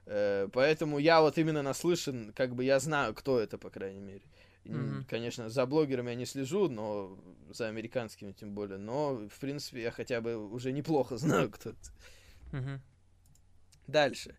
Э, 0.07 0.49
поэтому 0.53 0.99
я 0.99 1.21
вот 1.21 1.37
именно 1.37 1.63
наслышан, 1.63 2.33
как 2.35 2.55
бы 2.55 2.65
я 2.65 2.79
знаю, 2.79 3.13
кто 3.13 3.41
это, 3.41 3.59
по 3.59 3.71
крайней 3.71 4.01
мере. 4.01 4.23
Мгм. 4.73 5.05
Конечно, 5.09 5.49
за 5.49 5.67
блогерами 5.67 6.11
я 6.11 6.17
не 6.17 6.27
слежу, 6.27 6.69
но 6.69 7.19
за 7.51 7.69
американскими 7.69 8.33
тем 8.33 8.55
более. 8.55 8.79
Но, 8.79 9.15
в 9.29 9.39
принципе, 9.39 9.83
я 9.83 9.91
хотя 9.91 10.21
бы 10.21 10.37
уже 10.37 10.73
неплохо 10.73 11.17
знаю, 11.19 11.51
кто 11.51 11.71
это. 11.71 11.91
Мгм. 12.53 12.81
Дальше. 13.87 14.37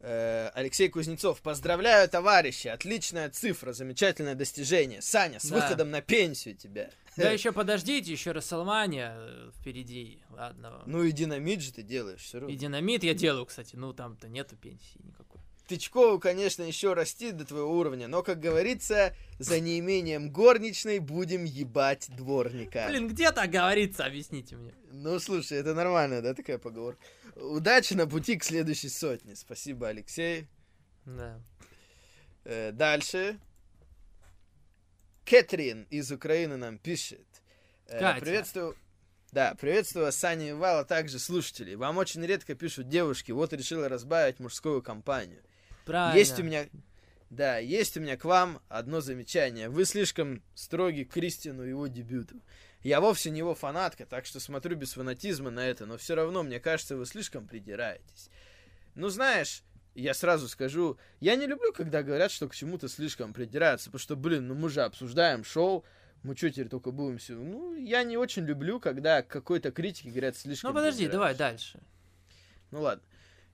Э, 0.00 0.48
Алексей 0.54 0.88
Кузнецов. 0.88 1.40
Поздравляю, 1.42 2.08
товарищи. 2.08 2.66
Отличная 2.66 3.30
цифра, 3.30 3.72
замечательное 3.72 4.34
достижение. 4.34 5.00
Саня, 5.00 5.38
с 5.38 5.48
Да. 5.48 5.54
выходом 5.56 5.90
на 5.90 6.00
пенсию 6.00 6.56
тебя. 6.56 6.90
Да 7.16 7.30
еще 7.32 7.52
подождите, 7.52 8.10
еще 8.10 8.32
Расселмания 8.32 9.14
э, 9.16 9.50
впереди. 9.60 10.20
Ладно. 10.30 10.82
Ну 10.86 11.04
и 11.04 11.12
динамит 11.12 11.60
же 11.60 11.72
ты 11.72 11.82
делаешь 11.82 12.22
все 12.22 12.40
равно. 12.40 12.52
И 12.52 12.56
динамит 12.58 13.04
я 13.04 13.14
делаю, 13.14 13.46
кстати. 13.46 13.76
Ну 13.76 13.92
там-то 13.92 14.28
нету 14.28 14.56
пенсии 14.56 14.98
никакой. 15.04 15.40
Тычкову, 15.66 16.18
конечно, 16.18 16.62
еще 16.62 16.92
расти 16.92 17.30
до 17.30 17.44
твоего 17.44 17.72
уровня, 17.78 18.08
но, 18.08 18.22
как 18.22 18.40
говорится, 18.40 19.14
за 19.38 19.60
неимением 19.60 20.30
горничной 20.30 20.98
будем 20.98 21.44
ебать 21.44 22.08
дворника. 22.16 22.86
Блин, 22.88 23.08
где 23.08 23.30
так 23.30 23.50
говорится, 23.50 24.04
объясните 24.04 24.56
мне. 24.56 24.74
Ну, 24.90 25.18
слушай, 25.18 25.58
это 25.58 25.74
нормально, 25.74 26.20
да, 26.20 26.34
такая 26.34 26.58
поговорка. 26.58 27.00
Удачи 27.36 27.94
на 27.94 28.06
пути 28.06 28.36
к 28.36 28.44
следующей 28.44 28.88
сотне. 28.88 29.36
Спасибо, 29.36 29.88
Алексей. 29.88 30.48
Да. 31.06 31.40
Э, 32.44 32.72
дальше. 32.72 33.38
Кэтрин 35.24 35.86
из 35.90 36.10
Украины 36.10 36.56
нам 36.56 36.78
пишет. 36.78 37.26
Э, 37.86 38.00
Катя. 38.00 38.20
приветствую. 38.20 38.76
Да, 39.30 39.54
приветствую 39.54 40.04
вас, 40.06 40.16
Саня 40.16 40.50
и 40.50 40.52
Вала, 40.52 40.84
также 40.84 41.18
слушатели. 41.18 41.74
Вам 41.74 41.96
очень 41.96 42.24
редко 42.26 42.54
пишут 42.54 42.90
девушки, 42.90 43.32
вот 43.32 43.54
решила 43.54 43.88
разбавить 43.88 44.40
мужскую 44.40 44.82
компанию. 44.82 45.42
Правильно. 45.84 46.18
Есть 46.18 46.38
у 46.38 46.42
меня... 46.42 46.66
Да, 47.30 47.56
есть 47.58 47.96
у 47.96 48.00
меня 48.00 48.18
к 48.18 48.24
вам 48.24 48.60
одно 48.68 49.00
замечание. 49.00 49.70
Вы 49.70 49.86
слишком 49.86 50.42
строги 50.54 51.04
к 51.04 51.14
Кристину 51.14 51.62
его 51.62 51.86
дебюту. 51.86 52.42
Я 52.82 53.00
вовсе 53.00 53.30
не 53.30 53.38
его 53.38 53.54
фанатка, 53.54 54.04
так 54.04 54.26
что 54.26 54.40
смотрю 54.40 54.76
без 54.76 54.92
фанатизма 54.92 55.50
на 55.50 55.66
это, 55.66 55.86
но 55.86 55.96
все 55.96 56.14
равно, 56.14 56.42
мне 56.42 56.60
кажется, 56.60 56.96
вы 56.96 57.06
слишком 57.06 57.46
придираетесь. 57.46 58.28
Ну, 58.96 59.08
знаешь, 59.08 59.62
я 59.94 60.14
сразу 60.14 60.48
скажу, 60.48 60.98
я 61.20 61.36
не 61.36 61.46
люблю, 61.46 61.72
когда 61.72 62.02
говорят, 62.02 62.30
что 62.30 62.48
к 62.48 62.54
чему-то 62.54 62.88
слишком 62.88 63.32
придираются, 63.32 63.86
потому 63.86 64.00
что, 64.00 64.16
блин, 64.16 64.48
ну 64.48 64.54
мы 64.54 64.68
же 64.68 64.82
обсуждаем 64.82 65.44
шоу, 65.44 65.84
мы 66.22 66.36
что 66.36 66.50
теперь 66.50 66.68
только 66.68 66.90
будем 66.90 67.18
все... 67.18 67.34
Ну, 67.34 67.74
я 67.74 68.02
не 68.04 68.16
очень 68.16 68.44
люблю, 68.44 68.80
когда 68.80 69.22
к 69.22 69.28
какой-то 69.28 69.70
критике 69.70 70.10
говорят 70.10 70.36
слишком 70.36 70.70
Ну 70.70 70.74
подожди, 70.74 71.08
давай 71.08 71.34
дальше. 71.34 71.80
Ну 72.70 72.82
ладно. 72.82 73.02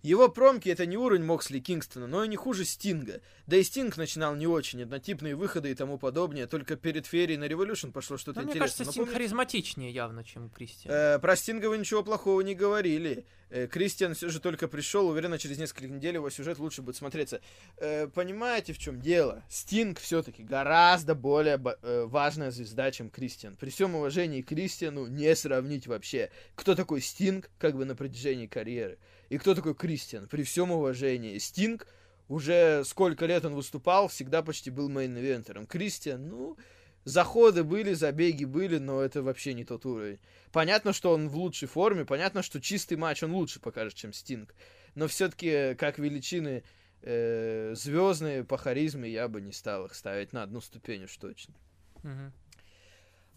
Его 0.02 0.28
промки 0.28 0.68
это 0.68 0.86
не 0.86 0.96
уровень 0.96 1.24
Моксли 1.24 1.58
Кингстона, 1.58 2.06
но 2.06 2.22
и 2.22 2.28
не 2.28 2.36
хуже 2.36 2.64
Стинга. 2.64 3.20
Да 3.46 3.56
и 3.56 3.62
Стинг 3.64 3.96
начинал 3.96 4.36
не 4.36 4.46
очень, 4.46 4.82
однотипные 4.82 5.34
выходы 5.34 5.70
и 5.70 5.74
тому 5.74 5.98
подобное, 5.98 6.46
только 6.46 6.76
перед 6.76 7.06
Ферией 7.06 7.36
на 7.38 7.44
Революшн 7.48 7.90
пошло 7.90 8.16
что-то 8.16 8.40
Ну, 8.40 8.44
мне 8.46 8.52
интересное. 8.52 8.60
кажется, 8.66 8.84
Но 8.84 8.92
Стинг 8.92 9.06
помните- 9.06 9.18
харизматичнее 9.18 9.90
явно, 9.90 10.22
чем 10.24 10.50
Кристиан. 10.50 10.94
Э, 10.94 11.18
про 11.18 11.34
Стинга 11.34 11.66
вы 11.66 11.78
ничего 11.78 12.04
плохого 12.04 12.40
не 12.42 12.54
говорили. 12.54 13.26
Э, 13.50 13.66
Кристиан 13.66 14.14
все 14.14 14.28
же 14.28 14.38
только 14.40 14.68
пришел, 14.68 15.08
уверенно, 15.08 15.38
через 15.38 15.58
несколько 15.58 15.88
недель 15.88 16.14
его 16.14 16.30
сюжет 16.30 16.58
лучше 16.58 16.82
будет 16.82 16.96
смотреться. 16.96 17.40
Э, 17.78 18.06
понимаете, 18.06 18.72
в 18.74 18.78
чем 18.78 19.00
дело? 19.00 19.42
Стинг 19.48 19.98
все-таки 19.98 20.44
гораздо 20.44 21.14
более 21.16 21.60
э, 21.82 22.04
важная 22.04 22.50
звезда, 22.52 22.90
чем 22.92 23.10
Кристиан. 23.10 23.56
При 23.56 23.70
всем 23.70 23.96
уважении 23.96 24.42
к 24.42 24.48
Кристиану 24.48 25.06
не 25.08 25.34
сравнить 25.34 25.86
вообще. 25.88 26.30
Кто 26.54 26.74
такой 26.76 27.00
Стинг, 27.00 27.50
как 27.58 27.74
бы 27.76 27.84
на 27.84 27.96
протяжении 27.96 28.46
карьеры, 28.46 28.98
и 29.28 29.38
кто 29.38 29.54
такой 29.54 29.74
Кристиан. 29.74 30.28
При 30.28 30.42
всем 30.42 30.70
уважении. 30.70 31.38
Стинг 31.38 31.86
уже 32.28 32.84
сколько 32.84 33.26
лет 33.26 33.44
он 33.44 33.54
выступал, 33.54 34.08
всегда 34.08 34.42
почти 34.42 34.70
был 34.70 34.90
main 34.90 35.12
eventer 35.12 35.50
ом. 35.50 35.66
Кристиан, 35.66 36.28
ну, 36.28 36.56
заходы 37.04 37.64
были, 37.64 37.94
забеги 37.94 38.44
были, 38.44 38.78
но 38.78 39.00
это 39.00 39.22
вообще 39.22 39.54
не 39.54 39.64
тот 39.64 39.86
уровень. 39.86 40.18
Понятно, 40.52 40.92
что 40.92 41.12
он 41.12 41.28
в 41.28 41.36
лучшей 41.36 41.68
форме, 41.68 42.04
понятно, 42.04 42.42
что 42.42 42.60
чистый 42.60 42.96
матч 42.96 43.22
он 43.22 43.32
лучше 43.32 43.60
покажет, 43.60 43.94
чем 43.94 44.12
Стинг. 44.12 44.54
Но 44.94 45.08
все-таки, 45.08 45.74
как 45.76 45.98
величины 45.98 46.64
э, 47.02 47.74
звездные 47.74 48.44
по 48.44 48.58
харизме, 48.58 49.10
я 49.10 49.28
бы 49.28 49.40
не 49.40 49.52
стал 49.52 49.86
их 49.86 49.94
ставить 49.94 50.32
на 50.32 50.42
одну 50.42 50.60
ступень 50.60 51.04
уж 51.04 51.16
точно. 51.16 51.54
Мгм. 52.02 52.32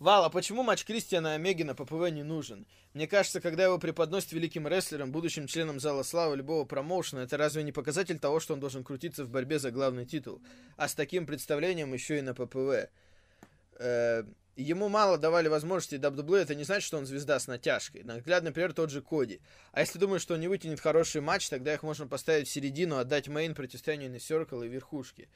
Вал, 0.02 0.26
а 0.26 0.32
почему 0.32 0.64
матч 0.64 0.84
Кристиана 0.84 1.36
Омеги 1.36 1.62
на 1.62 1.76
ППВ 1.76 2.10
не 2.10 2.24
нужен? 2.24 2.66
Мне 2.95 3.06
кажется, 3.06 3.39
когда 3.39 3.66
его 3.66 3.78
преподносят 3.78 4.32
великим 4.32 4.68
рестлером, 4.68 5.12
будущим 5.12 5.45
членом 5.45 5.80
Зала 5.80 6.02
Славы 6.02 6.38
любого 6.38 6.66
промоушена, 6.66 7.20
это 7.20 7.38
разве 7.38 7.62
не 7.62 7.72
показатель 7.72 8.18
того, 8.18 8.39
что 8.39 8.56
он 8.56 8.60
должен 8.60 8.84
крутиться 8.84 9.24
в 9.24 9.30
борьбе 9.30 9.60
за 9.60 9.70
главный 9.70 10.08
титул? 10.08 10.41
А 10.76 10.88
с 10.88 10.95
таким 10.95 11.28
представлением 11.28 11.93
еще 11.93 12.18
и 12.18 12.22
на 12.22 12.34
ППВ. 12.34 12.89
Э, 13.78 14.24
ему 14.56 14.89
мало 14.89 15.20
давали 15.20 15.49
возможности 15.49 16.04
WWE, 16.04 16.38
это 16.39 16.56
не 16.56 16.64
значит, 16.64 16.88
что 16.88 16.97
он 16.97 17.06
звезда 17.06 17.39
с 17.39 17.45
натяжкой. 17.45 18.02
Наглядный 18.02 18.49
например, 18.49 18.74
тот 18.74 18.89
же 18.89 19.04
Коди. 19.04 19.39
А 19.72 19.82
если 19.82 19.99
думаешь, 19.99 20.24
что 20.24 20.34
он 20.34 20.39
не 20.39 20.47
вытянет 20.47 20.80
хороший 20.80 21.22
матч, 21.22 21.47
тогда 21.47 21.76
их 21.76 21.84
можно 21.84 22.08
поставить 22.08 22.47
в 22.47 22.52
середину, 22.52 22.97
отдать 22.97 23.28
мейн 23.28 23.54
противостоянию 23.54 24.10
на 24.10 24.16
Circle 24.16 24.66
и 24.66 24.68
верхушке. 24.68 25.30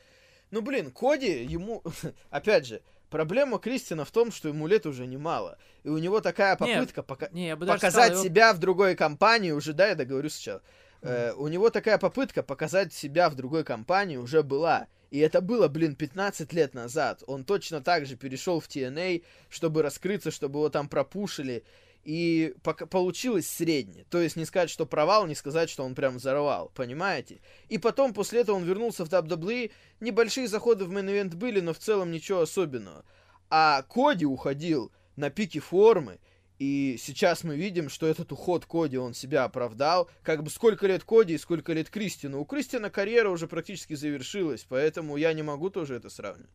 Ну, 0.50 0.64
блин, 0.64 0.90
Коди, 0.90 1.44
ему... 1.44 1.84
Опять 2.32 2.66
же, 2.66 2.82
проблема 3.10 3.60
Кристина 3.60 4.06
в 4.06 4.12
том, 4.12 4.32
что 4.32 4.48
ему 4.50 4.68
лет 4.68 4.86
уже 4.86 5.06
немало. 5.08 5.58
И 5.84 5.90
у 5.90 5.98
него 5.98 6.22
такая 6.22 6.56
попытка 6.56 7.04
пока... 7.04 7.30
Не, 7.32 7.48
я 7.48 7.56
бы 7.56 7.66
показать 7.66 7.92
сказал, 7.92 8.12
его- 8.12 8.24
себя 8.24 8.54
в 8.54 8.60
другой 8.60 8.96
компании 8.96 9.52
уже... 9.52 9.74
Да, 9.74 9.88
я 9.88 9.96
договорю 9.96 10.30
сначала. 10.30 10.62
Э, 11.02 11.34
у 11.34 11.48
него 11.48 11.70
такая 11.70 11.98
попытка 11.98 12.44
показать 12.44 12.94
себя 12.94 13.30
в 13.30 13.36
другой 13.36 13.64
компании 13.64 14.18
уже 14.18 14.44
была. 14.44 14.88
И 15.12 15.20
это 15.20 15.40
было, 15.40 15.68
блин, 15.68 15.96
15 15.96 16.52
лет 16.54 16.74
назад. 16.74 17.24
Он 17.28 17.46
точно 17.46 17.82
так 17.82 18.06
же 18.06 18.16
перешел 18.16 18.60
в 18.60 18.68
TNA, 18.68 19.24
чтобы 19.50 19.82
раскрыться, 19.82 20.32
чтобы 20.32 20.60
его 20.60 20.70
там 20.70 20.90
пропушили. 20.90 21.64
И 22.06 22.54
получилось 22.92 23.50
средне. 23.50 24.06
То 24.12 24.22
есть 24.22 24.36
не 24.36 24.46
сказать, 24.46 24.70
что 24.70 24.86
провал, 24.86 25.26
не 25.26 25.34
сказать, 25.34 25.72
что 25.72 25.84
он 25.84 25.96
прям 25.96 26.18
взорвал. 26.18 26.72
Понимаете? 26.76 27.42
И 27.68 27.80
потом, 27.80 28.14
после 28.14 28.42
этого 28.42 28.58
он 28.58 28.64
вернулся 28.64 29.06
в 29.06 29.10
WWE. 29.10 29.72
Небольшие 30.02 30.48
заходы 30.48 30.86
в 30.86 30.92
main 30.92 31.11
event 31.11 31.34
были, 31.34 31.62
но 31.62 31.74
в 31.74 31.80
целом 31.80 32.12
ничего 32.12 32.42
особенного. 32.42 33.04
А 33.50 33.82
Коди 33.82 34.26
уходил 34.26 34.92
на 35.16 35.32
пике 35.32 35.60
формы. 35.60 36.20
И 36.60 36.96
сейчас 37.00 37.44
мы 37.44 37.56
видим, 37.56 37.90
что 37.90 38.06
этот 38.06 38.32
уход 38.32 38.68
Коди, 38.68 38.98
он 38.98 39.16
себя 39.16 39.44
оправдал. 39.44 40.08
Как 40.22 40.44
бы 40.44 40.52
сколько 40.52 40.86
лет 40.86 41.04
Коди 41.04 41.34
и 41.34 41.40
сколько 41.40 41.74
лет 41.74 41.90
Кристину. 41.90 42.40
У 42.40 42.46
Кристина 42.46 42.92
карьера 42.92 43.30
уже 43.32 43.48
практически 43.48 43.96
завершилась, 43.96 44.64
поэтому 44.70 45.18
я 45.18 45.34
не 45.34 45.42
могу 45.42 45.72
тоже 45.72 45.96
это 45.96 46.12
сравнивать. 46.12 46.52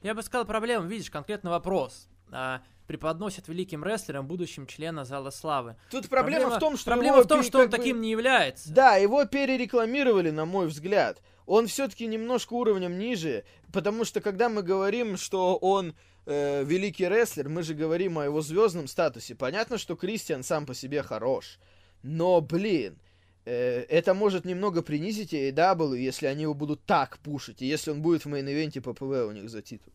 Я 0.00 0.14
бы 0.14 0.22
сказал, 0.22 0.46
проблема, 0.46 0.86
видишь, 0.86 1.10
конкретно 1.10 1.50
вопрос. 1.50 2.08
А, 2.32 2.62
преподносят 2.86 3.48
великим 3.48 3.84
рестлерам, 3.84 4.26
будущим 4.26 4.66
члена 4.66 5.04
Зала 5.04 5.30
Славы. 5.30 5.76
Тут 5.90 6.08
проблема, 6.08 6.50
в 6.50 6.58
том, 6.58 6.76
что 6.76 6.90
Проблема 6.90 7.16
его 7.16 7.24
в 7.24 7.28
том, 7.28 7.42
что 7.42 7.60
он 7.60 7.66
бы- 7.66 7.70
таким 7.76 8.00
не 8.00 8.10
является. 8.10 8.72
Да, 8.72 8.96
его 8.96 9.24
перерекламировали, 9.24 10.30
на 10.30 10.44
мой 10.44 10.66
взгляд. 10.66 11.22
Он 11.46 11.66
все-таки 11.66 12.06
немножко 12.06 12.54
уровнем 12.54 12.98
ниже, 12.98 13.44
потому 13.72 14.04
что 14.04 14.20
когда 14.20 14.48
мы 14.48 14.62
говорим, 14.62 15.16
что 15.16 15.56
он 15.56 15.94
э, 16.26 16.64
великий 16.64 17.08
рестлер, 17.08 17.48
мы 17.48 17.62
же 17.62 17.74
говорим 17.74 18.18
о 18.18 18.24
его 18.24 18.40
звездном 18.42 18.86
статусе. 18.86 19.34
Понятно, 19.34 19.78
что 19.78 19.96
Кристиан 19.96 20.42
сам 20.42 20.66
по 20.66 20.74
себе 20.74 21.02
хорош, 21.02 21.58
но, 22.02 22.40
блин, 22.40 22.98
э, 23.44 23.80
это 23.88 24.14
может 24.14 24.44
немного 24.44 24.82
принизить 24.82 25.34
AEW, 25.34 25.96
если 25.96 26.26
они 26.26 26.42
его 26.42 26.54
будут 26.54 26.84
так 26.84 27.18
пушить, 27.18 27.60
и 27.62 27.66
если 27.66 27.90
он 27.90 28.02
будет 28.02 28.24
в 28.24 28.28
main 28.28 28.51
event 28.51 28.80
е 28.80 28.92
PPV 28.92 29.28
у 29.28 29.32
них 29.32 29.50
за 29.50 29.62
титул. 29.62 29.92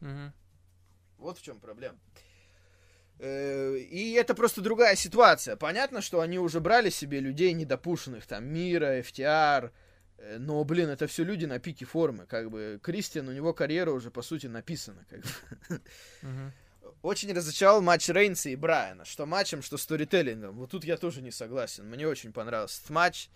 Мгм. 0.00 0.32
Вот 1.18 1.38
в 1.38 1.42
чем 1.42 1.60
проблема. 1.60 1.98
Э, 3.18 3.76
И 3.76 4.12
это 4.12 4.34
просто 4.34 4.60
другая 4.60 4.96
ситуация. 4.96 5.56
Понятно, 5.56 6.00
что 6.00 6.20
они 6.20 6.38
уже 6.38 6.60
брали 6.60 6.90
себе 6.90 7.20
людей 7.20 7.52
недопушенных, 7.52 8.26
там, 8.26 8.44
Мира, 8.46 9.00
FTR, 9.00 9.70
э, 10.18 10.38
но, 10.38 10.62
блин, 10.64 10.88
это 10.88 11.06
все 11.06 11.24
люди 11.24 11.44
на 11.44 11.58
пике 11.58 11.84
формы, 11.84 12.26
как 12.26 12.50
бы, 12.50 12.78
Кристиан, 12.82 13.28
у 13.28 13.32
него 13.32 13.52
карьера 13.52 13.90
уже, 13.90 14.10
по 14.10 14.22
сути, 14.22 14.46
написана, 14.46 15.04
как 15.10 15.20
бы. 15.20 15.82
Очень 17.02 17.32
разочаровал 17.32 17.80
матч 17.82 18.08
Рейнса 18.08 18.48
и 18.50 18.56
Брайана, 18.56 19.04
что 19.04 19.24
матчем, 19.26 19.62
что 19.62 19.76
сторителлингом. 19.76 20.56
Вот 20.56 20.70
тут 20.70 20.84
я 20.84 20.96
тоже 20.96 21.22
не 21.22 21.30
согласен, 21.30 21.88
мне 21.88 22.08
очень 22.08 22.32
понравился 22.32 22.78
этот 22.78 22.90
матч. 22.90 23.28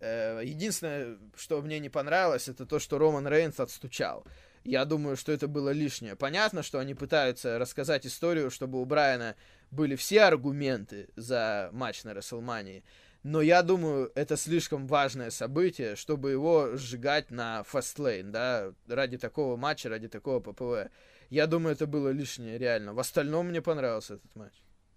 Э, 0.00 0.40
Единственное, 0.44 1.18
что 1.36 1.60
мне 1.62 1.78
не 1.78 1.88
понравилось, 1.88 2.48
это 2.48 2.66
то, 2.66 2.78
что 2.78 2.98
Роман 2.98 3.26
Рейнс 3.28 3.58
отстучал. 3.60 4.24
Я 4.64 4.84
думаю, 4.84 5.16
что 5.16 5.32
это 5.32 5.48
было 5.48 5.70
лишнее. 5.70 6.16
Понятно, 6.16 6.62
что 6.62 6.78
они 6.78 6.94
пытаются 6.94 7.58
рассказать 7.58 8.06
историю, 8.06 8.50
чтобы 8.50 8.80
у 8.80 8.84
Брайана 8.84 9.36
были 9.70 9.96
все 9.96 10.22
аргументы 10.22 11.08
за 11.16 11.70
матч 11.72 12.04
на 12.04 12.14
Расселмании. 12.14 12.84
Но 13.22 13.42
я 13.42 13.62
думаю, 13.62 14.10
это 14.14 14.36
слишком 14.36 14.86
важное 14.86 15.30
событие, 15.30 15.94
чтобы 15.96 16.30
его 16.30 16.76
сжигать 16.76 17.30
на 17.30 17.62
фастлейн, 17.64 18.32
да, 18.32 18.72
ради 18.86 19.18
такого 19.18 19.56
матча, 19.56 19.88
ради 19.88 20.08
такого 20.08 20.40
ППВ. 20.40 20.90
Я 21.28 21.46
думаю, 21.46 21.74
это 21.74 21.86
было 21.86 22.08
лишнее, 22.08 22.58
реально. 22.58 22.94
В 22.94 22.98
остальном 22.98 23.48
мне 23.48 23.60
понравился 23.60 24.14
этот 24.14 24.34
матч. 24.34 24.54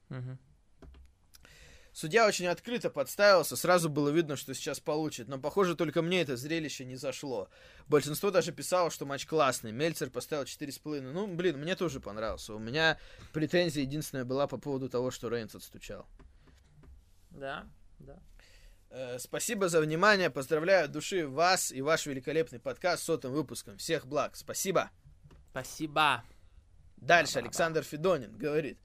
Мгм. 0.09 0.39
Судья 1.93 2.25
очень 2.25 2.47
открыто 2.47 2.89
подставился, 2.89 3.55
сразу 3.55 3.87
было 3.87 4.09
видно, 4.09 4.35
что 4.35 4.55
сейчас 4.55 4.79
получит, 4.79 5.27
но, 5.27 5.37
похоже, 5.37 5.75
только 5.75 6.01
мне 6.01 6.21
это 6.21 6.35
зрелище 6.35 6.85
не 6.85 6.95
зашло. 6.95 7.49
Большинство 7.87 8.31
даже 8.31 8.51
писало, 8.51 8.89
что 8.89 9.05
матч 9.05 9.27
классный, 9.27 9.71
Мельцер 9.71 10.09
поставил 10.09 10.45
4,5. 10.45 11.01
Ну, 11.01 11.27
блин, 11.27 11.59
мне 11.59 11.75
тоже 11.75 11.99
понравился. 11.99 12.55
У 12.55 12.59
меня 12.59 12.97
претензия 13.31 13.83
единственная 13.83 14.25
была 14.25 14.47
по 14.47 14.57
поводу 14.57 14.89
того, 14.89 15.11
что 15.11 15.29
Рейнс 15.29 15.53
отстучал. 15.53 16.07
Да, 17.29 17.67
да. 17.99 18.17
Э, 18.89 19.19
спасибо 19.19 19.69
за 19.69 19.79
внимание, 19.79 20.31
поздравляю 20.31 20.85
от 20.85 20.91
души 20.91 21.27
вас 21.27 21.71
и 21.71 21.83
ваш 21.83 22.07
великолепный 22.07 22.59
подкаст 22.59 23.03
с 23.03 23.05
сотым 23.05 23.33
выпуском. 23.33 23.77
Всех 23.77 24.07
благ, 24.07 24.35
спасибо. 24.35 24.89
Спасибо. 25.51 26.23
Дальше. 26.97 27.37
Александр 27.37 27.83
Федонин 27.83 28.35
говорит. 28.35 28.79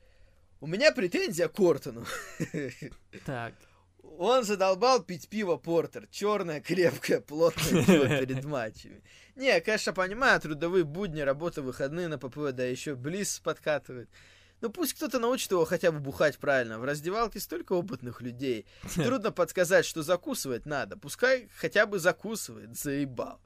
У 0.60 0.66
меня 0.66 0.92
претензия 0.92 1.48
к 1.48 1.58
Ортону. 1.60 2.04
Так. 3.24 3.54
Он 4.20 4.42
задолбал 4.42 5.02
пить 5.02 5.28
пиво 5.28 5.56
Портер. 5.56 6.08
Черное, 6.10 6.60
крепкое, 6.60 7.20
плотное 7.20 7.84
пиво 7.84 8.08
перед 8.20 8.44
матчами. 8.44 9.02
Не, 9.36 9.60
конечно, 9.60 9.92
понимаю, 9.92 10.40
трудовые 10.40 10.84
будни, 10.84 11.20
работа, 11.20 11.62
выходные 11.62 12.08
на 12.08 12.18
ППВ, 12.18 12.52
да 12.52 12.64
еще 12.64 12.96
Близ 12.96 13.38
подкатывает. 13.38 14.08
Ну 14.60 14.70
пусть 14.70 14.94
кто-то 14.94 15.20
научит 15.20 15.52
его 15.52 15.64
хотя 15.64 15.92
бы 15.92 16.00
бухать 16.00 16.38
правильно. 16.38 16.80
В 16.80 16.84
раздевалке 16.84 17.38
столько 17.38 17.74
опытных 17.74 18.20
людей. 18.20 18.66
Трудно 18.94 19.30
подсказать, 19.30 19.86
что 19.86 20.02
закусывать 20.02 20.66
надо. 20.66 20.96
Пускай 20.96 21.48
хотя 21.56 21.86
бы 21.86 22.00
закусывает, 22.00 22.76
заебал. 22.76 23.40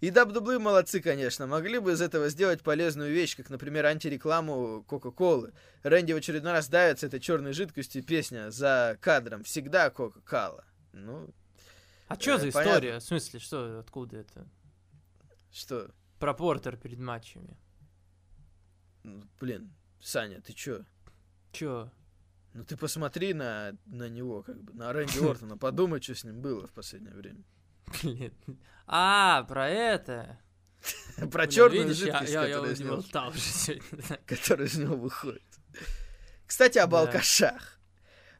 И 0.00 0.08
WWE 0.10 0.58
молодцы, 0.58 1.00
конечно. 1.00 1.46
Могли 1.46 1.78
бы 1.78 1.92
из 1.92 2.00
этого 2.00 2.28
сделать 2.30 2.62
полезную 2.62 3.12
вещь, 3.12 3.36
как, 3.36 3.50
например, 3.50 3.84
антирекламу 3.86 4.82
Кока-Колы. 4.84 5.52
Рэнди 5.82 6.12
в 6.12 6.16
очередной 6.16 6.52
раз 6.52 6.68
давится 6.68 7.06
этой 7.06 7.20
черной 7.20 7.52
жидкостью 7.52 8.02
песня 8.02 8.50
за 8.50 8.96
кадром. 9.00 9.44
Всегда 9.44 9.90
Кока-Кола. 9.90 10.64
Ну, 10.92 11.28
А 12.08 12.14
что 12.18 12.32
Э, 12.32 12.38
за 12.38 12.50
понятно. 12.50 12.60
история? 12.70 12.98
В 12.98 13.02
смысле, 13.02 13.40
что, 13.40 13.78
откуда 13.80 14.16
это? 14.16 14.46
что? 15.52 15.90
Про 16.18 16.32
Портер 16.34 16.76
перед 16.76 16.98
матчами. 16.98 17.56
Ну, 19.02 19.22
Блин, 19.40 19.72
Саня, 20.00 20.40
ты 20.40 20.52
чё? 20.52 20.84
Чё? 21.52 21.90
Ну 22.52 22.64
ты 22.64 22.76
посмотри 22.76 23.32
на, 23.34 23.76
на 23.86 24.08
него, 24.08 24.42
как 24.42 24.60
бы, 24.62 24.72
на 24.72 24.92
Рэнди 24.92 25.18
Ортона, 25.30 25.56
подумай, 25.56 26.00
что 26.00 26.14
с 26.14 26.24
ним 26.24 26.40
было 26.40 26.66
в 26.66 26.72
последнее 26.72 27.14
время. 27.14 27.44
Блин. 28.02 28.32
А, 28.86 29.44
про 29.44 29.68
это. 29.68 30.38
Про 31.30 31.46
черную 31.46 31.92
жидкость, 31.94 32.32
которая, 32.34 32.72
из 32.72 32.80
него, 32.80 33.02
которая 34.26 34.66
из 34.66 34.78
выходит. 34.78 35.42
Кстати, 36.46 36.78
об 36.78 36.94
алкашах. 36.94 37.78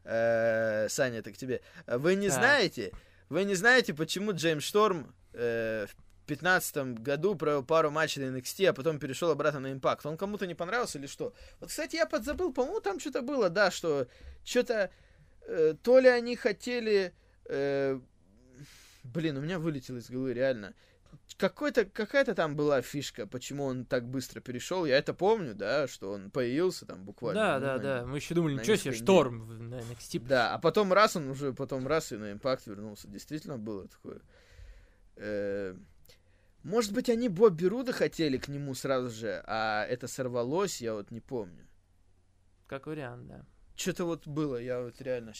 Э, 0.03 0.89
Саня, 0.89 1.19
это 1.19 1.31
к 1.31 1.37
тебе. 1.37 1.61
Вы 1.85 2.15
не 2.15 2.29
знаете, 2.29 2.91
вы 3.29 3.43
не 3.43 3.55
знаете, 3.55 3.93
почему 3.93 4.33
Джеймс 4.33 4.63
Шторм 4.63 5.13
э, 5.33 5.85
в 5.87 6.25
пятнадцатом 6.25 6.95
году 6.95 7.35
провел 7.35 7.63
пару 7.63 7.91
матчей 7.91 8.25
на 8.25 8.35
NXT, 8.35 8.67
а 8.67 8.73
потом 8.73 8.99
перешел 8.99 9.29
обратно 9.29 9.59
на 9.59 9.71
Impact. 9.71 10.01
Он 10.05 10.17
кому-то 10.17 10.47
не 10.47 10.55
понравился 10.55 10.97
или 10.97 11.07
что? 11.07 11.33
Вот, 11.59 11.69
кстати, 11.69 11.95
я 11.95 12.05
подзабыл, 12.07 12.51
по-моему, 12.51 12.81
там 12.81 12.99
что-то 12.99 13.21
было, 13.21 13.49
да, 13.49 13.69
что 13.69 14.07
что-то 14.43 14.89
э, 15.45 15.75
то 15.81 15.99
ли 15.99 16.09
они 16.09 16.35
хотели... 16.35 17.13
э, 17.45 17.99
блин, 19.03 19.37
у 19.37 19.41
меня 19.41 19.59
вылетело 19.59 19.97
из 19.97 20.09
головы, 20.09 20.33
реально. 20.33 20.73
Какой-то, 21.37 21.83
какая-то 21.85 22.33
там 22.35 22.55
была 22.55 22.81
фишка, 22.81 23.27
почему 23.27 23.65
он 23.65 23.83
так 23.85 24.07
быстро 24.07 24.39
перешел. 24.39 24.85
Я 24.85 24.97
это 24.97 25.13
помню, 25.13 25.53
да, 25.53 25.87
что 25.87 26.11
он 26.11 26.31
появился 26.31 26.85
там 26.85 27.03
буквально. 27.03 27.41
Да, 27.41 27.59
ну, 27.59 27.65
да, 27.65 27.73
на- 27.75 27.83
да. 27.83 28.05
Мы 28.05 28.17
еще 28.17 28.33
думали, 28.33 28.53
ничего 28.55 28.77
себе, 28.77 28.93
шторм 28.93 29.41
в- 29.41 29.51
NXT. 29.73 30.19
Да, 30.25 30.53
а 30.53 30.59
потом 30.59 30.93
раз 30.93 31.17
он 31.17 31.27
уже, 31.29 31.53
потом 31.53 31.85
раз 31.85 32.11
и 32.13 32.17
на 32.17 32.31
импакт 32.31 32.65
вернулся. 32.65 33.07
Действительно 33.09 33.57
было 33.57 33.87
такое. 33.89 34.21
Э, 35.17 35.75
Может 36.63 36.93
быть, 36.93 37.09
они 37.09 37.27
Бобби 37.27 37.65
Руда 37.65 37.91
хотели 37.91 38.37
к 38.37 38.47
нему 38.47 38.73
сразу 38.75 39.09
же, 39.09 39.43
а 39.47 39.83
это 39.85 40.07
сорвалось, 40.07 40.79
я 40.79 40.93
вот 40.93 41.09
не 41.11 41.19
помню. 41.19 41.67
Как 42.67 42.85
вариант, 42.87 43.27
да. 43.27 43.45
Что-то 43.75 44.05
вот 44.05 44.27
было, 44.27 44.57
я 44.57 44.79
вот 44.81 45.01
реально... 45.01 45.33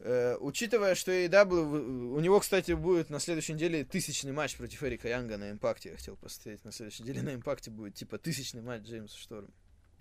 э, 0.00 0.34
Э, 0.34 0.36
учитывая, 0.40 0.94
что 0.94 1.12
AEW, 1.12 1.64
в- 1.64 2.14
у 2.14 2.20
него, 2.20 2.40
кстати, 2.40 2.72
будет 2.72 3.10
на 3.10 3.20
следующей 3.20 3.52
неделе 3.54 3.84
тысячный 3.84 4.32
матч 4.32 4.56
против 4.56 4.82
Эрика 4.82 5.08
Янга 5.08 5.36
на 5.36 5.50
импакте, 5.50 5.90
я 5.90 5.96
хотел 5.96 6.16
посмотреть. 6.16 6.64
На 6.64 6.72
следующей 6.72 7.02
неделе 7.02 7.22
на 7.22 7.34
импакте 7.34 7.70
будет 7.70 7.94
типа 7.94 8.18
тысячный 8.18 8.62
матч 8.62 8.82
Джеймса 8.84 9.16
Шторма. 9.18 9.50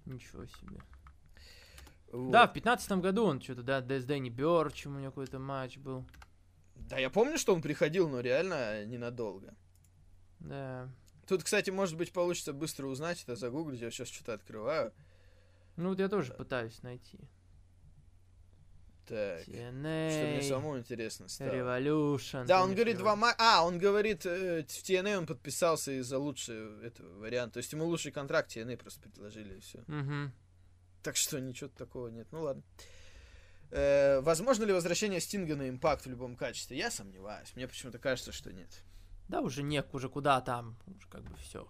Ничего 0.05 0.45
себе. 0.45 0.81
Вот. 2.11 2.31
Да, 2.31 2.47
в 2.47 2.53
пятнадцатом 2.53 3.01
году 3.01 3.25
он 3.25 3.41
что-то, 3.41 3.61
да, 3.61 3.81
с 3.81 4.05
Дэнни 4.05 4.29
Бёрчем 4.29 4.95
у 4.95 4.99
него 4.99 5.11
какой-то 5.11 5.37
матч 5.37 5.77
был. 5.77 6.05
Да, 6.75 6.97
я 6.97 7.09
помню, 7.09 7.37
что 7.37 7.53
он 7.53 7.61
приходил, 7.61 8.09
но 8.09 8.21
реально 8.21 8.85
ненадолго. 8.85 9.53
Да. 10.39 10.89
Тут, 11.27 11.43
кстати, 11.43 11.69
может 11.69 11.97
быть, 11.97 12.11
получится 12.11 12.53
быстро 12.53 12.87
узнать, 12.87 13.21
это 13.21 13.35
загуглить, 13.35 13.81
я 13.81 13.91
сейчас 13.91 14.07
что-то 14.07 14.33
открываю. 14.33 14.91
Ну 15.75 15.89
вот 15.89 15.99
я 15.99 16.09
тоже 16.09 16.33
пытаюсь 16.33 16.81
найти. 16.81 17.19
Так, 19.09 19.41
что 19.41 19.51
мне 19.51 20.39
TNA, 20.39 20.47
самому 20.47 20.77
интересно 20.77 21.27
стало. 21.27 21.49
Revolution. 21.49 22.45
Да, 22.45 22.63
он 22.63 22.75
говорит 22.75 22.97
два 22.97 23.15
ма... 23.15 23.33
А, 23.37 23.65
он 23.65 23.79
говорит, 23.79 24.25
э, 24.25 24.63
в 24.63 24.83
TNA 24.83 25.17
он 25.17 25.25
подписался 25.25 25.91
из-за 25.99 26.17
лучшего 26.19 26.83
этого 26.83 27.19
варианта. 27.19 27.55
То 27.55 27.57
есть 27.57 27.71
ему 27.73 27.85
лучший 27.85 28.11
контракт 28.11 28.55
TNA 28.55 28.77
просто 28.77 29.01
предложили, 29.01 29.57
и 29.57 29.59
все. 29.59 29.83
Мгм. 29.87 30.31
Так 31.01 31.15
что 31.15 31.39
ничего 31.39 31.69
такого 31.69 32.09
нет. 32.09 32.27
Ну 32.31 32.41
ладно. 32.41 32.63
Э, 33.71 34.19
возможно 34.21 34.63
ли 34.63 34.73
возвращение 34.73 35.19
Стинга 35.19 35.55
на 35.55 35.69
импакт 35.69 36.05
в 36.05 36.09
любом 36.09 36.35
качестве? 36.35 36.77
Я 36.77 36.91
сомневаюсь. 36.91 37.55
Мне 37.55 37.67
почему-то 37.67 37.99
кажется, 37.99 38.31
что 38.31 38.51
нет. 38.51 38.69
Да 39.27 39.41
уже 39.41 39.63
нек, 39.63 39.93
уже 39.93 40.09
куда 40.09 40.41
там, 40.41 40.77
уже 40.87 41.07
как 41.07 41.23
бы 41.23 41.35
все. 41.37 41.67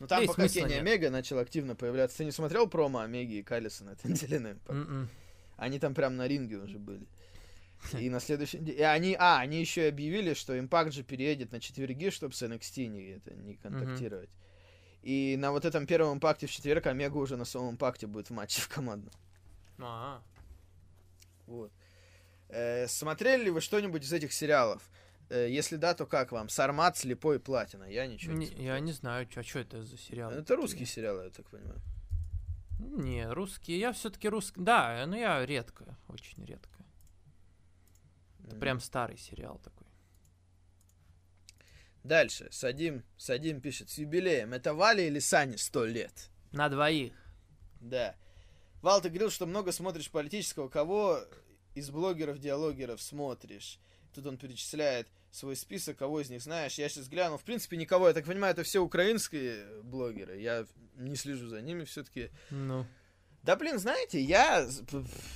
Но 0.00 0.06
там 0.06 0.22
Да 0.22 0.26
пока 0.26 0.48
Кенни. 0.48 0.72
Омега 0.72 1.10
начал 1.10 1.38
активно 1.38 1.76
появляться. 1.76 2.18
Ты 2.18 2.24
не 2.24 2.32
смотрел 2.32 2.66
промо 2.66 3.00
Омеги 3.00 3.34
и 3.34 3.42
Каллиса 3.42 3.84
на 3.84 3.90
этой 3.90 4.10
неделе 4.10 4.40
на 4.40 4.52
импакт? 4.52 4.70
М-м. 4.70 5.08
Они 5.60 5.78
там 5.78 5.94
прям 5.94 6.16
на 6.16 6.26
ринге 6.26 6.56
уже 6.56 6.78
были. 6.78 7.06
И 7.98 8.08
на 8.08 8.18
следующий 8.18 8.58
день... 8.58 8.78
И 8.78 8.82
они... 8.82 9.14
А, 9.18 9.40
они 9.40 9.60
еще 9.60 9.84
и 9.84 9.88
объявили, 9.88 10.32
что 10.34 10.58
Импакт 10.58 10.92
же 10.92 11.02
переедет 11.02 11.52
на 11.52 11.60
четверги, 11.60 12.10
чтобы 12.10 12.34
с 12.34 12.42
NXT 12.42 12.86
не, 12.86 13.02
это, 13.16 13.34
не 13.34 13.56
контактировать. 13.56 14.30
И 15.02 15.36
на 15.38 15.52
вот 15.52 15.64
этом 15.66 15.86
первом 15.86 16.14
импакте 16.14 16.46
в 16.46 16.50
четверг 16.50 16.86
Омега 16.86 17.16
уже 17.16 17.36
на 17.36 17.44
своем 17.44 17.70
импакте 17.70 18.06
будет 18.06 18.30
в 18.30 18.32
матче 18.32 18.60
в 18.62 18.68
командном. 18.68 19.12
А, 19.78 20.22
Вот. 21.46 21.70
Э, 22.48 22.86
смотрели 22.88 23.44
ли 23.44 23.50
вы 23.50 23.60
что-нибудь 23.60 24.02
из 24.04 24.12
этих 24.12 24.32
сериалов? 24.32 24.82
Э, 25.28 25.46
если 25.48 25.76
да, 25.76 25.94
то 25.94 26.06
как 26.06 26.32
вам? 26.32 26.48
Сармат, 26.48 26.96
Слепой, 26.96 27.38
Платина. 27.38 27.84
Я 27.84 28.06
ничего 28.06 28.32
не, 28.32 28.38
не- 28.40 28.46
смотрел. 28.46 28.66
я 28.66 28.80
не 28.80 28.92
знаю, 28.92 29.28
а 29.34 29.42
что 29.42 29.58
это 29.58 29.82
за 29.82 29.98
сериал. 29.98 30.32
Это 30.32 30.56
русские 30.56 30.86
сериалы, 30.86 31.24
я 31.24 31.30
так 31.30 31.46
понимаю. 31.50 31.80
Не, 32.80 33.30
русские. 33.30 33.78
Я 33.78 33.92
все-таки 33.92 34.28
русский. 34.28 34.60
Да, 34.60 35.04
но 35.06 35.16
я 35.16 35.44
редко, 35.44 35.96
очень 36.08 36.44
редко. 36.44 36.84
Это 38.44 38.54
М. 38.54 38.60
прям 38.60 38.80
старый 38.80 39.18
сериал 39.18 39.60
такой. 39.62 39.86
Дальше. 42.02 42.48
Садим, 42.50 43.04
Садим 43.18 43.60
пишет. 43.60 43.90
С 43.90 43.98
юбилеем. 43.98 44.52
Это 44.54 44.72
Вали 44.74 45.06
или 45.06 45.18
Сани 45.18 45.56
сто 45.56 45.84
лет? 45.84 46.30
На 46.52 46.68
двоих. 46.68 47.12
Да. 47.80 48.16
Вал, 48.80 49.02
ты 49.02 49.10
говорил, 49.10 49.30
что 49.30 49.46
много 49.46 49.72
смотришь 49.72 50.10
политического. 50.10 50.68
Кого 50.68 51.20
из 51.74 51.90
блогеров-диалогеров 51.90 53.00
смотришь? 53.02 53.78
Тут 54.14 54.26
он 54.26 54.38
перечисляет 54.38 55.08
свой 55.30 55.56
список, 55.56 55.98
кого 55.98 56.20
из 56.20 56.30
них 56.30 56.42
знаешь. 56.42 56.74
Я 56.74 56.88
сейчас 56.88 57.08
гляну. 57.08 57.38
В 57.38 57.44
принципе, 57.44 57.76
никого. 57.76 58.08
Я 58.08 58.14
так 58.14 58.24
понимаю, 58.24 58.52
это 58.52 58.62
все 58.62 58.80
украинские 58.80 59.82
блогеры. 59.82 60.40
Я 60.40 60.66
не 60.96 61.16
слежу 61.16 61.48
за 61.48 61.60
ними 61.60 61.84
все-таки. 61.84 62.30
Ну. 62.50 62.86
Да, 63.42 63.56
блин, 63.56 63.78
знаете, 63.78 64.20
я, 64.20 64.66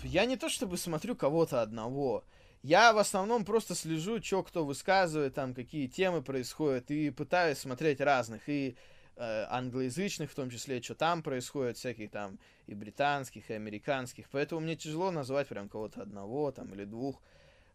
я 0.03 0.27
не 0.27 0.37
то 0.37 0.49
чтобы 0.49 0.77
смотрю 0.77 1.17
кого-то 1.17 1.63
одного. 1.63 2.25
Я 2.63 2.93
в 2.93 2.99
основном 2.99 3.45
просто 3.45 3.75
слежу, 3.75 4.23
что 4.23 4.43
кто 4.43 4.65
высказывает, 4.65 5.35
там, 5.35 5.55
какие 5.55 5.87
темы 5.87 6.23
происходят, 6.23 6.91
и 6.91 7.11
пытаюсь 7.11 7.59
смотреть 7.59 8.01
разных, 8.01 8.49
и 8.49 8.77
э, 9.17 9.47
англоязычных, 9.51 10.31
в 10.31 10.35
том 10.35 10.51
числе, 10.51 10.83
что 10.83 10.95
там 10.95 11.23
происходит, 11.23 11.77
всяких 11.77 12.11
там 12.11 12.39
и 12.67 12.75
британских, 12.75 13.51
и 13.51 13.55
американских. 13.55 14.29
Поэтому 14.31 14.63
мне 14.63 14.77
тяжело 14.77 15.11
назвать 15.11 15.49
прям 15.49 15.69
кого-то 15.69 16.03
одного 16.03 16.53
там 16.53 16.73
или 16.73 16.85
двух, 16.85 17.23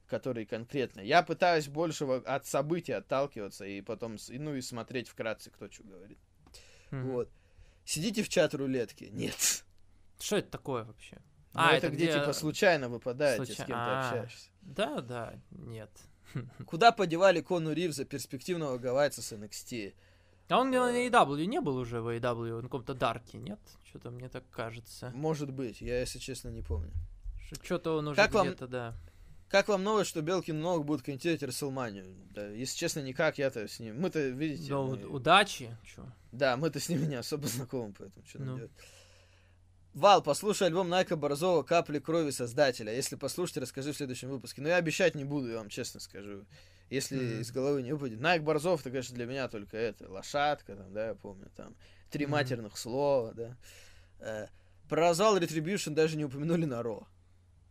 которые 0.10 0.46
конкретно. 0.46 1.02
Я 1.02 1.24
пытаюсь 1.24 1.68
больше 1.68 2.04
от 2.06 2.46
событий 2.46 2.92
отталкиваться 2.94 3.66
и 3.66 3.82
потом, 3.82 4.18
с- 4.18 4.30
ну 4.30 4.56
и 4.56 4.62
смотреть 4.62 5.08
вкратце, 5.08 5.50
кто 5.52 5.70
что 5.72 5.84
говорит. 5.84 6.18
Мгм. 6.92 7.12
Вот. 7.12 7.30
Сидите 7.86 8.24
в 8.24 8.30
чат 8.30 8.54
рулетки? 8.54 9.06
Нет. 9.12 9.64
Что 10.20 10.38
это 10.38 10.50
такое 10.52 10.84
вообще? 10.84 11.18
Ну, 11.54 11.62
А, 11.62 11.68
это, 11.74 11.88
это 11.88 11.96
где, 11.96 12.06
где- 12.10 12.20
типа 12.20 12.34
случайно 12.34 12.90
выпадаете, 12.90 13.44
с 13.44 13.48
Случай- 13.48 13.66
кем-то 13.68 13.76
А. 13.76 14.10
общаешься. 14.10 14.50
Да, 14.62 15.02
да, 15.02 15.34
нет. 15.52 15.90
Куда 16.68 16.92
подевали 16.92 17.42
Кону 17.42 17.72
Ривза, 17.74 18.06
перспективного 18.06 18.78
гавайца 18.78 19.22
с 19.22 19.32
NXT? 19.34 19.94
А 20.50 20.60
он 20.60 20.72
на 20.72 20.78
AEW 20.92 21.46
не 21.46 21.62
был 21.62 21.78
уже 21.78 22.02
в 22.02 22.08
AEW, 22.08 22.58
на 22.58 22.62
каком-то 22.64 22.94
дарке, 22.96 23.38
нет? 23.38 23.60
Что-то 23.86 24.10
мне 24.12 24.30
так 24.30 24.44
кажется. 24.50 25.12
Может 25.16 25.52
быть, 25.52 25.80
я, 25.82 26.00
если 26.00 26.20
честно, 26.20 26.50
не 26.50 26.62
помню. 26.64 26.92
Что-то 27.64 27.98
он 27.98 28.08
уже 28.10 28.16
Как 28.16 28.32
вам- 28.34 28.48
где-то, 28.48 28.68
да. 28.68 28.96
Как 29.50 29.68
вам 29.68 29.84
новость, 29.84 30.12
что 30.12 30.22
Белкин 30.22 30.58
много 30.60 30.84
будет 30.84 31.02
комментировать 31.02 31.42
Расселманию? 31.42 32.06
Да, 32.36 32.48
если 32.50 32.78
честно, 32.78 33.00
никак 33.00 33.40
я-то 33.40 33.68
с 33.68 33.80
ним. 33.80 34.00
Мы-то, 34.00 34.20
видите, 34.28 34.70
Да, 34.70 34.78
мы- 34.78 34.94
уд- 34.94 35.06
удачи. 35.06 35.76
Чё? 35.84 36.06
да, 36.32 36.56
мы-то 36.56 36.80
с 36.80 36.88
ними 36.88 37.06
не 37.06 37.16
особо 37.16 37.48
знакомы, 37.48 37.94
поэтому 37.98 38.26
что 38.28 38.40
Ну. 38.44 38.58
делать? 38.58 38.72
Вал, 39.96 40.22
послушай 40.22 40.68
альбом 40.68 40.88
Найка 40.88 41.16
Борзова 41.16 41.64
«Капли 41.64 41.98
крови 41.98 42.30
создателя». 42.30 42.94
Если 42.94 43.16
послушать, 43.16 43.58
расскажи 43.58 43.92
в 43.92 43.98
следующем 43.98 44.30
выпуске. 44.30 44.62
Но 44.62 44.70
я 44.70 44.76
обещать 44.76 45.16
не 45.16 45.26
буду, 45.26 45.50
я 45.50 45.58
вам 45.58 45.70
честно 45.70 46.00
скажу. 46.00 46.46
Если 46.92 47.16
Мгм. 47.18 47.42
из 47.42 47.52
головы 47.52 47.82
не 47.82 47.92
выпадет. 47.94 48.20
Найк 48.20 48.44
Борзов, 48.44 48.82
это, 48.82 48.92
конечно, 48.92 49.16
для 49.16 49.26
меня 49.26 49.48
только 49.48 49.78
это. 49.78 50.08
Лошадка, 50.12 50.76
там, 50.76 50.94
да, 50.94 51.08
я 51.08 51.16
помню, 51.16 51.50
там. 51.56 51.76
Три 52.12 52.26
Мгм. 52.28 52.34
матерных 52.34 52.78
слова, 52.78 53.34
да. 53.34 53.58
Э, 54.20 54.48
про 54.88 55.02
развал 55.02 55.38
Retribution 55.40 55.92
даже 55.96 56.18
не 56.18 56.26
упомянули 56.26 56.66
на 56.66 56.84
Ро. 56.84 57.08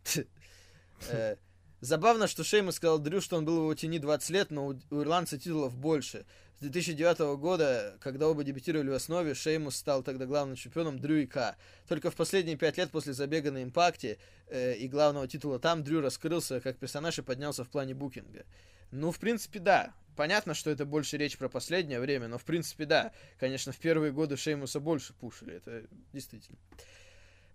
Забавно, 1.80 2.26
что 2.26 2.42
Шеймус 2.42 2.76
сказал 2.76 2.98
Дрю, 2.98 3.20
что 3.20 3.36
он 3.36 3.44
был 3.44 3.58
в 3.58 3.62
его 3.62 3.74
тени 3.74 3.98
20 3.98 4.30
лет, 4.30 4.50
но 4.50 4.66
у 4.66 5.00
ирландца 5.00 5.38
титулов 5.38 5.76
больше. 5.76 6.24
С 6.56 6.60
2009 6.60 7.38
года, 7.38 7.96
когда 8.00 8.28
оба 8.28 8.42
дебютировали 8.42 8.90
в 8.90 8.94
основе, 8.94 9.34
Шеймус 9.34 9.76
стал 9.76 10.02
тогда 10.02 10.26
главным 10.26 10.56
чемпионом 10.56 10.98
Дрю 10.98 11.18
и 11.18 11.26
К. 11.26 11.56
Только 11.86 12.10
в 12.10 12.16
последние 12.16 12.56
пять 12.56 12.78
лет 12.78 12.90
после 12.90 13.12
забега 13.12 13.52
на 13.52 13.62
импакте 13.62 14.18
э, 14.48 14.74
и 14.74 14.88
главного 14.88 15.28
титула 15.28 15.60
там 15.60 15.84
Дрю 15.84 16.00
раскрылся 16.00 16.60
как 16.60 16.78
персонаж 16.78 17.20
и 17.20 17.22
поднялся 17.22 17.62
в 17.62 17.68
плане 17.68 17.94
букинга. 17.94 18.44
Ну, 18.90 19.12
в 19.12 19.20
принципе, 19.20 19.60
да. 19.60 19.94
Понятно, 20.16 20.54
что 20.54 20.70
это 20.70 20.84
больше 20.84 21.16
речь 21.16 21.38
про 21.38 21.48
последнее 21.48 22.00
время, 22.00 22.26
но 22.26 22.38
в 22.38 22.44
принципе, 22.44 22.86
да. 22.86 23.12
Конечно, 23.38 23.70
в 23.70 23.78
первые 23.78 24.10
годы 24.10 24.36
Шеймуса 24.36 24.80
больше 24.80 25.12
пушили, 25.12 25.54
это 25.54 25.84
действительно. 26.12 26.58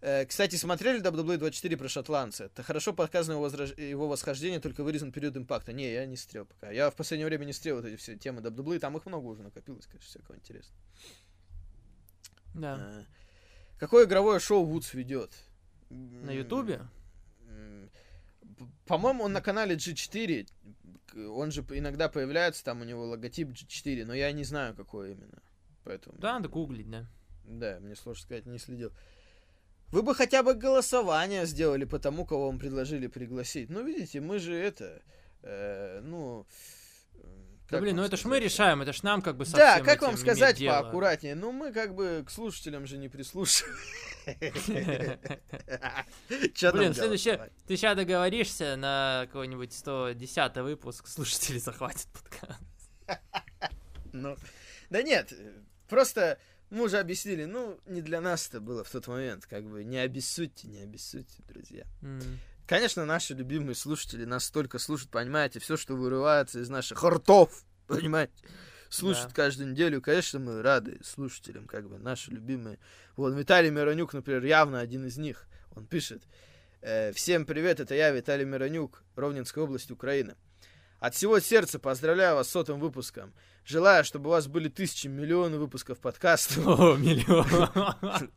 Э, 0.06 0.26
Кстати, 0.26 0.58
смотрели 0.58 1.02
WWE 1.02 1.38
24 1.38 1.78
про 1.78 1.88
шотландца? 1.88 2.46
Это 2.46 2.62
хорошо 2.62 2.92
показано 2.94 3.34
его, 3.36 3.48
возраж- 3.48 3.80
его 3.80 4.10
восхождение, 4.10 4.60
только 4.60 4.84
вырезан 4.84 5.14
период 5.14 5.38
импакта. 5.38 5.72
Не, 5.72 5.94
я 5.94 6.06
не 6.06 6.18
стрел 6.18 6.46
пока. 6.46 6.72
Я 6.72 6.90
в 6.92 6.96
последнее 6.96 7.26
время 7.28 7.46
не 7.46 7.54
стрел 7.54 7.78
вот 7.78 7.86
эти 7.86 7.96
все 7.96 8.18
темы 8.18 8.42
WWE, 8.42 8.80
там 8.80 8.98
их 8.98 9.06
много 9.06 9.28
уже 9.28 9.44
накопилось, 9.44 9.86
конечно, 9.86 10.08
всякого 10.10 10.36
интересного. 10.36 10.78
Да. 12.54 12.78
Э, 13.00 13.04
Какое 13.80 14.06
игровое 14.06 14.40
шоу 14.40 14.66
Вудс 14.66 14.94
ведет? 14.94 15.32
На 15.90 16.32
Ютубе? 16.32 16.82
По-моему, 18.86 19.24
он 19.24 19.34
на 19.34 19.42
канале 19.42 19.76
G4. 19.76 20.48
к- 21.08 21.16
Он 21.30 21.52
же 21.52 21.62
иногда 21.72 22.10
появляется, 22.10 22.64
там 22.64 22.82
у 22.82 22.84
него 22.84 23.06
логотип 23.06 23.50
G4, 23.50 24.06
но 24.06 24.14
я 24.14 24.32
не 24.34 24.44
знаю, 24.44 24.76
какой 24.76 25.14
именно. 25.14 25.42
Поэтому... 25.86 26.18
Да, 26.20 26.34
надо 26.34 26.50
гуглить, 26.50 26.90
да. 26.90 27.06
Да, 27.46 27.80
мне 27.80 27.96
сложно 27.96 28.24
сказать, 28.24 28.46
не 28.46 28.58
следил. 28.58 28.92
Вы 29.94 30.02
бы 30.02 30.16
хотя 30.16 30.42
бы 30.42 30.56
голосование 30.56 31.46
сделали 31.46 31.86
по 31.86 32.00
тому, 32.00 32.26
кого 32.26 32.48
вам 32.48 32.58
предложили 32.58 33.06
пригласить. 33.06 33.70
Ну, 33.70 33.86
видите, 33.86 34.22
мы 34.22 34.40
же 34.40 34.56
это, 34.56 35.04
э, 35.44 36.00
ну... 36.02 36.48
э, 37.14 37.20
Да 37.70 37.80
блин, 37.80 37.98
ну 37.98 38.04
это 38.04 38.18
ж 38.18 38.26
мы 38.26 38.40
решаем, 38.40 38.82
это 38.82 38.92
ж 38.92 39.04
нам 39.04 39.22
как 39.22 39.38
бы 39.38 39.46
совсем 39.46 39.60
Да, 39.60 39.82
как 39.82 40.02
вам 40.02 40.18
сказать 40.18 40.58
поаккуратнее? 40.66 41.36
Ну, 41.36 41.52
мы 41.52 41.72
как 41.72 41.94
бы 41.94 42.24
к 42.26 42.32
слушателям 42.32 42.88
же 42.88 42.98
не 42.98 43.08
прислушиваем. 43.08 43.78
Чё 46.56 46.72
там 46.72 46.80
Блин, 46.80 46.96
следующее, 46.96 47.52
ты 47.68 47.78
сейчас 47.78 47.96
договоришься 47.96 48.76
на 48.76 49.28
какой-нибудь 49.28 49.74
110 49.74 50.58
выпуск, 50.64 51.08
слушатели 51.08 51.60
захватят 51.60 52.08
подкаст. 52.08 52.64
Ну, 54.12 54.38
да 54.90 55.04
нет, 55.04 55.32
просто 55.88 56.40
мы 56.74 56.86
уже 56.86 57.00
объяснили, 57.00 57.46
ну, 57.46 57.80
не 57.86 58.02
для 58.02 58.20
нас 58.22 58.48
это 58.50 58.60
было 58.60 58.84
в 58.84 58.90
тот 58.90 59.08
момент, 59.08 59.46
как 59.46 59.64
бы, 59.66 59.84
не 59.84 59.98
обессудьте, 59.98 60.68
не 60.68 60.80
обессудьте, 60.80 61.44
друзья. 61.48 61.86
М. 62.02 62.22
Конечно, 62.68 63.06
наши 63.06 63.34
любимые 63.34 63.76
слушатели 63.76 64.26
нас 64.26 64.46
столько 64.46 64.80
слушают, 64.80 65.12
понимаете, 65.12 65.60
все, 65.60 65.78
что 65.78 65.96
вырывается 65.96 66.60
из 66.60 66.70
наших 66.70 67.04
ртов, 67.04 67.64
понимаете, 67.88 68.34
слушают 68.90 69.30
Да. 69.30 69.36
каждую 69.36 69.72
неделю. 69.72 70.02
Конечно, 70.02 70.40
мы 70.40 70.62
рады 70.62 71.00
слушателям, 71.04 71.68
как 71.68 71.90
бы, 71.90 71.98
наши 72.00 72.32
любимые. 72.32 72.80
Вот 73.16 73.34
Виталий 73.34 73.70
Миронюк, 73.70 74.14
например, 74.14 74.44
явно 74.44 74.80
один 74.80 75.06
из 75.06 75.18
них. 75.18 75.46
Он 75.76 75.86
пишет, 75.86 76.24
Э, 76.86 77.14
Всем 77.14 77.46
привет, 77.46 77.80
это 77.80 77.96
я, 77.96 78.12
Виталий 78.12 78.44
Миронюк, 78.44 79.04
Ровненская 79.16 79.64
область, 79.64 79.90
Украина. 79.90 80.36
От 81.04 81.16
всего 81.16 81.38
сердца 81.42 81.80
поздравляю 81.80 82.36
вас 82.36 82.48
с 82.48 82.52
сотым 82.52 82.80
выпуском. 82.80 83.34
Желаю, 83.66 84.06
чтобы 84.06 84.30
у 84.30 84.32
вас 84.32 84.48
были 84.48 84.70
тысячи, 84.70 85.08
миллионы 85.08 85.58
выпусков 85.58 86.00
подкаста. 86.00 86.62
О, 86.66 86.96
миллион. 86.96 87.46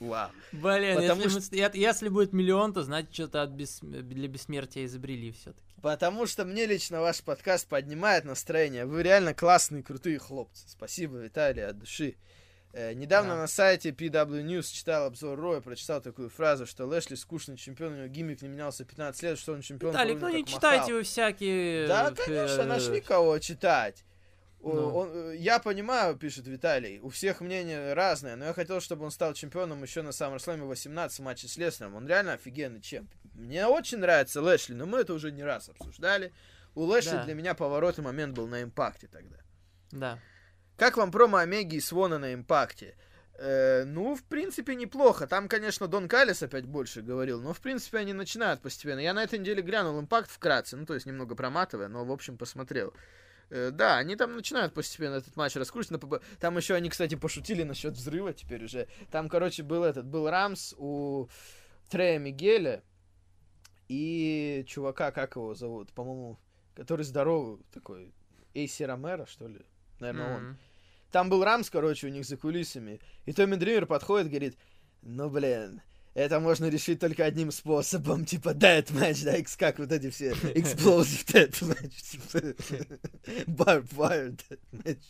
Вау. 0.00 0.30
Блин, 0.52 0.96
Потому 0.96 1.20
если, 1.20 1.38
мы- 1.54 1.58
я- 1.58 1.70
если 1.74 2.08
будет 2.08 2.32
миллион, 2.32 2.72
то 2.72 2.82
значит, 2.82 3.12
что-то 3.12 3.42
от 3.42 3.50
бес- 3.50 3.80
для 3.82 4.26
бессмертия 4.28 4.86
изобрели 4.86 5.32
все-таки. 5.32 5.74
Потому 5.82 6.24
что 6.26 6.46
мне 6.46 6.64
лично 6.64 7.02
ваш 7.02 7.20
подкаст 7.22 7.68
поднимает 7.68 8.24
настроение. 8.24 8.86
Вы 8.86 9.02
реально 9.02 9.34
классные, 9.34 9.82
крутые 9.82 10.18
хлопцы. 10.18 10.66
Спасибо, 10.66 11.18
Виталий, 11.18 11.66
от 11.66 11.78
души. 11.78 12.16
Э, 12.76 12.92
недавно 12.92 13.34
Да. 13.34 13.40
на 13.42 13.46
сайте 13.46 13.90
PW 13.90 14.42
News 14.44 14.72
читал 14.72 15.06
обзор 15.06 15.38
Роя, 15.38 15.60
прочитал 15.60 16.00
такую 16.00 16.28
фразу, 16.28 16.66
что 16.66 16.86
Лэшли 16.86 17.14
скучный 17.14 17.56
чемпион, 17.56 17.92
у 17.92 17.96
него 17.96 18.06
гиммик 18.08 18.42
не 18.42 18.48
менялся 18.48 18.84
15 18.84 19.22
лет, 19.22 19.38
что 19.38 19.52
он 19.52 19.60
чемпион. 19.62 19.92
Виталик, 19.92 20.20
ну 20.20 20.28
не 20.28 20.42
как 20.42 20.52
читайте 20.52 20.78
Махал. 20.80 20.94
вы 20.96 21.02
всякие... 21.04 21.86
Да, 21.86 22.10
э, 22.10 22.14
конечно, 22.14 22.62
э, 22.62 22.64
нашли 22.64 23.00
кого 23.00 23.38
читать. 23.38 24.04
Ну. 24.60 24.96
он, 24.96 25.32
я 25.32 25.58
понимаю, 25.58 26.16
пишет 26.16 26.46
Виталий, 26.48 26.98
у 27.00 27.10
всех 27.10 27.42
мнение 27.42 27.92
разное, 27.92 28.34
но 28.34 28.46
я 28.46 28.54
хотел, 28.54 28.80
чтобы 28.80 29.04
он 29.04 29.10
стал 29.10 29.34
чемпионом 29.34 29.82
еще 29.82 30.00
на 30.02 30.08
SummerSlam 30.08 30.64
18 30.66 31.20
матче 31.20 31.48
с 31.48 31.56
Леснером. 31.58 31.94
Он 31.96 32.08
реально 32.08 32.32
офигенный 32.32 32.80
чемп. 32.80 33.10
Мне 33.34 33.66
очень 33.66 33.98
нравится 33.98 34.40
Лэшли, 34.40 34.72
но 34.72 34.86
мы 34.86 35.00
это 35.00 35.12
уже 35.12 35.30
не 35.32 35.44
раз 35.44 35.68
обсуждали. 35.68 36.32
У 36.74 36.82
Лэшли 36.84 37.10
Да. 37.10 37.24
для 37.24 37.34
меня 37.34 37.54
поворотный 37.54 38.02
момент 38.02 38.34
был 38.34 38.48
на 38.48 38.62
импакте 38.62 39.06
тогда. 39.06 39.36
Да. 39.92 40.18
Как 40.76 40.96
вам 40.96 41.10
промо 41.12 41.38
Омеги 41.38 41.76
и 41.76 41.80
Свона 41.80 42.18
на 42.18 42.34
импакте? 42.34 42.96
Э, 43.38 43.84
ну, 43.84 44.14
в 44.14 44.24
принципе, 44.24 44.74
неплохо. 44.74 45.26
Там, 45.26 45.48
конечно, 45.48 45.86
Дон 45.88 46.08
Калис 46.08 46.42
опять 46.42 46.66
больше 46.66 47.02
говорил, 47.02 47.40
но, 47.40 47.52
в 47.52 47.60
принципе, 47.60 47.98
они 47.98 48.12
начинают 48.12 48.60
постепенно. 48.60 49.00
Я 49.00 49.14
на 49.14 49.22
этой 49.22 49.38
неделе 49.38 49.62
глянул 49.62 50.00
импакт 50.00 50.30
вкратце, 50.30 50.76
ну, 50.76 50.86
то 50.86 50.94
есть 50.94 51.06
немного 51.06 51.34
проматывая, 51.34 51.88
но, 51.88 52.04
в 52.04 52.12
общем, 52.12 52.36
посмотрел. 52.36 52.92
Э, 53.50 53.70
да, 53.70 53.98
они 53.98 54.16
там 54.16 54.34
начинают 54.34 54.74
постепенно 54.74 55.14
этот 55.16 55.36
матч 55.36 55.56
раскручивать. 55.56 56.02
Там 56.40 56.56
еще 56.56 56.74
они, 56.74 56.90
кстати, 56.90 57.14
пошутили 57.14 57.62
насчет 57.62 57.94
взрыва 57.94 58.32
теперь 58.32 58.64
уже. 58.64 58.88
Там, 59.10 59.28
короче, 59.28 59.62
был 59.62 59.84
этот, 59.84 60.06
был 60.06 60.28
Рамс 60.28 60.74
у 60.76 61.28
Трея 61.90 62.18
Мигеля 62.18 62.82
и 63.88 64.64
чувака, 64.66 65.12
как 65.12 65.36
его 65.36 65.54
зовут, 65.54 65.92
по-моему, 65.92 66.38
который 66.74 67.04
здоровый 67.04 67.64
такой, 67.72 68.12
Эйси 68.54 68.84
Ромеро, 68.84 69.26
что 69.26 69.46
ли? 69.46 69.60
Наверное, 70.00 70.36
он. 70.36 70.42
М. 70.42 70.58
Там 71.10 71.28
был 71.28 71.44
Рамс, 71.44 71.70
короче, 71.70 72.08
у 72.08 72.10
них 72.10 72.24
за 72.24 72.36
кулисами. 72.36 73.00
И 73.24 73.32
Томми 73.32 73.54
Дример 73.54 73.86
подходит, 73.86 74.28
говорит, 74.28 74.58
ну, 75.02 75.30
блин, 75.30 75.80
это 76.14 76.40
можно 76.40 76.68
решить 76.68 77.00
только 77.00 77.24
одним 77.24 77.50
способом, 77.52 78.24
типа 78.24 78.50
dead 78.50 78.86
match, 78.92 79.24
да, 79.24 79.36
X, 79.36 79.56
как 79.56 79.78
вот 79.78 79.92
эти 79.92 80.10
все 80.10 80.30
explosive 80.30 81.24
dead 81.26 81.52
match, 81.62 82.02
типа 82.10 82.38
barbed 83.50 83.94
wire 83.94 84.40
dead 84.48 84.60
match. 84.72 85.04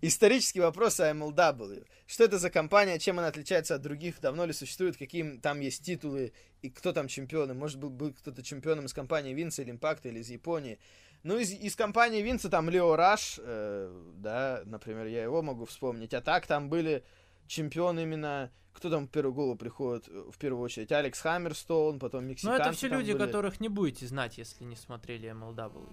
Исторический 0.00 0.60
вопрос 0.60 1.00
о 1.00 1.10
MLW. 1.10 1.86
Что 2.06 2.24
это 2.24 2.38
за 2.38 2.50
компания, 2.50 2.98
чем 2.98 3.18
она 3.18 3.28
отличается 3.28 3.74
от 3.74 3.82
других, 3.82 4.20
давно 4.20 4.46
ли 4.46 4.52
существует, 4.52 4.96
какие 4.96 5.38
там 5.38 5.60
есть 5.60 5.84
титулы, 5.84 6.32
и 6.62 6.70
кто 6.70 6.92
там 6.92 7.06
чемпионы? 7.06 7.54
Может 7.54 7.78
был 7.78 7.90
бы 7.90 8.12
кто-то 8.12 8.42
чемпионом 8.42 8.86
из 8.86 8.94
компании 8.94 9.34
Винса 9.34 9.62
или 9.62 9.70
Импакта, 9.70 10.08
или 10.08 10.20
из 10.20 10.30
Японии? 10.30 10.78
Ну, 11.22 11.36
из, 11.38 11.52
из 11.52 11.76
компании 11.76 12.22
Винса 12.22 12.48
там 12.48 12.70
Лео 12.70 12.96
Раш, 12.96 13.38
э, 13.42 13.92
да, 14.16 14.62
например, 14.64 15.06
я 15.06 15.22
его 15.22 15.42
могу 15.42 15.66
вспомнить. 15.66 16.14
А 16.14 16.20
так 16.20 16.46
там 16.46 16.68
были 16.68 17.04
чемпионы 17.46 18.02
именно... 18.02 18.50
Кто 18.72 18.88
там 18.88 19.08
в 19.08 19.10
первую 19.10 19.34
голову 19.34 19.56
приходит 19.56 20.08
э, 20.08 20.30
в 20.32 20.38
первую 20.38 20.62
очередь? 20.62 20.92
Алекс 20.92 21.20
Хаммерстоун, 21.20 21.98
потом 21.98 22.22
Ну, 22.22 22.28
мексиканцы 22.30 22.62
это 22.62 22.72
все 22.72 22.88
люди, 22.88 23.12
были. 23.12 23.26
которых 23.26 23.60
не 23.60 23.68
будете 23.68 24.06
знать, 24.06 24.38
если 24.38 24.64
не 24.64 24.76
смотрели 24.76 25.30
MLW. 25.30 25.86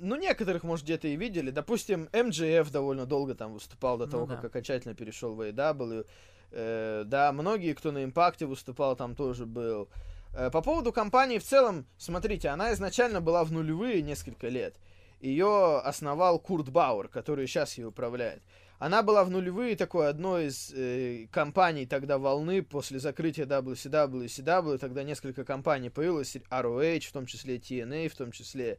Ну, 0.00 0.16
некоторых, 0.16 0.62
может, 0.64 0.84
где-то 0.84 1.08
и 1.08 1.16
видели. 1.16 1.50
Допустим, 1.50 2.08
МJF 2.12 2.70
довольно 2.70 3.06
долго 3.06 3.34
там 3.34 3.54
выступал 3.54 3.96
до 3.96 4.06
Ну 4.06 4.10
того, 4.12 4.26
да. 4.26 4.36
как 4.36 4.44
окончательно 4.46 4.94
перешел 4.94 5.34
в 5.34 5.40
AEW. 5.40 6.06
Э, 6.52 7.02
да, 7.06 7.32
многие, 7.32 7.72
кто 7.72 7.90
на 7.90 8.04
импакте 8.04 8.46
выступал, 8.46 8.94
там 8.96 9.16
тоже 9.16 9.46
был. 9.46 9.84
Э, 9.84 10.13
по 10.52 10.62
поводу 10.62 10.92
компании 10.92 11.38
в 11.38 11.44
целом, 11.44 11.86
смотрите, 11.98 12.48
она 12.48 12.72
изначально 12.72 13.20
была 13.20 13.44
в 13.44 13.52
нулевые 13.52 14.02
несколько 14.02 14.48
лет. 14.48 14.76
Ее 15.20 15.78
основал 15.78 16.38
Курт 16.38 16.68
Бауэр, 16.68 17.08
который 17.08 17.46
сейчас 17.46 17.78
ее 17.78 17.86
управляет. 17.86 18.42
Она 18.78 19.02
была 19.02 19.24
в 19.24 19.30
нулевые 19.30 19.76
такой 19.76 20.08
одной 20.08 20.48
из 20.48 20.72
э, 20.74 21.26
компаний 21.30 21.86
тогда 21.86 22.18
волны 22.18 22.62
после 22.62 22.98
закрытия 22.98 23.46
WCW 23.46 24.24
и 24.24 24.26
CW. 24.26 24.78
Тогда 24.78 25.02
несколько 25.04 25.44
компаний 25.44 25.90
появилось, 25.90 26.36
ROH, 26.36 27.00
в 27.00 27.12
том 27.12 27.26
числе 27.26 27.56
TNA, 27.56 28.08
в 28.08 28.16
том 28.16 28.32
числе. 28.32 28.78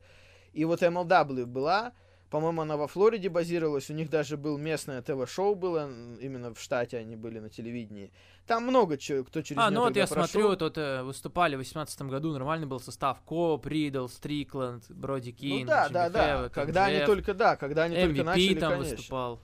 И 0.53 0.65
вот 0.65 0.83
MLW 0.83 1.45
была, 1.45 1.93
по-моему, 2.29 2.61
она 2.63 2.75
во 2.77 2.87
Флориде 2.87 3.29
базировалась, 3.29 3.89
у 3.89 3.93
них 3.93 4.09
даже 4.09 4.35
был 4.37 4.57
местное 4.57 5.01
ТВ-шоу 5.01 5.55
было, 5.55 5.89
именно 6.19 6.53
в 6.53 6.59
штате 6.59 6.97
они 6.97 7.15
были 7.15 7.39
на 7.39 7.49
телевидении. 7.49 8.11
Там 8.47 8.63
много 8.63 8.97
чего, 8.97 9.23
кто 9.23 9.41
через 9.41 9.59
А, 9.61 9.69
ну 9.71 9.81
вот 9.81 9.95
я 9.95 10.05
прошел. 10.07 10.27
смотрю, 10.41 10.55
тут 10.55 10.77
э, 10.77 11.01
выступали 11.03 11.55
в 11.55 11.59
2018 11.59 12.01
году, 12.03 12.33
нормальный 12.33 12.67
был 12.67 12.79
состав. 12.79 13.19
Коп, 13.21 13.65
Ридл, 13.65 14.07
Стрикланд, 14.07 14.89
Броди 14.89 15.31
Ну 15.31 15.37
Кин, 15.37 15.67
да, 15.67 15.83
Джимми 15.85 15.93
да, 15.93 16.09
да. 16.09 16.37
Хэвок, 16.37 16.53
Когда 16.53 16.85
они 16.85 16.97
MJF, 16.97 17.05
только, 17.05 17.33
да, 17.33 17.55
когда 17.55 17.83
они 17.83 17.95
только 17.95 18.21
MVP 18.21 18.23
начали, 18.23 18.59
там 18.59 18.71
конечно. 18.73 18.95
выступал. 18.97 19.39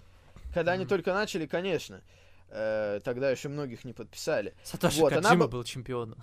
Когда 0.53 0.71
они 0.73 0.83
Мгм. 0.83 0.89
только 0.89 1.13
начали, 1.13 1.45
конечно. 1.47 2.01
Э, 2.49 2.99
тогда 3.03 3.31
еще 3.31 3.47
многих 3.47 3.85
не 3.85 3.93
подписали. 3.93 4.53
Сатоши 4.63 4.99
Вот, 4.99 5.13
она 5.13 5.21
Каджима 5.21 5.45
бы- 5.45 5.51
был 5.51 5.63
чемпионом. 5.63 6.17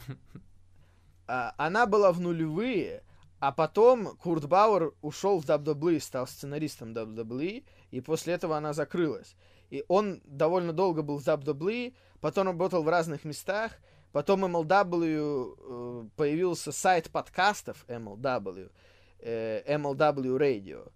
А, 1.27 1.55
она 1.59 1.87
была 1.87 2.13
в 2.13 2.21
нулевые, 2.21 3.03
а 3.41 3.53
потом 3.53 4.17
Курт 4.17 4.47
Бауэр 4.47 4.93
ушел 5.01 5.41
в 5.41 5.45
WWE, 5.45 6.01
стал 6.01 6.27
сценаристом 6.27 6.93
WWE, 6.93 7.65
и 7.91 8.01
после 8.01 8.35
этого 8.35 8.57
она 8.57 8.73
закрылась. 8.73 9.37
И 9.71 9.85
он 9.89 10.21
довольно 10.25 10.73
долго 10.73 11.03
был 11.03 11.19
в 11.19 11.27
WWE, 11.27 11.95
потом 12.21 12.47
работал 12.49 12.83
в 12.83 12.89
разных 12.89 13.25
местах, 13.25 13.73
потом 14.13 14.45
MLW 14.45 15.57
э, 15.59 16.09
появился 16.17 16.73
сайт 16.73 17.11
подкастов 17.11 17.85
MLW, 17.87 18.73
э, 19.21 19.77
MLW 19.77 20.39
Radio. 20.39 20.91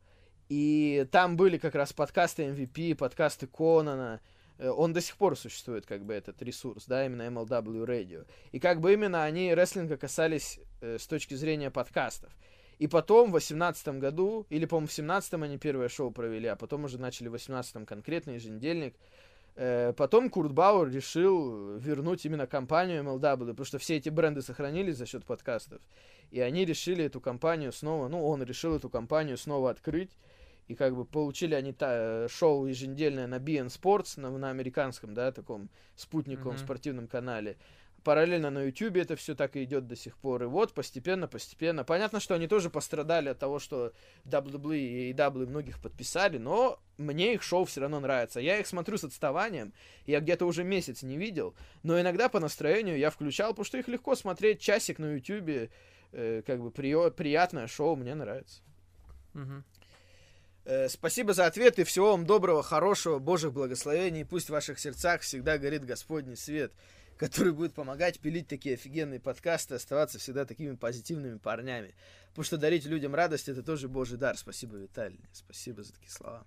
И 0.49 1.07
там 1.11 1.37
были 1.37 1.59
как 1.59 1.75
раз 1.75 1.93
подкасты 1.93 2.45
MVP, 2.45 2.95
подкасты 2.97 3.47
Конана. 3.47 4.21
Э, 4.59 4.71
Он 4.71 4.93
до 4.93 5.01
сих 5.01 5.17
пор 5.17 5.37
существует, 5.37 5.87
как 5.87 6.05
бы, 6.05 6.15
этот 6.15 6.43
ресурс, 6.43 6.85
да, 6.87 7.07
именно 7.07 7.23
MLW 7.23 7.87
Radio. 7.87 8.27
И 8.53 8.59
как 8.59 8.81
бы 8.81 8.93
именно 8.93 9.25
они 9.25 9.55
рестлинга 9.55 9.97
касались 9.97 10.61
э, 10.81 10.99
с 10.99 11.07
точки 11.07 11.35
зрения 11.35 11.71
подкастов. 11.71 12.33
И 12.79 12.89
потом 12.89 13.31
в 13.31 13.35
18 13.35 13.99
году, 13.99 14.47
или, 14.51 14.65
по-моему, 14.67 14.89
в 14.89 14.93
17 14.93 15.35
они 15.35 15.59
первое 15.59 15.89
шоу 15.89 16.11
провели, 16.11 16.49
а 16.49 16.57
потом 16.57 16.85
уже 16.85 16.99
начали 16.99 17.29
в 17.29 17.33
18 17.33 17.87
конкретно, 17.87 18.33
еженедельник. 18.33 18.97
Э, 19.55 19.93
потом 19.97 20.31
Курт 20.31 20.53
Бауэр 20.53 20.91
решил 20.91 21.77
вернуть 21.77 22.25
именно 22.25 22.47
компанию 22.47 23.03
MLW, 23.05 23.51
потому 23.51 23.65
что 23.65 23.79
все 23.79 23.97
эти 23.97 24.09
бренды 24.09 24.43
сохранились 24.43 24.97
за 24.97 25.07
счет 25.07 25.25
подкастов. 25.25 25.81
И 26.31 26.41
они 26.41 26.65
решили 26.65 27.05
эту 27.05 27.21
компанию 27.21 27.73
снова, 27.73 28.09
ну, 28.09 28.27
он 28.27 28.43
решил 28.43 28.75
эту 28.75 28.89
компанию 28.89 29.37
снова 29.37 29.71
открыть. 29.71 30.11
И 30.73 30.75
как 30.75 30.95
бы 30.97 31.05
получили 31.05 31.55
они 31.55 31.73
та, 31.73 31.89
э, 32.25 32.29
шоу 32.31 32.67
еженедельное 32.67 33.27
на 33.27 33.37
BN 33.39 33.67
Sports, 33.67 34.19
на, 34.21 34.31
на 34.31 34.49
американском, 34.51 35.13
да, 35.15 35.31
таком 35.33 35.69
спутниковом 35.97 36.55
Мгм. 36.55 36.65
спортивном 36.65 37.09
канале. 37.09 37.57
Параллельно 38.05 38.51
на 38.51 38.65
YouTube 38.65 38.97
это 38.97 39.15
все 39.15 39.35
так 39.37 39.55
и 39.57 39.63
идет 39.63 39.87
до 39.87 39.95
сих 39.97 40.17
пор. 40.17 40.43
И 40.43 40.47
вот 40.47 40.73
постепенно, 40.75 41.29
постепенно. 41.29 41.85
Понятно, 41.85 42.19
что 42.21 42.35
они 42.35 42.49
тоже 42.49 42.69
пострадали 42.69 43.29
от 43.29 43.39
того, 43.39 43.61
что 43.61 43.93
WWE 44.25 44.77
и 44.79 45.13
AEW 45.13 45.47
многих 45.47 45.79
подписали, 45.81 46.39
но 46.39 46.81
мне 46.99 47.35
их 47.35 47.43
шоу 47.45 47.65
все 47.65 47.81
равно 47.83 48.01
нравится. 48.01 48.41
Я 48.41 48.59
их 48.59 48.67
смотрю 48.67 48.99
с 48.99 49.05
отставанием. 49.05 49.73
Я 50.07 50.19
где-то 50.21 50.47
уже 50.47 50.65
месяц 50.65 51.03
не 51.05 51.17
видел, 51.17 51.55
но 51.85 52.01
иногда 52.01 52.29
по 52.29 52.41
настроению 52.41 52.99
я 52.99 53.11
включал, 53.11 53.51
потому 53.51 53.65
что 53.67 53.79
их 53.79 53.87
легко 53.89 54.15
смотреть 54.17 54.59
часик 54.61 54.99
на 54.99 55.13
YouTube. 55.15 55.71
э, 56.15 56.43
как 56.47 56.61
бы 56.61 56.71
приё- 56.71 57.11
приятное 57.11 57.67
шоу, 57.69 57.97
мне 57.97 58.15
нравится. 58.15 58.61
Мгм. 59.33 59.65
Э, 60.65 60.89
спасибо 60.89 61.35
за 61.35 61.47
ответ 61.47 61.79
и 61.79 61.85
всего 61.85 62.13
вам 62.13 62.25
доброго, 62.25 62.63
хорошего, 62.63 63.19
Божьих 63.19 63.53
благословений. 63.53 64.25
Пусть 64.25 64.47
в 64.47 64.53
ваших 64.53 64.79
сердцах 64.79 65.23
всегда 65.23 65.59
горит 65.59 65.85
Господний 65.85 66.37
свет, 66.37 66.73
который 67.17 67.53
будет 67.53 67.75
помогать 67.75 68.21
пилить 68.21 68.47
такие 68.47 68.77
офигенные 68.77 69.19
подкасты, 69.19 69.75
оставаться 69.75 70.19
всегда 70.19 70.45
такими 70.45 70.77
позитивными 70.77 71.39
парнями. 71.39 71.95
Потому 72.29 72.45
что 72.45 72.59
дарить 72.59 72.85
людям 72.87 73.15
радость 73.15 73.49
это 73.49 73.63
тоже 73.63 73.89
Божий 73.89 74.19
дар. 74.19 74.39
Спасибо, 74.39 74.77
Виталий. 74.77 75.21
Спасибо 75.33 75.83
за 75.83 75.93
такие 75.93 76.11
слова. 76.11 76.47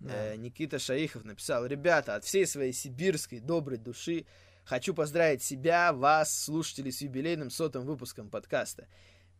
Да. 0.00 0.32
Э, 0.32 0.36
Никита 0.36 0.78
Шаихов 0.78 1.24
написал, 1.24 1.64
ребята, 1.64 2.16
от 2.16 2.24
всей 2.24 2.46
своей 2.46 2.74
сибирской 2.74 3.40
доброй 3.40 3.78
души 3.78 4.26
хочу 4.64 4.92
поздравить 4.92 5.42
себя, 5.42 5.94
вас, 5.94 6.38
слушателей, 6.44 6.92
с 6.92 7.00
юбилейным 7.00 7.50
сотым 7.50 7.86
выпуском 7.86 8.28
подкаста. 8.28 8.88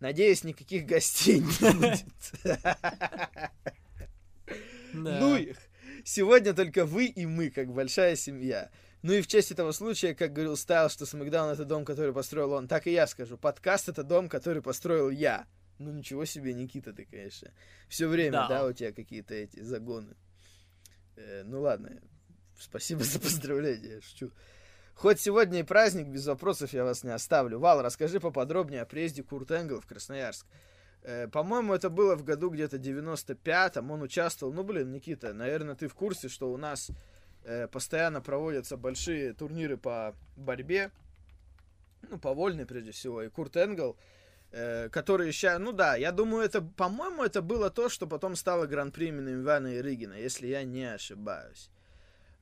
Надеюсь, 0.01 0.45
никаких 0.45 0.87
гостей 0.87 1.41
не 1.41 1.73
будет. 1.73 2.05
Ну 4.93 5.37
их! 5.37 5.57
Сегодня 6.05 6.55
только 6.55 6.85
вы 6.87 7.07
и 7.07 7.27
мы, 7.27 7.51
как 7.51 7.73
большая 7.73 8.17
семья. 8.17 8.71
Ну 9.03 9.13
и 9.13 9.23
в 9.23 9.27
честь 9.27 9.51
этого 9.51 9.73
случая, 9.73 10.15
как 10.15 10.33
говорил 10.33 10.57
Стайл, 10.57 10.89
что 10.89 11.07
Смакдаун 11.07 11.53
это 11.53 11.65
дом, 11.65 11.85
который 11.85 12.13
построил 12.13 12.53
он, 12.53 12.69
так 12.69 12.87
и 12.87 12.93
я 12.93 13.07
скажу. 13.07 13.37
Подкаст 13.37 13.89
это 13.89 14.03
дом, 14.03 14.29
который 14.29 14.63
построил 14.63 15.11
я. 15.11 15.47
Ну 15.79 15.93
ничего 15.93 16.25
себе, 16.25 16.55
Никита, 16.55 16.93
ты, 16.93 17.05
конечно. 17.05 17.51
Все 17.89 18.09
время, 18.09 18.33
да, 18.33 18.49
Да. 18.49 18.67
у 18.67 18.73
тебя 18.73 18.93
какие-то 18.93 19.35
эти 19.35 19.61
загоны. 19.61 20.17
Э, 21.17 21.43
ну 21.45 21.61
ладно, 21.61 22.01
спасибо 22.59 23.05
за 23.05 23.21
поздравления, 23.21 23.97
я 23.97 24.01
шучу. 24.01 24.33
Хоть 24.97 25.21
сегодня 25.21 25.61
и 25.61 25.63
праздник, 25.63 26.07
без 26.07 26.27
вопросов 26.27 26.73
я 26.73 26.83
вас 26.83 27.05
не 27.05 27.11
оставлю. 27.11 27.59
Вал, 27.59 27.83
расскажи 27.83 28.19
поподробнее 28.19 28.81
о 28.81 28.87
приезде 28.87 29.23
Курт 29.23 29.51
Энгл 29.51 29.79
в 29.79 29.87
Красноярск. 29.87 30.47
Э, 31.03 31.29
по-моему, 31.29 31.75
это 31.75 31.91
было 31.91 32.17
в 32.17 32.25
году 32.25 32.49
где-то 32.49 32.79
95-м. 32.79 33.91
Он 33.91 34.01
участвовал. 34.01 34.55
Ну, 34.55 34.65
блин, 34.65 34.93
Никита, 34.93 35.35
наверное, 35.35 35.75
ты 35.75 35.89
в 35.89 35.95
курсе, 35.95 36.31
что 36.31 36.51
у 36.51 36.57
нас 36.57 36.91
э, 37.45 37.69
постоянно 37.69 38.23
проводятся 38.23 38.79
большие 38.79 39.35
турниры 39.35 39.77
по 39.77 40.15
борьбе. 40.35 40.91
Ну, 42.09 42.19
по 42.19 42.33
вольной, 42.33 42.65
прежде 42.65 42.93
всего. 42.93 43.23
И 43.23 43.29
Курт 43.29 43.55
Энгл, 43.59 43.99
э, 44.51 44.89
который 44.89 45.31
сейчас... 45.31 45.59
Ну 45.59 45.73
да, 45.73 45.97
я 45.97 46.11
думаю, 46.11 46.43
это, 46.43 46.63
по-моему, 46.63 47.23
это 47.23 47.43
было 47.43 47.69
то, 47.69 47.91
что 47.91 48.07
потом 48.07 48.35
стало 48.35 48.65
гран-при 48.65 49.09
именем 49.09 49.43
Ивана 49.43 49.77
Ирыгина, 49.77 50.15
если 50.15 50.47
я 50.47 50.65
не 50.65 50.85
ошибаюсь. 50.85 51.69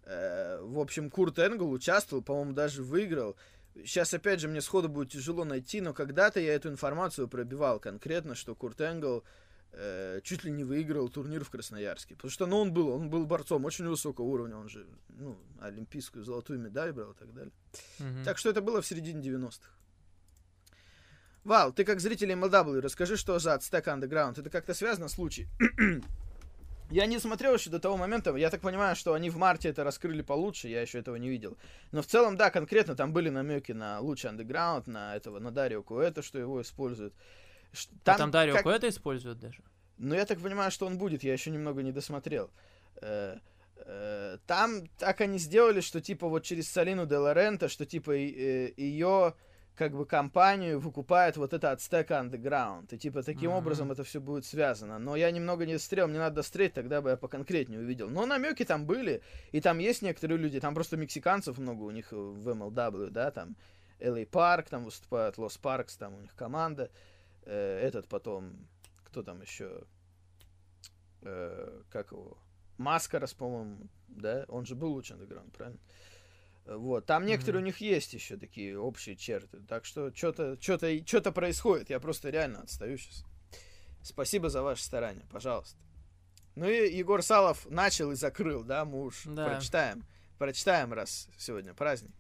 Э, 0.07 0.61
в 0.63 0.79
общем, 0.79 1.11
Курт 1.11 1.39
Энгл 1.39 1.71
участвовал, 1.71 2.23
по-моему, 2.23 2.53
даже 2.53 2.83
выиграл. 2.83 3.37
Сейчас, 3.75 4.15
опять 4.15 4.41
же, 4.41 4.49
мне 4.49 4.61
сходу 4.61 4.89
будет 4.89 5.11
тяжело 5.11 5.45
найти, 5.45 5.81
но 5.81 5.93
когда-то 5.93 6.41
я 6.41 6.55
эту 6.55 6.69
информацию 6.69 7.27
пробивал 7.27 7.81
конкретно, 7.81 8.35
что 8.35 8.55
Курт 8.55 8.81
Энгл 8.81 9.25
э, 9.73 10.21
чуть 10.23 10.45
ли 10.45 10.53
не 10.53 10.63
выиграл 10.63 11.09
турнир 11.09 11.43
в 11.43 11.51
Красноярске. 11.51 12.15
Потому 12.15 12.31
что, 12.31 12.47
ну, 12.47 12.59
он 12.59 12.73
был, 12.73 12.89
он 12.89 13.11
был 13.11 13.27
борцом 13.27 13.65
очень 13.65 13.87
высокого 13.89 14.27
уровня, 14.27 14.57
он 14.57 14.69
же, 14.69 14.87
ну, 15.09 15.37
олимпийскую 15.61 16.25
золотую 16.25 16.61
медаль 16.61 16.93
брал 16.93 17.13
и 17.13 17.17
так 17.17 17.33
далее. 17.35 17.53
Мгм. 17.99 18.25
Так 18.25 18.39
что 18.39 18.51
это 18.51 18.61
было 18.61 18.81
в 18.81 18.87
середине 18.87 19.23
90-х. 19.23 19.71
Вал, 21.43 21.73
ты 21.73 21.85
как 21.85 22.01
зритель 22.01 22.33
MLW, 22.33 22.81
расскажи, 22.81 23.17
что 23.17 23.39
за 23.39 23.55
Aztec 23.55 23.85
Underground. 23.85 24.41
Это 24.41 24.49
как-то 24.49 24.73
связано 24.73 25.09
с 25.09 25.15
случаем? 25.15 25.49
Я 26.91 27.07
не 27.07 27.19
смотрел 27.19 27.55
еще 27.55 27.71
до 27.71 27.79
того 27.81 27.97
момента, 27.97 28.35
я 28.37 28.51
так 28.51 28.61
понимаю, 28.61 28.95
что 28.95 29.15
они 29.15 29.31
в 29.31 29.37
марте 29.37 29.69
это 29.71 29.85
раскрыли 29.85 30.23
получше, 30.23 30.69
я 30.69 30.83
еще 30.83 30.99
этого 30.99 31.17
не 31.17 31.29
видел. 31.29 31.57
Но 31.93 32.03
в 32.03 32.07
целом, 32.07 32.37
да, 32.37 32.51
конкретно 32.51 32.95
там 32.95 33.13
были 33.13 33.31
намеки 33.31 33.73
на 33.73 34.01
луч 34.01 34.25
Underground, 34.25 34.85
на 34.89 35.17
этого, 35.17 35.39
на 35.39 35.51
Дарио 35.51 35.83
Куэта, 35.83 36.23
что 36.23 36.39
его 36.39 36.61
используют. 36.61 37.15
Ш- 37.73 37.89
А 38.05 38.19
там 38.19 38.31
Дарио 38.31 38.55
как- 38.55 38.65
Куэта 38.65 38.89
используют 38.89 39.41
даже. 39.41 39.63
ну, 39.99 40.15
я 40.15 40.25
так 40.27 40.39
понимаю, 40.41 40.71
что 40.71 40.87
он 40.87 40.99
будет, 40.99 41.25
я 41.25 41.33
еще 41.33 41.51
немного 41.51 41.83
не 41.83 41.91
досмотрел. 41.91 42.51
Э, 43.01 43.39
э, 43.77 44.39
Там 44.47 44.87
так 44.99 45.21
они 45.21 45.39
сделали, 45.39 45.81
что 45.81 46.01
типа 46.01 46.29
вот 46.29 46.45
через 46.45 46.71
Салину 46.71 47.07
де 47.07 47.17
Лорента, 47.17 47.69
что 47.69 47.87
типа 47.87 48.13
ее 48.13 49.35
как 49.77 49.93
бы 49.93 50.07
компанию 50.07 50.79
выкупает 50.79 51.37
вот 51.37 51.53
это 51.53 51.73
от 51.73 51.81
Стека 51.81 52.15
Underground. 52.15 52.95
И 52.95 52.99
типа 52.99 53.23
таким 53.23 53.51
Мгм. 53.51 53.59
образом 53.59 53.91
это 53.93 54.05
все 54.05 54.21
будет 54.21 54.45
связано. 54.45 54.99
Но 54.99 55.17
я 55.17 55.31
немного 55.33 55.67
не 55.67 55.79
стрел, 55.79 56.07
мне 56.07 56.19
надо 56.19 56.37
достреть, 56.37 56.75
тогда 56.75 57.03
бы 57.03 57.11
я 57.11 57.17
поконкретнее 57.17 57.81
увидел. 57.81 58.09
Но 58.09 58.25
намеки 58.27 58.65
там 58.65 58.87
были, 58.87 59.21
и 59.53 59.61
там 59.61 59.79
есть 59.79 60.03
некоторые 60.03 60.39
люди, 60.39 60.61
там 60.61 60.75
просто 60.75 60.97
мексиканцев 60.97 61.59
много 61.59 61.83
у 61.83 61.91
них 61.91 62.13
в 62.13 62.49
MLW, 62.49 63.11
да, 63.11 63.31
там 63.31 63.57
LA 63.99 64.27
Парк, 64.27 64.69
там 64.69 64.85
выступают 64.85 65.39
Лос 65.39 65.57
Паркс, 65.59 65.97
там 65.97 66.15
у 66.15 66.21
них 66.21 66.35
команда. 66.37 66.91
Э, 67.47 67.81
Этот 67.81 68.07
потом, 68.09 68.69
кто 69.05 69.23
там 69.23 69.41
еще? 69.43 69.83
Э, 71.23 71.83
как 71.91 72.13
его? 72.13 72.37
Маскарас, 72.79 73.35
по-моему, 73.35 73.89
да? 74.09 74.45
Он 74.49 74.67
же 74.67 74.75
был 74.75 74.93
луч 74.93 75.11
андеграунд, 75.11 75.53
правильно? 75.53 75.79
Э, 75.79 76.14
Вот, 76.67 77.05
там 77.05 77.27
некоторые 77.27 77.63
у 77.63 77.65
них 77.65 77.79
есть 77.79 78.15
еще 78.15 78.37
такие 78.39 78.79
общие 78.79 79.17
черты. 79.17 79.61
Так 79.69 79.85
что 79.85 80.15
что-то 80.15 80.61
что-то 80.61 81.07
что-то 81.07 81.31
происходит. 81.31 81.91
Я 81.91 82.01
просто 82.01 82.31
реально 82.31 82.63
отстаю 82.63 82.97
сейчас. 82.97 83.25
Спасибо 84.03 84.49
за 84.49 84.63
ваше 84.63 84.83
старание, 84.83 85.27
пожалуйста. 85.31 85.79
Ну 86.57 86.69
и 86.69 86.95
Егор 86.97 87.23
Салов 87.23 87.69
начал 87.69 88.13
и 88.13 88.15
закрыл, 88.15 88.63
да, 88.65 88.85
мы 88.85 89.05
уж 89.05 89.23
Да. 89.25 89.47
прочитаем. 89.47 90.05
Прочитаем, 90.39 90.93
раз 90.93 91.29
сегодня 91.39 91.75
праздник. 91.75 92.13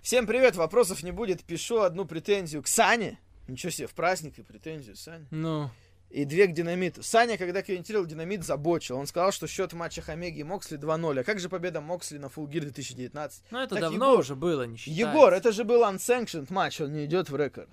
Всем 0.00 0.26
привет, 0.26 0.56
вопросов 0.56 1.02
не 1.02 1.10
будет. 1.10 1.44
Пишу 1.44 1.80
одну 1.80 2.06
претензию 2.06 2.62
к 2.62 2.68
Сане. 2.68 3.18
Ничего 3.48 3.70
себе, 3.70 3.86
в 3.86 3.94
праздник 3.94 4.38
и 4.38 4.42
претензию 4.42 4.96
Сане. 4.96 5.26
Ну, 5.30 5.70
И 6.10 6.24
две 6.24 6.48
к 6.48 6.52
динамиту. 6.52 7.04
Саня, 7.04 7.38
когда 7.38 7.62
комментировал 7.62 8.04
динамит, 8.04 8.44
забочил. 8.44 8.96
Он 8.96 9.06
сказал, 9.06 9.30
что 9.30 9.46
счет 9.46 9.72
в 9.72 9.76
матчах 9.76 10.08
Омеги 10.08 10.40
и 10.40 10.44
Моксли 10.44 10.76
2-0. 10.76 11.20
А 11.20 11.24
как 11.24 11.38
же 11.38 11.48
победа 11.48 11.80
Моксли 11.80 12.18
на 12.18 12.26
Full 12.26 12.48
Gear 12.48 12.62
2019? 12.62 13.44
ну 13.50 13.60
это 13.60 13.76
Так, 13.76 13.80
давно 13.80 14.06
Егор, 14.06 14.18
уже 14.18 14.34
было, 14.34 14.64
не 14.64 14.76
считается. 14.76 15.08
Егор, 15.08 15.32
это 15.32 15.52
же 15.52 15.62
был 15.62 15.82
unsanctioned 15.84 16.52
матч, 16.52 16.80
он 16.80 16.92
не 16.92 17.04
идет 17.04 17.30
в 17.30 17.36
рекорд. 17.36 17.70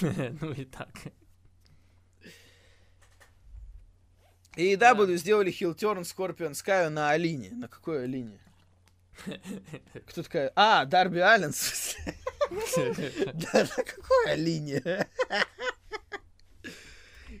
Ну 0.40 0.52
и 0.52 0.64
так. 0.64 0.90
И 4.56 4.74
EW 4.74 5.16
сделали 5.16 5.50
хилтерн 5.50 6.04
Скорпион 6.04 6.54
Скаю 6.54 6.90
на 6.90 7.10
Алине. 7.10 7.50
На 7.50 7.68
какой 7.68 8.04
Алине? 8.04 8.38
Кто 10.06 10.22
такая? 10.22 10.52
А, 10.54 10.84
Дарби 10.84 11.18
Аллен, 11.18 11.52
в 11.52 11.56
смысле? 11.56 12.14
Да, 13.34 13.66
на 13.76 13.82
какой 13.82 14.30
Алине? 14.30 15.06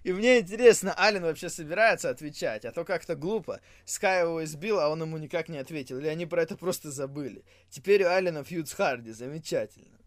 И 0.06 0.12
мне 0.12 0.38
интересно, 0.38 0.94
Ален 0.96 1.24
вообще 1.24 1.48
собирается 1.48 2.08
отвечать, 2.08 2.64
а 2.64 2.70
то 2.70 2.84
как-то 2.84 3.16
глупо. 3.16 3.60
Скай 3.84 4.22
его 4.22 4.44
избил, 4.44 4.78
а 4.78 4.88
он 4.88 5.02
ему 5.02 5.18
никак 5.18 5.48
не 5.48 5.58
ответил. 5.58 5.98
Или 5.98 6.06
они 6.06 6.26
про 6.26 6.42
это 6.42 6.56
просто 6.56 6.92
забыли. 6.92 7.44
Теперь 7.70 8.04
у 8.04 8.08
Алина 8.08 8.44
фьюд 8.44 8.68
с 8.68 8.72
Харди. 8.72 9.10
Замечательно. 9.10 9.98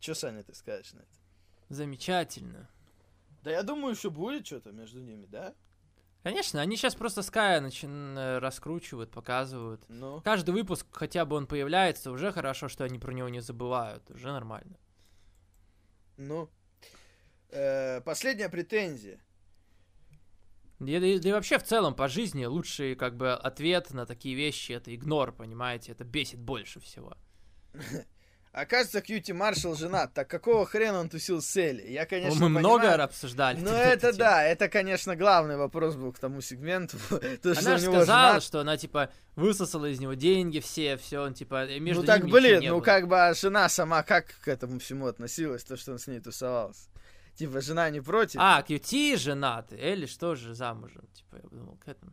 Че, 0.00 0.16
Саня, 0.16 0.42
ты 0.42 0.52
скажешь 0.52 0.94
на 0.94 1.02
это? 1.02 1.18
Замечательно. 1.68 2.68
Да 3.44 3.52
я 3.52 3.62
думаю, 3.62 3.94
еще 3.94 4.10
будет 4.10 4.48
что-то 4.48 4.72
между 4.72 5.00
ними, 5.00 5.26
да? 5.26 5.54
Конечно, 6.24 6.60
они 6.60 6.76
сейчас 6.76 6.96
просто 6.96 7.22
Ская 7.22 7.60
начин... 7.60 8.18
э, 8.18 8.38
раскручивают, 8.40 9.12
показывают. 9.12 9.84
Ну, 9.88 10.22
Каждый 10.22 10.50
выпуск, 10.50 10.88
хотя 10.90 11.24
бы 11.24 11.36
он 11.36 11.46
появляется, 11.46 12.10
уже 12.10 12.32
хорошо, 12.32 12.66
что 12.66 12.82
они 12.82 12.98
про 12.98 13.12
него 13.12 13.28
не 13.28 13.38
забывают. 13.38 14.10
Уже 14.10 14.32
нормально. 14.32 14.76
ну. 16.16 16.50
Э, 17.52 18.00
последняя 18.02 18.48
претензия. 18.48 19.20
Да, 20.78 20.92
да 20.94 21.00
да 21.00 21.28
и 21.28 21.32
вообще 21.32 21.58
в 21.58 21.62
целом 21.62 21.94
по 21.94 22.08
жизни 22.08 22.44
лучший 22.46 22.94
как 22.94 23.16
бы 23.16 23.32
ответ 23.32 23.92
на 23.92 24.06
такие 24.06 24.34
вещи 24.34 24.72
это 24.72 24.94
игнор, 24.94 25.32
понимаете? 25.32 25.92
Это 25.92 26.04
бесит 26.04 26.38
больше 26.40 26.80
всего. 26.80 27.16
Оказывается, 28.52 29.00
Кьюти 29.00 29.32
Маршалл 29.32 29.76
женат. 29.76 30.12
Так 30.12 30.28
какого 30.28 30.66
хрена 30.66 30.98
он 30.98 31.08
тусил 31.08 31.40
с 31.40 31.56
Элли? 31.56 31.86
Я, 31.88 32.04
конечно, 32.04 32.40
Мы 32.40 32.48
много 32.48 32.92
обсуждали. 32.94 33.60
Ну, 33.60 33.70
эту 33.70 33.76
это 33.76 34.06
тему. 34.08 34.18
да, 34.18 34.42
это, 34.42 34.68
конечно, 34.68 35.14
главный 35.14 35.56
вопрос 35.56 35.94
был 35.94 36.12
к 36.12 36.18
тому 36.18 36.40
сегменту. 36.40 36.96
То, 37.42 37.52
Она 37.52 37.78
же 37.78 37.86
сказала, 37.86 38.04
жена- 38.32 38.40
что 38.40 38.60
она 38.60 38.76
типа 38.76 39.12
высосала 39.36 39.86
из 39.86 40.00
него 40.00 40.14
деньги 40.14 40.58
все, 40.58 40.96
все, 40.96 41.20
он 41.20 41.34
типа 41.34 41.78
между 41.78 42.00
Ну 42.00 42.06
так, 42.06 42.24
блин, 42.28 42.60
ну 42.64 42.76
было. 42.76 42.80
как 42.80 43.06
бы 43.06 43.20
а 43.20 43.34
жена 43.34 43.68
сама 43.68 44.02
как 44.02 44.26
к 44.40 44.48
этому 44.48 44.80
всему 44.80 45.06
относилась, 45.06 45.62
то, 45.62 45.76
что 45.76 45.92
он 45.92 46.00
с 46.00 46.08
ней 46.08 46.18
тусовался? 46.18 46.89
Типа, 47.40 47.62
жена 47.62 47.90
не 47.90 48.02
против? 48.02 48.38
А, 48.38 48.62
Кьюти 48.62 49.16
женаты, 49.16 49.74
Элли 49.76 50.04
что 50.04 50.34
же 50.34 50.52
замужем, 50.54 51.06
типа, 51.14 51.36
я 51.36 51.48
думал, 51.48 51.78
к 51.78 51.88
этому. 51.88 52.12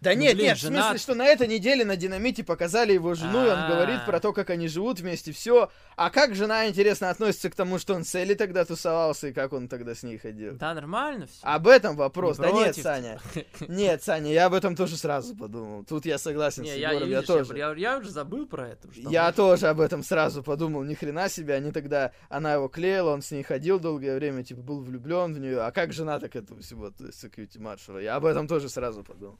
Да 0.00 0.14
ну, 0.14 0.20
нет, 0.20 0.34
блин, 0.34 0.46
нет, 0.46 0.56
в 0.58 0.60
смысле, 0.62 0.98
что 0.98 1.14
на 1.14 1.26
этой 1.26 1.46
неделе 1.46 1.84
на 1.84 1.96
Динамите 1.96 2.42
показали 2.42 2.92
его 2.94 3.14
жену, 3.14 3.44
и 3.46 3.50
он 3.50 3.58
А. 3.58 3.68
говорит 3.68 4.06
про 4.06 4.18
то, 4.20 4.32
как 4.32 4.48
они 4.50 4.66
живут 4.66 5.00
вместе, 5.00 5.32
все. 5.32 5.70
А 5.96 6.08
как 6.10 6.34
жена, 6.34 6.68
интересно, 6.68 7.10
относится 7.10 7.50
к 7.50 7.54
тому, 7.54 7.78
что 7.78 7.94
он 7.94 8.04
с 8.04 8.14
Элли 8.14 8.32
тогда 8.34 8.64
тусовался, 8.64 9.28
и 9.28 9.32
как 9.34 9.52
он 9.52 9.68
тогда 9.68 9.94
с 9.94 10.02
ней 10.02 10.16
ходил? 10.16 10.54
Да, 10.54 10.72
нормально 10.72 11.26
все. 11.26 11.38
Об 11.42 11.68
этом 11.68 11.96
вопрос. 11.96 12.38
Не 12.38 12.44
да 12.46 12.50
нет, 12.52 12.64
против, 12.66 12.82
Саня. 12.82 13.20
Нет, 13.68 14.02
Саня, 14.02 14.32
я 14.32 14.46
об 14.46 14.54
этом 14.54 14.74
тоже 14.74 14.96
сразу 14.96 15.36
подумал. 15.36 15.84
Тут 15.84 16.06
я 16.06 16.16
согласен 16.16 16.64
с 16.64 16.66
Не, 16.66 16.78
я, 16.78 16.90
Егором, 16.92 17.08
я, 17.10 17.16
видишь, 17.20 17.28
я, 17.28 17.36
тоже. 17.36 17.56
я- 17.58 17.74
я 17.74 17.98
уже 17.98 18.10
забыл 18.10 18.46
про 18.46 18.68
это. 18.70 18.88
Я 18.94 19.24
можно. 19.24 19.32
тоже 19.34 19.66
об 19.68 19.80
этом 19.80 20.02
сразу 20.02 20.42
подумал, 20.42 20.82
ни 20.84 20.94
хрена 20.94 21.28
себе, 21.28 21.54
они 21.54 21.72
тогда, 21.72 22.12
она 22.30 22.54
его 22.54 22.68
клеила, 22.68 23.10
он 23.12 23.20
с 23.20 23.30
ней 23.30 23.42
ходил 23.42 23.78
долгое 23.78 24.16
время, 24.16 24.42
типа, 24.44 24.62
был 24.62 24.80
влюблен 24.80 25.34
в 25.34 25.38
нее, 25.38 25.60
а 25.60 25.70
как 25.72 25.92
жена 25.92 26.18
так 26.18 26.32
к 26.32 26.36
этому 26.36 26.62
всего 26.62 26.86
относится, 26.86 27.28
к 27.28 27.34
Кьюти 27.34 27.58
Маршалла? 27.58 27.98
Я 27.98 28.16
об 28.16 28.24
этом 28.24 28.48
тоже 28.48 28.68
сразу 28.70 29.04
подумал. 29.04 29.38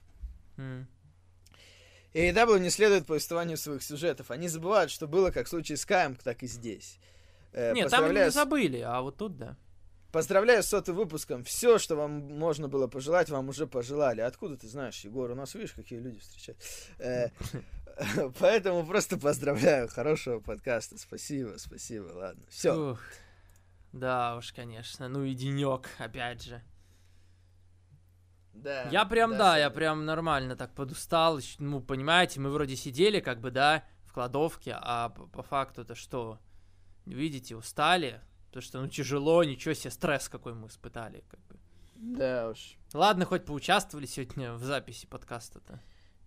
М. 0.57 0.87
AEW 2.15 2.59
не 2.59 2.71
следует 2.71 3.07
повествованию 3.07 3.57
своих 3.57 3.83
сюжетов, 3.83 4.31
они 4.31 4.49
забывают, 4.49 4.91
что 4.91 5.07
было 5.07 5.31
как 5.31 5.47
в 5.47 5.49
случае 5.49 5.77
с 5.77 5.87
Каем, 5.87 6.17
так 6.17 6.43
и 6.43 6.47
здесь. 6.47 6.99
Э, 7.53 7.73
Нет, 7.73 7.89
там 7.91 8.01
поздравляю 8.01 8.27
не 8.27 8.31
с- 8.31 8.35
забыли, 8.35 8.79
а 8.79 9.01
вот 9.01 9.17
тут 9.17 9.37
да. 9.37 9.57
Поздравляю 10.13 10.65
с 10.65 10.67
сотым 10.67 10.97
выпуском. 10.97 11.45
Все, 11.45 11.79
что 11.79 11.95
вам 11.95 12.11
можно 12.37 12.67
было 12.67 12.89
пожелать, 12.89 13.31
вам 13.31 13.49
уже 13.49 13.69
пожелали. 13.69 14.21
Откуда 14.23 14.57
ты 14.57 14.67
знаешь, 14.67 14.99
Егор? 15.05 15.31
У 15.31 15.37
нас, 15.37 15.55
видишь, 15.55 15.73
какие 15.73 16.01
люди 16.01 16.19
встречают. 16.19 16.59
Э, 16.99 17.29
Поэтому 18.41 18.85
просто 18.85 19.17
поздравляю. 19.19 19.87
Хорошего 19.89 20.41
подкаста. 20.41 20.99
Спасибо, 20.99 21.55
спасибо. 21.59 22.11
Ладно. 22.13 22.43
Все. 22.49 22.99
Да 23.93 24.37
уж, 24.37 24.53
конечно. 24.53 25.09
Ну 25.09 25.23
и 25.23 25.35
денек, 25.35 25.89
опять 25.99 26.43
же. 26.43 26.61
Да, 28.53 28.83
Я 28.91 29.05
прям, 29.05 29.37
да, 29.37 29.57
я 29.57 29.65
Саня. 29.67 29.75
прям 29.75 30.05
нормально 30.05 30.57
так 30.57 30.75
подустал. 30.75 31.39
Ну, 31.59 31.81
понимаете, 31.81 32.41
мы 32.41 32.51
вроде 32.51 32.77
сидели, 32.77 33.21
как 33.21 33.41
бы, 33.41 33.51
да, 33.51 33.85
в 34.05 34.13
кладовке, 34.13 34.77
а 34.81 35.11
по, 35.11 35.27
по 35.27 35.43
факту 35.43 35.83
это 35.83 35.95
что? 35.95 36.39
Видите, 37.07 37.57
устали, 37.57 38.21
то 38.53 38.61
что 38.61 38.81
ну 38.81 38.89
тяжело, 38.89 39.43
ничего 39.45 39.75
себе, 39.75 39.91
стресс 39.91 40.29
какой 40.29 40.55
мы 40.55 40.67
испытали. 40.69 41.25
Как 41.31 41.41
бы. 41.47 41.57
Да 41.95 42.51
уж. 42.51 42.77
Ладно, 42.93 43.25
хоть 43.25 43.45
поучаствовали 43.45 44.07
сегодня 44.07 44.53
в 44.55 44.63
записи 44.65 45.07
подкаста-то. 45.07 45.81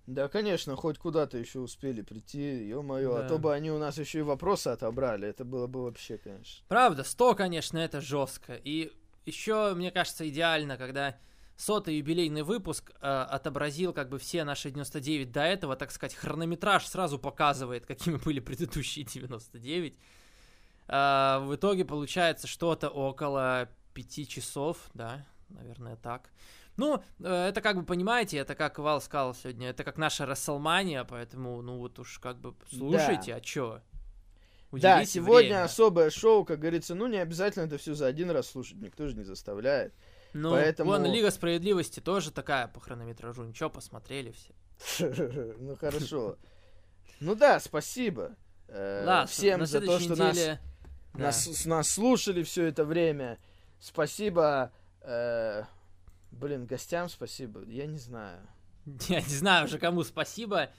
Да, 0.06 0.28
конечно, 0.28 0.76
хоть 0.76 0.98
куда-то 0.98 1.38
еще 1.38 1.60
успели 1.60 2.02
прийти, 2.02 2.68
ё-моё, 2.68 3.14
Да. 3.18 3.26
а 3.26 3.30
то 3.30 3.38
бы 3.38 3.54
они 3.54 3.72
у 3.72 3.78
нас 3.80 3.98
еще 3.98 4.20
и 4.20 4.24
вопросы 4.24 4.68
отобрали, 4.68 5.28
это 5.28 5.46
было 5.46 5.66
бы 5.68 5.84
вообще, 5.84 6.18
конечно. 6.18 6.64
Правда, 6.68 7.04
100, 7.06 7.36
конечно, 7.36 7.78
это 7.78 8.02
жестко. 8.02 8.54
И 8.56 8.92
еще, 9.26 9.74
мне 9.76 9.92
кажется, 9.92 10.28
идеально, 10.28 10.76
когда 10.78 11.16
сотый 11.56 11.98
юбилейный 11.98 12.44
выпуск 12.44 12.92
э, 13.00 13.08
отобразил 13.08 13.94
как 13.94 14.10
бы 14.10 14.20
все 14.20 14.44
наши 14.44 14.72
99 14.72 15.32
до 15.32 15.42
этого, 15.42 15.76
так 15.76 15.92
сказать, 15.92 16.16
хронометраж 16.16 16.86
сразу 16.86 17.20
показывает, 17.20 17.86
какими 17.86 18.18
были 18.18 18.40
предыдущие 18.40 19.06
99. 19.06 19.98
А, 20.88 21.40
в 21.40 21.56
итоге 21.56 21.86
получается 21.86 22.48
что-то 22.48 22.90
около 22.90 23.70
5 23.94 24.28
часов, 24.28 24.78
да, 24.94 25.26
наверное, 25.50 25.96
так. 25.96 26.30
Ну, 26.76 27.04
э, 27.20 27.48
это 27.50 27.62
как 27.62 27.78
бы, 27.78 27.84
понимаете, 27.84 28.38
это 28.38 28.56
как 28.56 28.80
Вал 28.80 29.00
сказал 29.00 29.36
сегодня, 29.36 29.70
это 29.70 29.84
как 29.84 29.98
наша 29.98 30.26
Расселмания, 30.26 31.04
поэтому, 31.04 31.62
ну 31.62 31.78
вот 31.78 32.00
уж 32.00 32.20
как 32.20 32.40
бы 32.40 32.56
слушайте, 32.70 33.36
а 33.36 33.42
чё? 33.42 33.82
да, 34.72 35.06
сегодня 35.06 35.50
время. 35.50 35.64
особое 35.66 36.10
шоу, 36.10 36.46
как 36.46 36.60
говорится, 36.60 36.96
ну 36.96 37.06
не 37.08 37.18
обязательно 37.18 37.66
это 37.66 37.78
все 37.78 37.94
за 37.94 38.08
один 38.08 38.32
раз 38.32 38.50
слушать, 38.50 38.78
никто 38.78 39.08
же 39.08 39.16
не 39.16 39.24
заставляет. 39.24 39.94
Ну, 40.34 40.52
Поэтому- 40.52 40.92
вон 40.92 41.06
Лига 41.06 41.30
Справедливости 41.32 42.00
тоже 42.00 42.32
такая 42.32 42.68
по 42.68 42.80
хронометражу. 42.80 43.44
Ничего, 43.44 43.70
посмотрели 43.70 44.32
все. 44.32 44.54
Ну 45.60 45.76
хорошо. 45.76 46.38
Ну 47.20 47.36
да, 47.36 47.60
спасибо. 47.60 48.36
э, 48.68 49.26
Всем 49.28 49.66
за 49.66 49.80
то, 49.82 50.00
что 50.00 50.16
нас, 50.16 50.38
нас, 51.14 51.66
нас 51.66 51.90
слушали 51.90 52.44
все 52.44 52.66
это 52.66 52.84
время. 52.84 53.38
Спасибо. 53.80 54.72
э, 55.02 55.64
Блин, 56.32 56.66
гостям 56.66 57.10
спасибо. 57.10 57.62
Я 57.68 57.86
не 57.86 58.00
знаю. 58.00 58.40
Я 59.08 59.22
не 59.22 59.28
знаю 59.36 59.66
уже, 59.66 59.78
кому 59.78 60.04
спасибо. 60.04 60.70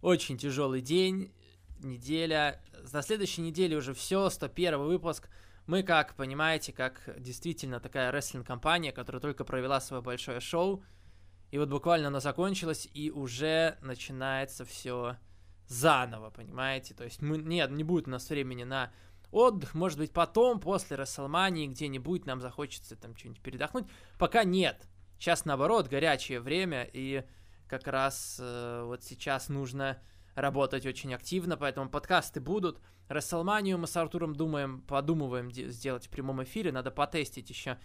Очень 0.00 0.38
тяжелый 0.38 0.80
день, 0.80 1.32
неделя. 1.80 2.60
На 2.92 3.02
следующей 3.02 3.40
неделе 3.42 3.76
уже 3.76 3.94
все, 3.94 4.30
101 4.30 4.78
выпуск. 4.78 5.28
Мы, 5.66 5.82
как 5.82 6.14
понимаете, 6.16 6.72
как 6.72 7.02
действительно 7.18 7.78
такая 7.80 8.10
рестлинг-компания, 8.10 8.92
которая 8.92 9.20
только 9.20 9.44
провела 9.44 9.80
свое 9.80 10.02
большое 10.02 10.40
шоу. 10.40 10.82
И 11.50 11.58
вот 11.58 11.68
буквально 11.68 12.08
оно 12.08 12.20
закончилось, 12.20 12.88
и 12.94 13.10
уже 13.10 13.76
начинается 13.82 14.64
все 14.64 15.16
заново, 15.66 16.30
понимаете? 16.30 16.94
То 16.94 17.04
есть 17.04 17.22
мы, 17.22 17.38
нет, 17.38 17.70
не 17.70 17.84
будет 17.84 18.08
у 18.08 18.10
нас 18.10 18.28
времени 18.28 18.64
на 18.64 18.92
отдых. 19.30 19.74
Может 19.74 19.98
быть, 19.98 20.12
потом, 20.12 20.60
после 20.60 20.96
Расселмании, 20.96 21.66
где-нибудь 21.66 22.26
нам 22.26 22.40
захочется 22.40 22.96
там 22.96 23.16
что-нибудь 23.16 23.42
передохнуть. 23.42 23.86
Пока 24.18 24.44
нет. 24.44 24.86
Сейчас, 25.18 25.44
наоборот, 25.44 25.88
горячее 25.88 26.40
время, 26.40 26.88
и 26.92 27.24
как 27.68 27.86
раз 27.86 28.38
э, 28.40 28.82
вот 28.84 29.04
сейчас 29.04 29.48
нужно 29.48 29.98
работать 30.34 30.86
очень 30.86 31.14
активно, 31.14 31.56
поэтому 31.56 31.88
подкасты 31.90 32.40
будут. 32.40 32.80
Расселманию 33.08 33.78
мы 33.78 33.86
с 33.86 33.96
Артуром 33.96 34.34
думаем, 34.34 34.80
подумываем 34.82 35.50
де- 35.50 35.68
сделать 35.68 36.06
в 36.06 36.10
прямом 36.10 36.42
эфире, 36.44 36.72
надо 36.72 36.90
потестить 36.90 37.50
еще, 37.50 37.78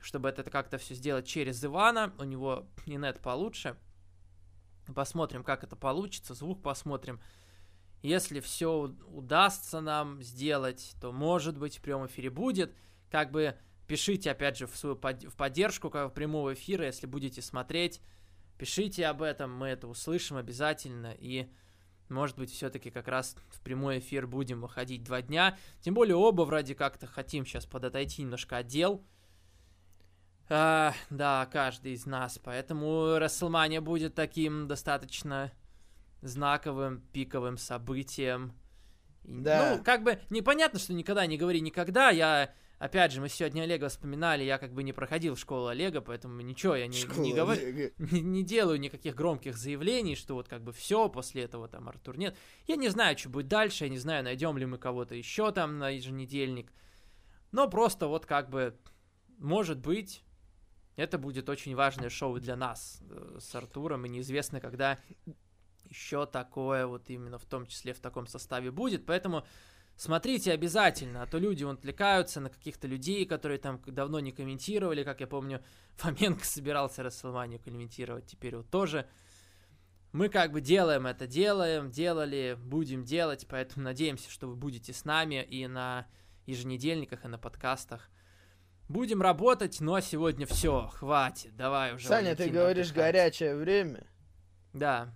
чтобы 0.00 0.28
это 0.28 0.42
как-то 0.44 0.78
все 0.78 0.94
сделать 0.94 1.26
через 1.26 1.62
Ивана, 1.64 2.14
у 2.18 2.24
него 2.24 2.66
и 2.86 2.96
нет 2.96 3.20
получше. 3.20 3.76
Посмотрим, 4.94 5.44
как 5.44 5.62
это 5.62 5.76
получится, 5.76 6.34
звук 6.34 6.62
посмотрим. 6.62 7.20
Если 8.02 8.40
все 8.40 8.94
удастся 9.08 9.80
нам 9.80 10.22
сделать, 10.22 10.94
то, 11.00 11.12
может 11.12 11.58
быть, 11.58 11.78
в 11.78 11.82
прямом 11.82 12.06
эфире 12.06 12.30
будет. 12.30 12.74
Как 13.10 13.30
бы 13.30 13.56
пишите, 13.86 14.30
опять 14.30 14.56
же, 14.56 14.66
в 14.66 14.74
свою 14.74 14.96
под- 14.96 15.24
в 15.24 15.36
поддержку 15.36 15.90
как 15.90 16.14
прямого 16.14 16.54
эфира, 16.54 16.86
если 16.86 17.06
будете 17.06 17.42
смотреть. 17.42 18.00
Пишите 18.56 19.06
об 19.06 19.20
этом, 19.20 19.54
мы 19.54 19.68
это 19.68 19.86
услышим 19.86 20.38
обязательно. 20.38 21.14
И, 21.18 21.50
может 22.10 22.36
быть, 22.36 22.50
все-таки 22.50 22.90
как 22.90 23.08
раз 23.08 23.36
в 23.48 23.60
прямой 23.60 24.00
эфир 24.00 24.26
будем 24.26 24.60
выходить 24.60 25.02
два 25.04 25.22
дня. 25.22 25.56
Тем 25.80 25.94
более 25.94 26.16
оба 26.16 26.42
вроде 26.42 26.74
как-то 26.74 27.06
хотим 27.06 27.46
сейчас 27.46 27.66
подотойти 27.66 28.22
немножко 28.22 28.56
отдел. 28.58 29.04
А, 30.48 30.94
да, 31.10 31.48
каждый 31.52 31.92
из 31.92 32.06
нас. 32.06 32.38
Поэтому 32.42 33.18
Расселмания 33.18 33.80
будет 33.80 34.14
таким 34.14 34.66
достаточно 34.66 35.52
знаковым, 36.22 37.02
пиковым 37.12 37.56
событием. 37.56 38.52
Да. 39.22 39.76
Ну, 39.76 39.84
как 39.84 40.02
бы 40.02 40.18
непонятно, 40.28 40.78
что 40.78 40.92
никогда 40.92 41.24
не 41.26 41.38
говори 41.38 41.60
никогда. 41.60 42.10
Я, 42.10 42.52
опять 42.80 43.12
же, 43.12 43.20
мы 43.20 43.28
сегодня 43.28 43.62
Олега 43.62 43.88
вспоминали, 43.88 44.42
я 44.42 44.58
как 44.58 44.72
бы 44.72 44.82
не 44.82 44.92
проходил 44.92 45.36
школу 45.36 45.68
Олега, 45.68 46.00
поэтому 46.00 46.40
ничего, 46.40 46.74
я 46.74 46.88
не, 46.88 47.04
не 47.20 47.32
говорю 47.32 47.92
не, 47.98 48.20
не 48.20 48.42
делаю 48.42 48.80
никаких 48.80 49.14
громких 49.14 49.56
заявлений, 49.56 50.16
что 50.16 50.34
вот 50.34 50.48
как 50.48 50.64
бы 50.64 50.72
все, 50.72 51.08
после 51.08 51.42
этого 51.44 51.68
там 51.68 51.88
Артур 51.88 52.18
нет. 52.18 52.36
Я 52.66 52.76
не 52.76 52.88
знаю, 52.88 53.16
что 53.16 53.28
будет 53.28 53.48
дальше, 53.48 53.84
я 53.84 53.90
не 53.90 53.98
знаю, 53.98 54.24
найдем 54.24 54.56
ли 54.56 54.66
мы 54.66 54.78
кого-то 54.78 55.14
еще 55.14 55.52
там 55.52 55.78
на 55.78 55.90
еженедельник. 55.90 56.72
Но 57.52 57.68
просто 57.68 58.08
вот 58.08 58.24
как 58.24 58.48
бы, 58.48 58.76
может 59.38 59.78
быть, 59.78 60.24
это 60.96 61.18
будет 61.18 61.48
очень 61.50 61.76
важное 61.76 62.08
шоу 62.08 62.40
для 62.40 62.56
нас 62.56 63.02
э, 63.10 63.38
с 63.40 63.54
Артуром, 63.54 64.06
и 64.06 64.08
неизвестно, 64.08 64.60
когда 64.60 64.98
еще 65.84 66.24
такое 66.24 66.86
вот 66.86 67.10
именно 67.10 67.38
в 67.38 67.44
том 67.44 67.66
числе 67.66 67.92
в 67.92 68.00
таком 68.00 68.26
составе 68.26 68.70
будет, 68.70 69.04
поэтому 69.04 69.44
смотрите 70.00 70.52
обязательно, 70.52 71.22
а 71.22 71.26
то 71.26 71.36
люди 71.38 71.62
вон 71.62 71.74
отвлекаются 71.74 72.40
на 72.40 72.48
каких-то 72.48 72.88
людей, 72.88 73.26
которые 73.26 73.58
там 73.58 73.80
давно 73.86 74.18
не 74.18 74.32
комментировали, 74.32 75.04
как 75.04 75.20
я 75.20 75.26
помню, 75.26 75.62
Фоменко 75.96 76.44
собирался 76.44 77.02
Расселманию 77.02 77.60
комментировать, 77.60 78.26
теперь 78.26 78.56
вот 78.56 78.70
тоже. 78.70 79.06
Мы 80.12 80.28
как 80.28 80.52
бы 80.52 80.60
делаем 80.60 81.06
это, 81.06 81.26
делаем, 81.26 81.90
делали, 81.90 82.56
будем 82.58 83.04
делать, 83.04 83.46
поэтому 83.48 83.84
надеемся, 83.84 84.30
что 84.30 84.48
вы 84.48 84.56
будете 84.56 84.92
с 84.92 85.04
нами 85.04 85.42
и 85.42 85.66
на 85.68 86.06
еженедельниках, 86.46 87.24
и 87.24 87.28
на 87.28 87.38
подкастах. 87.38 88.08
Будем 88.88 89.22
работать, 89.22 89.80
но 89.80 90.00
сегодня 90.00 90.46
все, 90.46 90.88
хватит, 90.94 91.54
давай 91.54 91.94
уже. 91.94 92.08
Саня, 92.08 92.34
ты 92.34 92.48
говоришь 92.48 92.86
отдыхать. 92.86 93.12
горячее 93.12 93.54
время. 93.54 94.06
Да, 94.72 95.14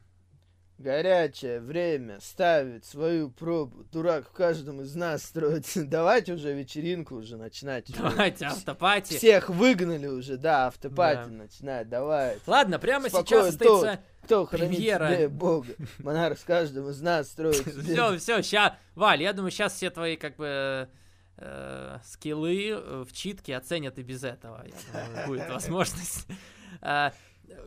Горячее 0.79 1.61
время 1.61 2.19
ставит 2.21 2.85
свою 2.85 3.31
пробу. 3.31 3.85
Дурак 3.93 4.27
в 4.29 4.33
каждом 4.33 4.81
из 4.81 4.95
нас 4.97 5.23
строит. 5.23 5.67
Давайте 5.77 6.33
уже 6.33 6.53
вечеринку 6.53 7.15
уже 7.15 7.37
начинать. 7.37 7.89
уже. 7.91 8.03
давайте 8.03 8.47
автопати. 8.47 9.17
Всех 9.17 9.51
выгнали 9.51 10.09
уже, 10.09 10.37
да, 10.37 10.67
автопати 10.67 11.29
Да. 11.29 11.37
начинать, 11.37 11.89
давай. 11.89 12.39
Ладно, 12.47 12.81
прямо 12.81 13.09
Спокойно, 13.09 13.27
сейчас 13.27 13.47
состоится... 13.55 14.01
Кто 14.25 14.47
хранит 14.47 14.77
премьера. 14.79 15.15
себе 15.15 15.29
Бога? 15.29 15.75
Монарх 15.99 16.39
в 16.39 16.45
каждом 16.45 16.89
из 16.89 17.01
нас 17.01 17.29
строит 17.29 17.57
себе. 17.57 17.83
Все, 17.95 18.19
все, 18.19 18.43
сейчас, 18.43 18.73
Валь, 18.95 19.23
я 19.23 19.33
думаю, 19.33 19.51
сейчас 19.53 19.75
все 19.75 19.91
твои 19.91 20.17
как 20.17 20.37
бы 20.37 20.89
э, 21.37 21.99
скиллы 22.05 22.71
э, 22.71 23.05
в 23.07 23.13
читке 23.13 23.55
оценят 23.55 23.99
и 23.99 24.03
без 24.03 24.25
этого. 24.25 24.65
Я 24.67 24.75
думаю, 25.05 25.27
будет 25.27 25.51
возможность. 25.51 26.27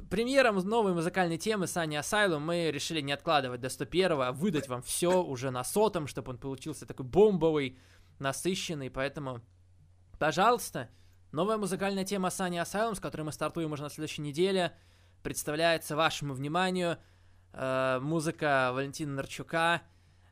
Премьера 0.10 0.52
муз- 0.52 0.64
новой 0.64 0.94
музыкальной 0.94 1.38
темы 1.38 1.68
Сани 1.68 1.96
Асайлум 1.96 2.44
мы 2.44 2.72
решили 2.72 3.02
не 3.02 3.12
откладывать 3.12 3.62
до 3.62 3.70
101 3.70 4.12
а 4.22 4.32
выдать 4.32 4.68
вам 4.68 4.82
все 4.82 5.22
уже 5.24 5.52
на 5.52 5.64
сотом, 5.64 6.08
чтобы 6.08 6.32
он 6.32 6.38
получился 6.38 6.86
такой 6.86 7.06
бомбовый, 7.06 7.78
насыщенный, 8.20 8.90
поэтому, 8.90 9.42
пожалуйста, 10.18 10.90
новая 11.32 11.58
музыкальная 11.58 12.06
тема 12.06 12.30
Сани 12.30 12.58
Асайлум, 12.58 12.96
с 12.96 13.00
которой 13.00 13.24
мы 13.24 13.32
стартуем 13.32 13.72
уже 13.72 13.84
на 13.84 13.90
следующей 13.90 14.22
неделе, 14.22 14.76
представляется 15.24 15.96
вашему 15.96 16.34
вниманию. 16.34 16.98
Э, 17.54 18.00
музыка 18.02 18.72
Валентина 18.74 19.14
Нарчука, 19.14 19.82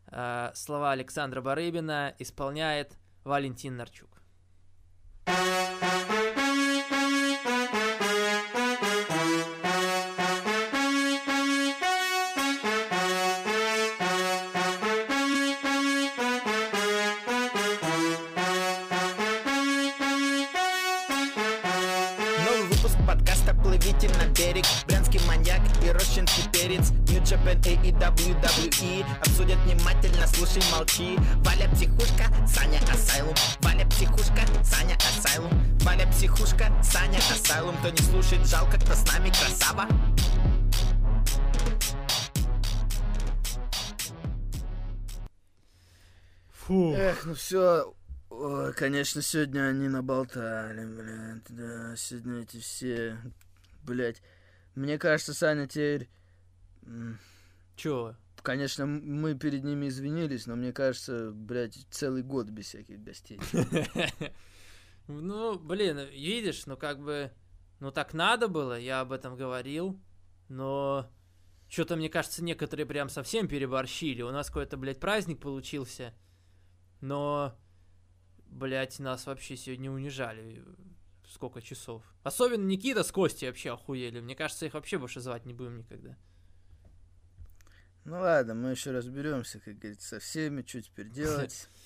э, 0.07 0.51
слова 0.53 0.91
Александра 0.91 1.41
Барыбина 1.41 2.15
исполняет 2.19 2.97
Валентин 3.23 3.77
Нарчук. 3.77 4.21
Новый 5.27 6.14
слушай, 30.56 30.72
молчи 30.72 31.18
Валя 31.43 31.70
психушка, 31.70 32.26
Саня 32.47 32.80
Асайлум 32.91 33.36
Валя 33.62 33.86
психушка, 33.88 34.41
Саня 34.64 34.95
Асайлум 34.95 35.51
Валя 35.82 36.08
психушка, 36.08 36.72
Саня 36.84 37.18
Асайлум 37.18 37.76
Кто 37.78 37.89
не 37.89 37.97
слушает, 37.97 38.47
жалко, 38.47 38.78
кто 38.78 38.93
с 38.93 39.06
нами 39.12 39.30
красава 39.30 39.88
Фу. 46.51 46.93
Эх, 46.95 47.26
ну 47.26 47.36
все. 47.36 47.93
Ой, 48.32 48.74
конечно, 48.74 49.22
сегодня 49.22 49.68
они 49.68 49.88
наболтали, 49.88 50.84
блядь. 50.84 51.43
Да, 51.49 51.95
сегодня 51.95 52.41
эти 52.41 52.60
все, 52.60 53.20
блядь. 53.84 54.24
Мне 54.74 54.97
кажется, 54.97 55.36
Саня 55.36 55.68
теперь... 55.68 56.10
Чё? 57.76 58.16
Конечно, 58.45 58.85
мы 58.85 59.33
перед 59.33 59.63
ними 59.63 59.87
извинились, 59.87 60.45
но 60.45 60.55
мне 60.55 60.71
кажется, 60.71 61.31
блядь, 61.31 61.87
целый 61.89 62.21
год 62.21 62.47
без 62.47 62.67
всяких 62.67 63.03
гостей. 63.03 63.39
Ну, 65.07 65.59
блин, 65.59 65.99
видишь, 66.09 66.65
ну 66.65 66.77
как 66.77 66.99
бы, 66.99 67.31
ну 67.79 67.91
так 67.91 68.15
надо 68.15 68.47
было, 68.47 68.79
я 68.79 69.01
об 69.01 69.11
этом 69.11 69.35
говорил, 69.35 69.99
но 70.49 71.07
что-то, 71.69 71.95
мне 71.95 72.09
кажется, 72.09 72.43
некоторые 72.43 72.87
прям 72.87 73.09
совсем 73.09 73.47
переборщили. 73.47 74.23
У 74.23 74.31
нас 74.31 74.47
какой-то, 74.47 74.77
блядь, 74.77 74.99
праздник 74.99 75.39
получился, 75.41 76.15
но, 77.01 77.55
блядь, 78.47 78.97
нас 78.97 79.27
вообще 79.27 79.57
сегодня 79.57 79.91
унижали. 79.91 80.63
Сколько 81.27 81.61
часов. 81.61 82.01
Особенно 82.23 82.65
Никита 82.65 83.03
с 83.03 83.11
Костей 83.11 83.47
вообще 83.47 83.73
охуели. 83.73 84.21
Мне 84.21 84.35
кажется, 84.35 84.65
их 84.65 84.73
вообще 84.73 84.97
больше 84.97 85.19
звать 85.19 85.45
не 85.45 85.53
будем 85.53 85.77
никогда. 85.77 86.17
Ну 88.06 88.20
ладно, 88.20 88.53
мы 88.53 88.72
еще 88.72 88.91
разберемся, 88.91 89.60
как 89.60 89.78
говорится, 89.80 90.08
со 90.08 90.20
всеми, 90.20 90.64
что 90.66 90.82
теперь 90.82 91.10
делать. 91.10 91.68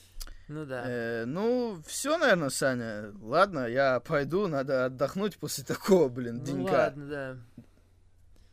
Ну 0.52 0.66
да. 0.66 0.84
Э, 0.84 1.26
ну, 1.26 1.80
все, 1.86 2.18
наверное, 2.18 2.50
Саня. 2.50 3.14
Ладно, 3.22 3.68
я 3.68 4.00
пойду, 4.00 4.48
надо 4.48 4.86
отдохнуть 4.86 5.38
после 5.38 5.64
такого, 5.64 6.10
блин, 6.10 6.38
Ну 6.38 6.44
денька. 6.44 6.72
ладно, 6.72 7.08
да. 7.08 7.38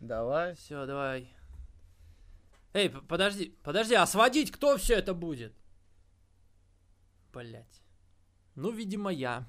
Давай. 0.01 0.55
Все, 0.57 0.85
давай. 0.85 1.35
Эй, 2.75 2.91
подожди, 2.91 3.57
подожди, 3.63 3.95
а 3.95 4.05
сводить 4.07 4.53
кто 4.53 4.77
все 4.77 4.97
это 4.97 5.15
будет? 5.15 5.55
Блять. 7.33 7.83
Ну, 8.57 8.71
видимо, 8.71 9.11
я. 9.11 9.49